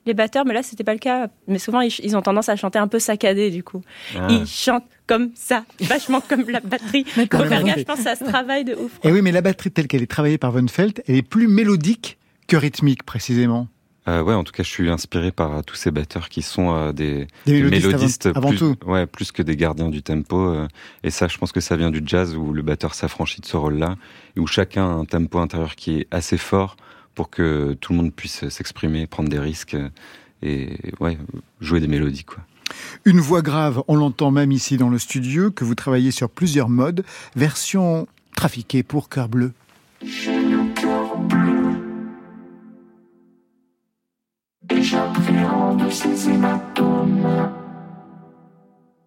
les 0.05 0.13
batteurs, 0.15 0.45
mais 0.45 0.53
là, 0.53 0.63
c'était 0.63 0.85
pas 0.85 0.93
le 0.93 0.99
cas. 0.99 1.29
Mais 1.47 1.59
souvent, 1.59 1.81
ils, 1.81 1.93
ils 2.03 2.17
ont 2.17 2.23
tendance 2.23 2.49
à 2.51 2.57
chanter 2.57 2.79
un 2.79 2.89
peu 2.89 2.99
saccadé, 2.99 3.51
du 3.51 3.63
coup. 3.63 3.81
Ah. 4.19 4.27
Ils 4.31 4.47
chantent 4.47 4.85
comme 5.07 5.31
ça, 5.35 5.65
vachement 5.81 6.21
comme 6.21 6.51
la 6.51 6.61
batterie. 6.61 7.05
Faire 7.05 7.29
gaffe, 7.65 7.79
je 7.79 7.85
pense 7.85 7.99
que 7.99 8.03
ça 8.05 8.17
se 8.17 8.25
travaille 8.25 8.65
de 8.65 8.75
ouf. 8.75 8.91
Et 9.05 9.11
oui, 9.13 9.23
mais 9.23 9.33
la 9.33 9.41
batterie 9.41 9.71
telle 9.71 9.87
qu'elle 9.87 10.03
est 10.03 10.11
travaillée 10.11 10.39
par 10.39 10.51
Von 10.53 10.67
Felt, 10.69 11.03
elle 11.07 11.15
est 11.17 11.23
plus 11.23 11.47
mélodique 11.49 12.19
que 12.47 12.57
rythmique, 12.57 13.05
précisément. 13.05 13.69
Euh, 14.09 14.23
ouais, 14.23 14.35
en 14.35 14.45
tout 14.45 14.53
cas, 14.53 14.63
je 14.63 14.69
suis 14.69 14.89
inspiré 14.91 15.31
par 15.31 15.59
euh, 15.59 15.63
tous 15.63 15.75
ces 15.77 15.91
batteurs 15.91 16.29
qui 16.31 16.41
sont 16.43 16.75
euh, 16.75 16.93
des, 16.93 17.27
mélodistes 17.47 17.85
mélodistes 17.87 18.27
avant- 18.27 18.39
avant 18.39 18.49
plus, 18.49 18.59
tout. 18.59 18.77
Ouais, 18.87 19.07
plus 19.07 19.31
que 19.31 19.43
des 19.43 19.57
gardiens 19.57 19.89
du 19.91 20.03
tempo. 20.03 20.39
euh, 20.39 20.67
et 21.05 21.11
ça, 21.11 21.29
je 21.29 21.37
pense 21.37 21.53
que 21.53 21.61
ça 21.61 21.77
vient 21.77 21.91
du 21.91 22.03
jazz 22.05 22.35
où 22.35 22.53
le 22.53 22.63
batteur 22.63 22.95
s'affranchit 22.95 23.41
de 23.43 23.47
ce 23.47 23.57
rôle-là 23.57 23.97
et 24.37 24.41
où 24.41 24.47
chacun 24.47 24.85
a 24.85 24.93
un 24.93 25.05
tempo 25.05 25.39
intérieur 25.39 25.77
qui 25.77 25.99
est 26.01 26.07
assez 26.11 26.39
fort 26.39 26.77
pour 27.15 27.29
que 27.29 27.77
tout 27.81 27.93
le 27.93 27.99
monde 27.99 28.13
puisse 28.15 28.49
s'exprimer, 28.49 29.07
prendre 29.07 29.29
des 29.29 29.39
risques 29.39 29.77
et 30.43 30.79
ouais, 31.01 31.19
jouer 31.61 31.81
des 31.81 31.89
mélodies, 31.89 32.25
quoi. 32.25 32.39
Une 33.05 33.21
voix 33.21 33.43
grave, 33.43 33.83
on 33.89 33.97
l'entend 33.97 34.31
même 34.31 34.53
ici 34.53 34.77
dans 34.77 34.89
le 34.89 34.99
studio, 34.99 35.51
que 35.51 35.65
vous 35.65 35.75
travaillez 35.75 36.13
sur 36.13 36.31
plusieurs 36.31 36.69
modes. 36.69 37.05
Version 37.37 38.07
trafiquée 38.37 38.83
pour 38.83 39.09
cœur 39.09 39.29
bleu. 39.29 39.53
J'appréhende 45.41 45.91
ces 45.91 46.31
hématomes. 46.31 47.51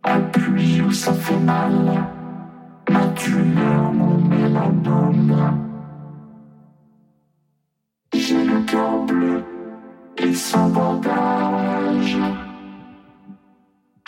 Appuie 0.01 0.81
où 0.81 0.91
ça 0.91 1.13
fait 1.13 1.39
mal. 1.39 2.07
Ma 2.89 3.07
tueur, 3.09 3.93
mon 3.93 4.17
mélanome. 4.17 5.59
J'ai 8.15 8.43
le 8.43 8.61
cœur 8.61 9.05
bleu 9.05 9.43
et 10.17 10.33
sans 10.33 10.69
bandage. 10.69 12.17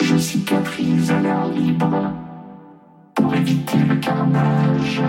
Je 0.02 0.18
cicatrices 0.18 1.12
à 1.12 1.20
l'air 1.20 1.48
libre. 1.48 2.12
Pour 3.14 3.34
éviter 3.36 3.78
le 3.78 3.96
carnage, 3.98 5.04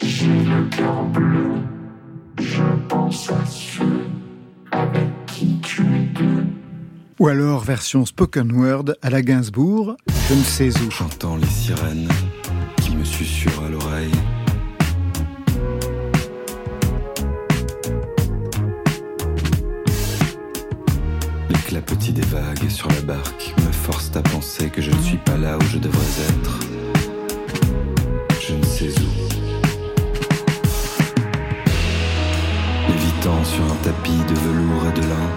j'ai 0.00 0.44
le 0.44 0.64
cœur 0.68 1.04
bleu. 1.04 1.50
Je 2.38 2.62
pense 2.88 3.30
à 3.30 3.44
ceux 3.44 4.06
Ou 7.22 7.28
alors 7.28 7.62
version 7.62 8.04
spoken 8.04 8.50
word 8.50 8.96
à 9.00 9.08
la 9.08 9.22
Gainsbourg, 9.22 9.96
je 10.28 10.34
ne 10.34 10.42
sais 10.42 10.70
où. 10.80 10.90
J'entends 10.90 11.36
les 11.36 11.46
sirènes 11.46 12.08
qui 12.82 12.96
me 12.96 13.04
susurrent 13.04 13.64
à 13.64 13.68
l'oreille. 13.68 14.10
Les 21.48 21.58
clapotis 21.66 22.12
des 22.12 22.22
vagues 22.22 22.68
sur 22.68 22.88
la 22.88 23.02
barque 23.02 23.54
me 23.64 23.70
forcent 23.70 24.16
à 24.16 24.22
penser 24.22 24.68
que 24.68 24.82
je 24.82 24.90
ne 24.90 25.02
suis 25.02 25.18
pas 25.18 25.36
là 25.36 25.56
où 25.58 25.64
je 25.66 25.78
devrais 25.78 26.02
être. 26.28 26.58
Je 28.40 28.54
ne 28.54 28.64
sais 28.64 29.00
où. 29.00 29.31
Sur 33.22 33.64
un 33.64 33.76
tapis 33.82 34.10
de 34.28 34.34
velours 34.34 34.86
et 34.88 35.00
de 35.00 35.06
lin. 35.06 35.28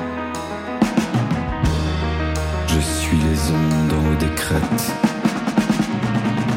Je 2.67 2.79
suis 2.79 3.17
les 3.17 3.51
ondes 3.51 3.93
en 3.93 4.11
haut 4.11 4.15
des 4.19 4.33
crêtes. 4.35 4.91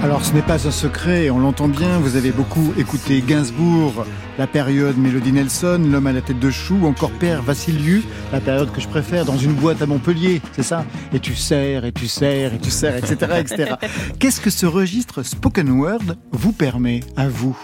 Alors 0.02 0.24
ce 0.24 0.32
n'est 0.32 0.42
pas 0.42 0.66
un 0.66 0.70
secret, 0.70 1.30
on 1.30 1.38
l'entend 1.38 1.68
bien, 1.68 1.98
vous 1.98 2.16
avez 2.16 2.30
beaucoup 2.30 2.72
écouté 2.78 3.22
Gainsbourg, 3.26 4.06
la 4.38 4.46
période 4.46 4.96
Mélodie 4.96 5.32
Nelson, 5.32 5.82
L'homme 5.90 6.06
à 6.06 6.12
la 6.12 6.20
tête 6.22 6.38
de 6.38 6.50
chou, 6.50 6.78
ou 6.82 6.86
encore 6.86 7.10
Père 7.10 7.42
Vassiliou, 7.42 8.02
la 8.32 8.40
période 8.40 8.70
que 8.72 8.80
je 8.80 8.88
préfère, 8.88 9.24
dans 9.24 9.38
une 9.38 9.54
boîte 9.54 9.82
à 9.82 9.86
Montpellier, 9.86 10.40
c'est 10.52 10.62
ça? 10.62 10.84
Et 11.12 11.20
tu 11.20 11.34
serres, 11.34 11.84
et 11.84 11.92
tu 11.92 12.08
serres, 12.08 12.54
et 12.54 12.58
tu 12.58 12.70
serres, 12.70 12.96
etc. 12.96 13.16
etc. 13.38 13.74
Qu'est-ce 14.18 14.40
que 14.40 14.50
ce 14.50 14.66
registre 14.66 15.22
spoken 15.22 15.70
word 15.70 16.16
vous 16.32 16.52
permet, 16.52 17.00
à 17.16 17.28
vous? 17.28 17.56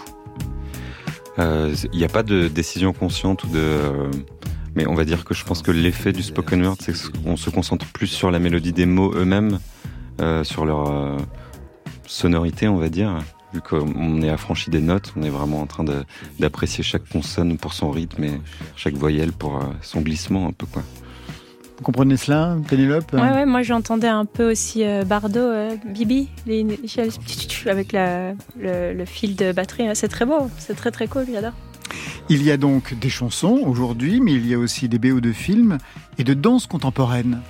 Il 1.37 1.97
n'y 1.97 2.03
a 2.03 2.09
pas 2.09 2.23
de 2.23 2.47
décision 2.47 2.93
consciente 2.93 3.43
ou 3.43 3.47
de. 3.47 3.57
euh, 3.59 4.11
mais 4.75 4.85
on 4.87 4.93
va 4.93 5.05
dire 5.05 5.23
que 5.23 5.33
je 5.33 5.43
pense 5.45 5.61
que 5.61 5.71
l'effet 5.71 6.11
du 6.11 6.21
spoken 6.21 6.63
word, 6.65 6.77
c'est 6.81 6.93
qu'on 7.23 7.37
se 7.37 7.49
concentre 7.49 7.85
plus 7.87 8.07
sur 8.07 8.29
la 8.29 8.39
mélodie 8.39 8.73
des 8.73 8.85
mots 8.85 9.13
eux-mêmes, 9.15 9.59
euh, 10.19 10.43
sur 10.43 10.65
leur 10.65 10.91
euh, 10.91 11.17
sonorité, 12.05 12.67
on 12.67 12.77
va 12.77 12.89
dire. 12.89 13.17
Vu 13.53 13.61
qu'on 13.61 14.21
est 14.21 14.29
affranchi 14.29 14.69
des 14.69 14.81
notes, 14.81 15.13
on 15.15 15.23
est 15.23 15.29
vraiment 15.29 15.61
en 15.61 15.65
train 15.65 15.85
d'apprécier 16.39 16.83
chaque 16.83 17.07
consonne 17.07 17.57
pour 17.57 17.71
son 17.71 17.89
rythme 17.89 18.25
et 18.25 18.41
chaque 18.75 18.95
voyelle 18.95 19.31
pour 19.31 19.57
euh, 19.57 19.65
son 19.81 20.01
glissement 20.01 20.47
un 20.47 20.51
peu 20.51 20.65
quoi. 20.65 20.83
Vous 21.77 21.83
comprenez 21.83 22.15
cela, 22.17 22.55
Pénélope 22.69 23.11
Ouais, 23.13 23.19
ouais, 23.19 23.45
moi 23.45 23.61
j'entendais 23.61 24.07
un 24.07 24.25
peu 24.25 24.49
aussi 24.51 24.85
euh, 24.85 25.03
Bardot, 25.03 25.39
euh, 25.39 25.75
Bibi, 25.85 26.29
les 26.47 26.59
initiales, 26.61 27.09
avec 27.65 27.91
la, 27.91 28.31
le, 28.57 28.93
le 28.93 29.05
fil 29.05 29.35
de 29.35 29.51
batterie. 29.51 29.87
C'est 29.93 30.07
très 30.07 30.25
beau, 30.25 30.49
c'est 30.57 30.75
très 30.75 30.91
très 30.91 31.07
cool, 31.07 31.25
j'adore. 31.31 31.51
Il 32.29 32.43
y 32.43 32.51
a 32.51 32.57
donc 32.57 32.97
des 32.97 33.09
chansons 33.09 33.61
aujourd'hui, 33.65 34.19
mais 34.21 34.33
il 34.33 34.47
y 34.47 34.53
a 34.53 34.57
aussi 34.57 34.87
des 34.89 34.99
BO 34.99 35.19
de 35.19 35.31
films 35.31 35.77
et 36.17 36.23
de 36.23 36.33
danse 36.33 36.65
contemporaine. 36.65 37.41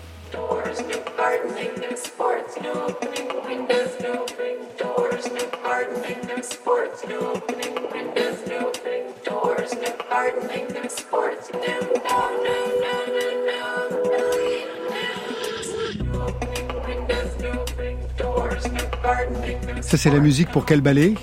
Ça, 19.82 19.97
c'est 19.97 20.10
la 20.10 20.20
musique 20.20 20.49
pour 20.51 20.66
quel 20.66 20.82
ballet 20.82 21.14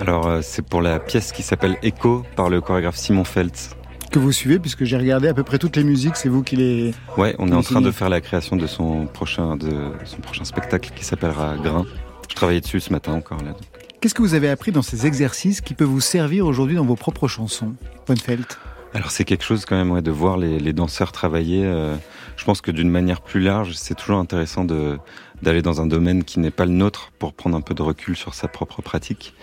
Alors 0.00 0.26
euh, 0.26 0.40
c'est 0.42 0.62
pour 0.62 0.82
la 0.82 0.98
pièce 0.98 1.32
qui 1.32 1.42
s'appelle 1.42 1.76
Echo 1.82 2.24
par 2.36 2.48
le 2.50 2.60
chorégraphe 2.60 2.96
Simon 2.96 3.24
Feltz. 3.24 3.70
que 4.10 4.18
vous 4.18 4.32
suivez, 4.32 4.58
puisque 4.58 4.84
j'ai 4.84 4.96
regardé 4.96 5.28
à 5.28 5.34
peu 5.34 5.42
près 5.44 5.58
toutes 5.58 5.76
les 5.76 5.84
musiques, 5.84 6.16
c'est 6.16 6.28
vous 6.28 6.42
qui 6.42 6.56
les... 6.56 6.94
Ouais, 7.16 7.34
on 7.38 7.48
est 7.50 7.54
en 7.54 7.62
train 7.62 7.80
de 7.80 7.90
faire 7.90 8.08
la 8.08 8.20
création 8.20 8.56
de 8.56 8.66
son 8.66 9.06
prochain, 9.06 9.56
de 9.56 9.92
son 10.04 10.18
prochain 10.18 10.44
spectacle 10.44 10.90
qui 10.94 11.04
s'appellera 11.04 11.56
Grain. 11.62 11.84
Je 12.28 12.34
travaillais 12.34 12.60
dessus 12.60 12.80
ce 12.80 12.92
matin 12.92 13.12
encore 13.12 13.42
là. 13.42 13.54
Qu'est-ce 14.00 14.14
que 14.14 14.22
vous 14.22 14.34
avez 14.34 14.50
appris 14.50 14.70
dans 14.72 14.82
ces 14.82 15.06
exercices 15.06 15.60
qui 15.60 15.74
peut 15.74 15.84
vous 15.84 16.00
servir 16.00 16.46
aujourd'hui 16.46 16.76
dans 16.76 16.84
vos 16.84 16.96
propres 16.96 17.26
chansons, 17.28 17.74
Bonfeld 18.06 18.44
Alors 18.92 19.10
c'est 19.10 19.24
quelque 19.24 19.44
chose 19.44 19.64
quand 19.64 19.76
même 19.76 19.90
ouais, 19.92 20.02
de 20.02 20.10
voir 20.10 20.36
les, 20.36 20.58
les 20.58 20.72
danseurs 20.72 21.10
travailler. 21.12 21.62
euh, 21.64 21.94
je 22.36 22.44
pense 22.44 22.60
que 22.60 22.70
d'une 22.70 22.90
manière 22.90 23.20
plus 23.22 23.40
large, 23.40 23.72
c'est 23.74 23.94
toujours 23.94 24.18
intéressant 24.18 24.64
de 24.64 24.98
d'aller 25.44 25.62
dans 25.62 25.80
un 25.80 25.86
domaine 25.86 26.24
qui 26.24 26.40
n'est 26.40 26.50
pas 26.50 26.64
le 26.64 26.72
nôtre 26.72 27.12
pour 27.20 27.34
prendre 27.34 27.56
un 27.56 27.60
peu 27.60 27.74
de 27.74 27.82
recul 27.82 28.16
sur 28.16 28.34
sa 28.34 28.48
propre 28.48 28.82
pratique. 28.82 29.34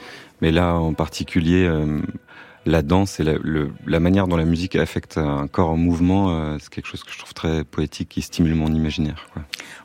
Mais 0.41 0.51
là, 0.51 0.75
en 0.75 0.93
particulier, 0.93 1.63
euh, 1.63 2.01
la 2.65 2.81
danse 2.81 3.19
et 3.19 3.23
la, 3.23 3.99
manière 3.99 4.27
dont 4.27 4.37
la 4.37 4.45
musique 4.45 4.75
affecte 4.75 5.17
un 5.17 5.47
corps 5.47 5.71
en 5.71 5.77
mouvement, 5.77 6.29
euh, 6.29 6.57
c'est 6.59 6.69
quelque 6.69 6.87
chose 6.87 7.03
que 7.03 7.11
je 7.11 7.17
trouve 7.17 7.33
très 7.33 7.63
poétique 7.63 8.09
qui 8.09 8.21
stimule 8.21 8.55
mon 8.55 8.71
imaginaire. 8.73 9.27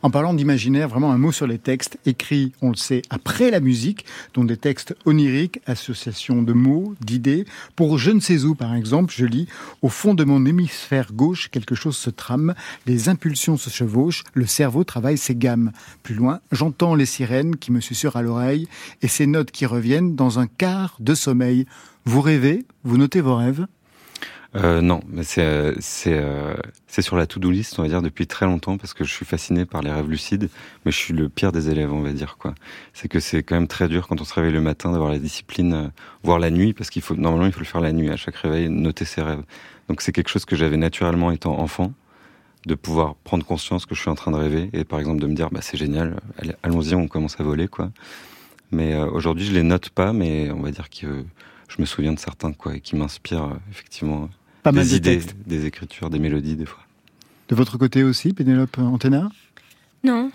En 0.03 0.11
parlant 0.11 0.35
d'imaginaire, 0.35 0.89
vraiment 0.89 1.12
un 1.12 1.18
mot 1.18 1.33
sur 1.33 1.47
les 1.47 1.59
textes, 1.59 1.99
écrits, 2.05 2.53
on 2.61 2.70
le 2.70 2.77
sait, 2.77 3.03
après 3.09 3.51
la 3.51 3.61
musique, 3.61 4.05
dont 4.35 4.45
des 4.45 4.57
textes 4.57 4.95
oniriques, 5.07 5.61
association 5.66 6.43
de 6.43 6.53
mots, 6.53 6.95
d'idées. 7.01 7.47
Pour 7.77 7.99
Je 7.99 8.11
ne 8.11 8.20
sais 8.20 8.45
où, 8.45 8.55
par 8.55 8.74
exemple, 8.74 9.12
je 9.16 9.24
lis 9.24 9.49
«Au 9.83 9.89
fond 9.89 10.14
de 10.14 10.24
mon 10.24 10.45
hémisphère 10.45 11.12
gauche, 11.12 11.49
quelque 11.51 11.74
chose 11.74 11.97
se 11.97 12.11
trame, 12.11 12.55
les 12.87 13.09
impulsions 13.09 13.57
se 13.57 13.70
chevauchent, 13.70 14.24
le 14.35 14.47
cerveau 14.47 14.85
travaille 14.85 15.18
ses 15.18 15.35
gammes.» 15.35 15.72
Plus 16.03 16.14
loin, 16.14 16.41
j'entends 16.53 16.95
les 16.95 17.07
sirènes 17.07 17.57
qui 17.57 17.72
me 17.72 17.81
susurrent 17.81 18.16
à 18.16 18.22
l'oreille 18.22 18.68
et 19.03 19.09
ces 19.09 19.27
notes 19.27 19.51
qui 19.51 19.66
reviennent 19.66 20.14
dans 20.14 20.39
un 20.39 20.47
quart 20.47 20.97
de 21.01 21.14
sommeil. 21.14 21.66
Vous 22.09 22.20
rêvez 22.20 22.64
Vous 22.84 22.98
notez 22.98 23.20
vos 23.20 23.34
rêves? 23.34 23.66
Euh, 24.54 24.80
non, 24.80 25.00
mais 25.09 25.24
c'est 25.24 25.44
euh, 25.44 25.74
c'est 25.80 26.16
euh, 26.16 26.54
c'est 26.86 27.02
sur 27.02 27.16
la 27.16 27.26
to-do 27.26 27.50
list, 27.50 27.80
on 27.80 27.82
va 27.82 27.88
dire, 27.88 28.00
depuis 28.00 28.28
très 28.28 28.46
longtemps, 28.46 28.78
parce 28.78 28.94
que 28.94 29.02
je 29.02 29.11
suis 29.11 29.26
fasciné 29.26 29.66
par 29.66 29.82
les 29.82 29.90
rêves 29.90 30.09
lucides, 30.09 30.48
mais 30.84 30.92
je 30.92 30.96
suis 30.96 31.12
le 31.12 31.28
pire 31.28 31.50
des 31.50 31.68
élèves, 31.68 31.92
on 31.92 32.02
va 32.02 32.12
dire 32.12 32.36
quoi. 32.38 32.54
C'est 32.94 33.09
que 33.09 33.18
c'est 33.18 33.42
quand 33.42 33.57
même 33.57 33.66
très 33.66 33.88
dur 33.88 34.07
quand 34.07 34.20
on 34.20 34.24
se 34.24 34.32
réveille 34.32 34.52
le 34.52 34.61
matin 34.61 34.92
d'avoir 34.92 35.11
la 35.11 35.18
discipline, 35.18 35.72
euh, 35.74 35.88
voire 36.22 36.38
la 36.38 36.50
nuit, 36.52 36.74
parce 36.74 36.90
qu'il 36.90 37.02
faut 37.02 37.16
normalement 37.16 37.46
il 37.46 37.52
faut 37.52 37.59
le 37.59 37.66
faire 37.66 37.80
la 37.80 37.92
nuit 37.92 38.09
à 38.09 38.16
chaque 38.16 38.36
réveil, 38.36 38.68
noter 38.68 39.04
ses 39.04 39.20
rêves. 39.20 39.42
Donc 39.88 40.00
c'est 40.00 40.12
quelque 40.12 40.30
chose 40.30 40.44
que 40.44 40.54
j'avais 40.54 40.76
naturellement 40.76 41.32
étant 41.32 41.59
enfant, 41.59 41.92
de 42.66 42.76
pouvoir 42.76 43.16
prendre 43.16 43.44
conscience 43.44 43.84
que 43.84 43.96
je 43.96 44.00
suis 44.00 44.11
en 44.11 44.14
train 44.14 44.30
de 44.30 44.36
rêver 44.36 44.70
et 44.74 44.84
par 44.84 45.00
exemple 45.00 45.20
de 45.20 45.26
me 45.26 45.34
dire 45.34 45.50
bah 45.50 45.61
c'est 45.61 45.76
génial, 45.76 46.20
allons-y, 46.62 46.94
on 46.94 47.09
commence 47.09 47.40
à 47.40 47.42
voler 47.42 47.66
quoi. 47.66 47.90
Mais 48.70 48.94
euh, 48.94 49.11
aujourd'hui 49.11 49.44
je 49.44 49.52
les 49.52 49.64
note 49.64 49.90
pas, 49.90 50.12
mais 50.12 50.52
on 50.52 50.61
va 50.61 50.70
dire 50.70 50.88
que 50.88 51.24
je 51.69 51.81
me 51.81 51.87
souviens 51.87 52.12
de 52.12 52.19
certains 52.19 52.53
quoi 52.53 52.77
et 52.77 52.81
qui 52.81 52.97
m'inspirent 52.97 53.45
euh, 53.45 53.57
effectivement 53.71 54.29
Pas 54.62 54.73
des 54.73 54.79
mal 54.79 54.89
de 54.89 54.95
idées, 54.95 55.19
textes. 55.19 55.37
des 55.47 55.67
écritures, 55.67 56.11
des 56.11 56.19
mélodies 56.19 56.57
des 56.57 56.67
fois. 56.67 56.83
De 57.49 57.55
votre 57.55 57.79
côté 57.79 58.03
aussi, 58.03 58.33
Pénélope 58.33 58.79
Antena 58.79 59.29
Non, 60.05 60.31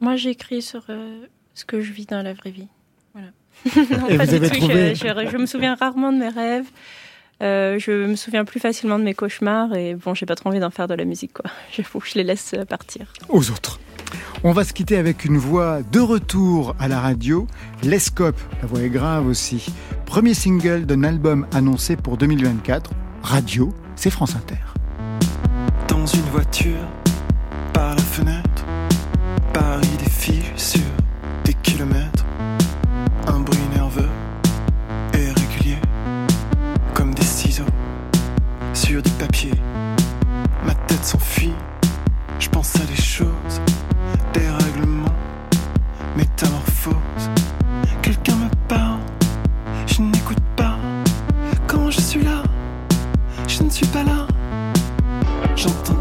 moi 0.00 0.16
j'écris 0.16 0.62
sur 0.62 0.82
euh, 0.88 1.24
ce 1.54 1.64
que 1.64 1.80
je 1.80 1.92
vis 1.92 2.06
dans 2.06 2.22
la 2.22 2.32
vraie 2.34 2.50
vie. 2.50 2.68
Voilà. 3.14 3.28
Non, 3.98 4.08
Et 4.08 4.16
pas 4.16 4.24
vous 4.24 4.30
du 4.30 4.36
avez 4.36 4.50
tout. 4.50 4.56
trouvé- 4.56 4.94
je, 4.94 5.06
je- 5.06 5.30
je 5.30 5.36
me 5.36 5.46
souviens 5.46 5.74
rarement 5.74 6.12
de 6.12 6.18
mes 6.18 6.28
rêves. 6.28 6.68
Euh, 7.42 7.78
je 7.78 7.90
me 8.06 8.16
souviens 8.16 8.44
plus 8.44 8.60
facilement 8.60 8.98
de 8.98 9.04
mes 9.04 9.14
cauchemars 9.14 9.74
et 9.74 9.94
bon, 9.94 10.12
j'ai 10.14 10.26
pas 10.26 10.34
trop 10.36 10.50
envie 10.50 10.60
d'en 10.60 10.68
faire 10.70 10.88
de 10.88 10.94
la 10.94 11.04
musique 11.06 11.32
quoi. 11.32 11.50
Il 11.78 11.84
faut 11.84 11.98
que 11.98 12.06
je 12.08 12.14
les 12.16 12.24
laisse 12.24 12.52
euh, 12.54 12.64
partir. 12.66 13.12
aux 13.30 13.50
autres. 13.50 13.80
On 14.44 14.52
va 14.52 14.64
se 14.64 14.72
quitter 14.72 14.96
avec 14.96 15.24
une 15.24 15.38
voix 15.38 15.80
de 15.82 16.00
retour 16.00 16.74
à 16.78 16.88
la 16.88 17.00
radio, 17.00 17.46
Lescope, 17.82 18.40
la 18.60 18.68
voix 18.68 18.80
est 18.82 18.88
grave 18.88 19.26
aussi. 19.26 19.66
Premier 20.06 20.34
single 20.34 20.86
d'un 20.86 21.04
album 21.04 21.46
annoncé 21.52 21.96
pour 21.96 22.16
2024, 22.16 22.90
Radio, 23.22 23.72
c'est 23.96 24.10
France 24.10 24.34
Inter. 24.34 24.56
Dans 25.88 26.06
une 26.06 26.28
voiture, 26.32 26.88
par 27.72 27.94
la 27.94 28.02
fenêtre, 28.02 28.64
Paris. 29.52 29.90
Ne 53.70 53.74
suis 53.74 53.86
pas 53.86 54.02
là. 54.02 54.26
J'entends 55.54 55.99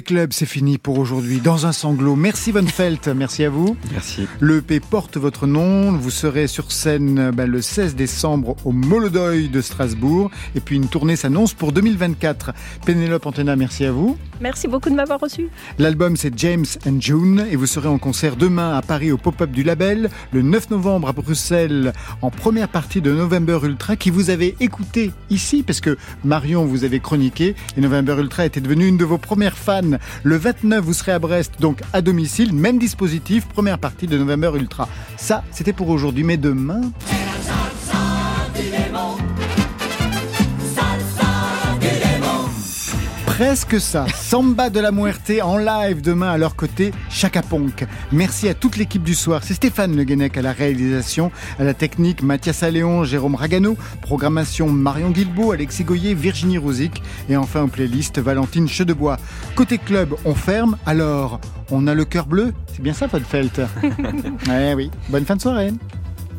Club, 0.00 0.32
c'est 0.32 0.46
fini 0.46 0.78
pour 0.78 0.98
aujourd'hui. 0.98 1.40
Dans 1.40 1.66
un 1.66 1.72
sanglot. 1.72 2.16
Merci 2.16 2.52
Von 2.52 2.66
Felt, 2.66 3.08
merci 3.08 3.44
à 3.44 3.50
vous. 3.50 3.76
Merci. 3.92 4.26
Le 4.44 4.56
EP 4.56 4.80
porte 4.80 5.18
votre 5.18 5.46
nom. 5.46 5.92
Vous 5.92 6.10
serez 6.10 6.48
sur 6.48 6.72
scène 6.72 7.30
ben, 7.30 7.48
le 7.48 7.62
16 7.62 7.94
décembre 7.94 8.56
au 8.64 8.72
Molodoy 8.72 9.48
de 9.48 9.60
Strasbourg. 9.60 10.32
Et 10.56 10.60
puis 10.60 10.74
une 10.74 10.88
tournée 10.88 11.14
s'annonce 11.14 11.54
pour 11.54 11.70
2024. 11.70 12.50
Pénélope 12.84 13.24
Antena, 13.24 13.54
merci 13.54 13.84
à 13.84 13.92
vous. 13.92 14.18
Merci 14.40 14.66
beaucoup 14.66 14.90
de 14.90 14.96
m'avoir 14.96 15.20
reçu. 15.20 15.46
L'album 15.78 16.16
c'est 16.16 16.36
James 16.36 16.64
and 16.84 16.96
June 16.98 17.46
et 17.52 17.54
vous 17.54 17.66
serez 17.66 17.86
en 17.86 17.98
concert 17.98 18.34
demain 18.34 18.76
à 18.76 18.82
Paris 18.82 19.12
au 19.12 19.16
pop-up 19.16 19.52
du 19.52 19.62
label, 19.62 20.10
le 20.32 20.42
9 20.42 20.70
novembre 20.70 21.06
à 21.06 21.12
Bruxelles 21.12 21.92
en 22.20 22.30
première 22.30 22.66
partie 22.66 23.00
de 23.00 23.12
November 23.12 23.60
Ultra 23.62 23.94
qui 23.94 24.10
vous 24.10 24.30
avez 24.30 24.56
écouté 24.58 25.12
ici 25.30 25.62
parce 25.62 25.80
que 25.80 25.96
Marion 26.24 26.64
vous 26.64 26.82
avait 26.82 26.98
chroniqué 26.98 27.54
et 27.76 27.80
November 27.80 28.16
Ultra 28.18 28.44
était 28.44 28.60
devenue 28.60 28.88
une 28.88 28.96
de 28.96 29.04
vos 29.04 29.18
premières 29.18 29.56
fans. 29.56 29.98
Le 30.24 30.36
29 30.36 30.84
vous 30.84 30.94
serez 30.94 31.12
à 31.12 31.20
Brest 31.20 31.52
donc 31.60 31.78
à 31.92 32.02
domicile, 32.02 32.52
même 32.52 32.80
dispositif, 32.80 33.46
première 33.46 33.78
partie 33.78 34.08
de 34.08 34.18
November 34.18 34.31
Ça 35.16 35.42
c'était 35.50 35.72
pour 35.72 35.88
aujourd'hui 35.88 36.24
mais 36.24 36.36
demain... 36.36 36.80
Presque 43.44 43.80
ça. 43.80 44.06
Samba 44.14 44.70
de 44.70 44.78
la 44.78 44.92
Muerte 44.92 45.32
en 45.42 45.58
live 45.58 46.00
demain 46.00 46.30
à 46.30 46.38
leur 46.38 46.54
côté, 46.54 46.92
Chaka 47.10 47.42
Ponk. 47.42 47.84
Merci 48.12 48.48
à 48.48 48.54
toute 48.54 48.76
l'équipe 48.76 49.02
du 49.02 49.16
soir. 49.16 49.40
C'est 49.42 49.54
Stéphane 49.54 49.96
Le 49.96 50.04
Guenec 50.04 50.36
à 50.36 50.42
la 50.42 50.52
réalisation, 50.52 51.32
à 51.58 51.64
la 51.64 51.74
technique, 51.74 52.22
Mathias 52.22 52.62
Alléon, 52.62 53.02
Jérôme 53.02 53.34
Ragano, 53.34 53.76
programmation 54.00 54.68
Marion 54.68 55.10
Guilbault, 55.10 55.50
Alexis 55.50 55.82
Goyer, 55.82 56.14
Virginie 56.14 56.56
Rouzic 56.56 57.02
et 57.28 57.36
enfin 57.36 57.62
en 57.62 57.68
playlist 57.68 58.20
Valentine 58.20 58.68
Chedebois. 58.68 59.16
Côté 59.56 59.78
club, 59.78 60.14
on 60.24 60.36
ferme, 60.36 60.76
alors 60.86 61.40
on 61.72 61.88
a 61.88 61.94
le 61.94 62.04
cœur 62.04 62.26
bleu 62.26 62.54
C'est 62.72 62.82
bien 62.82 62.94
ça, 62.94 63.08
Podfelt 63.08 63.60
Eh 64.52 64.74
oui. 64.74 64.88
Bonne 65.08 65.24
fin 65.24 65.34
de 65.34 65.42
soirée. 65.42 65.72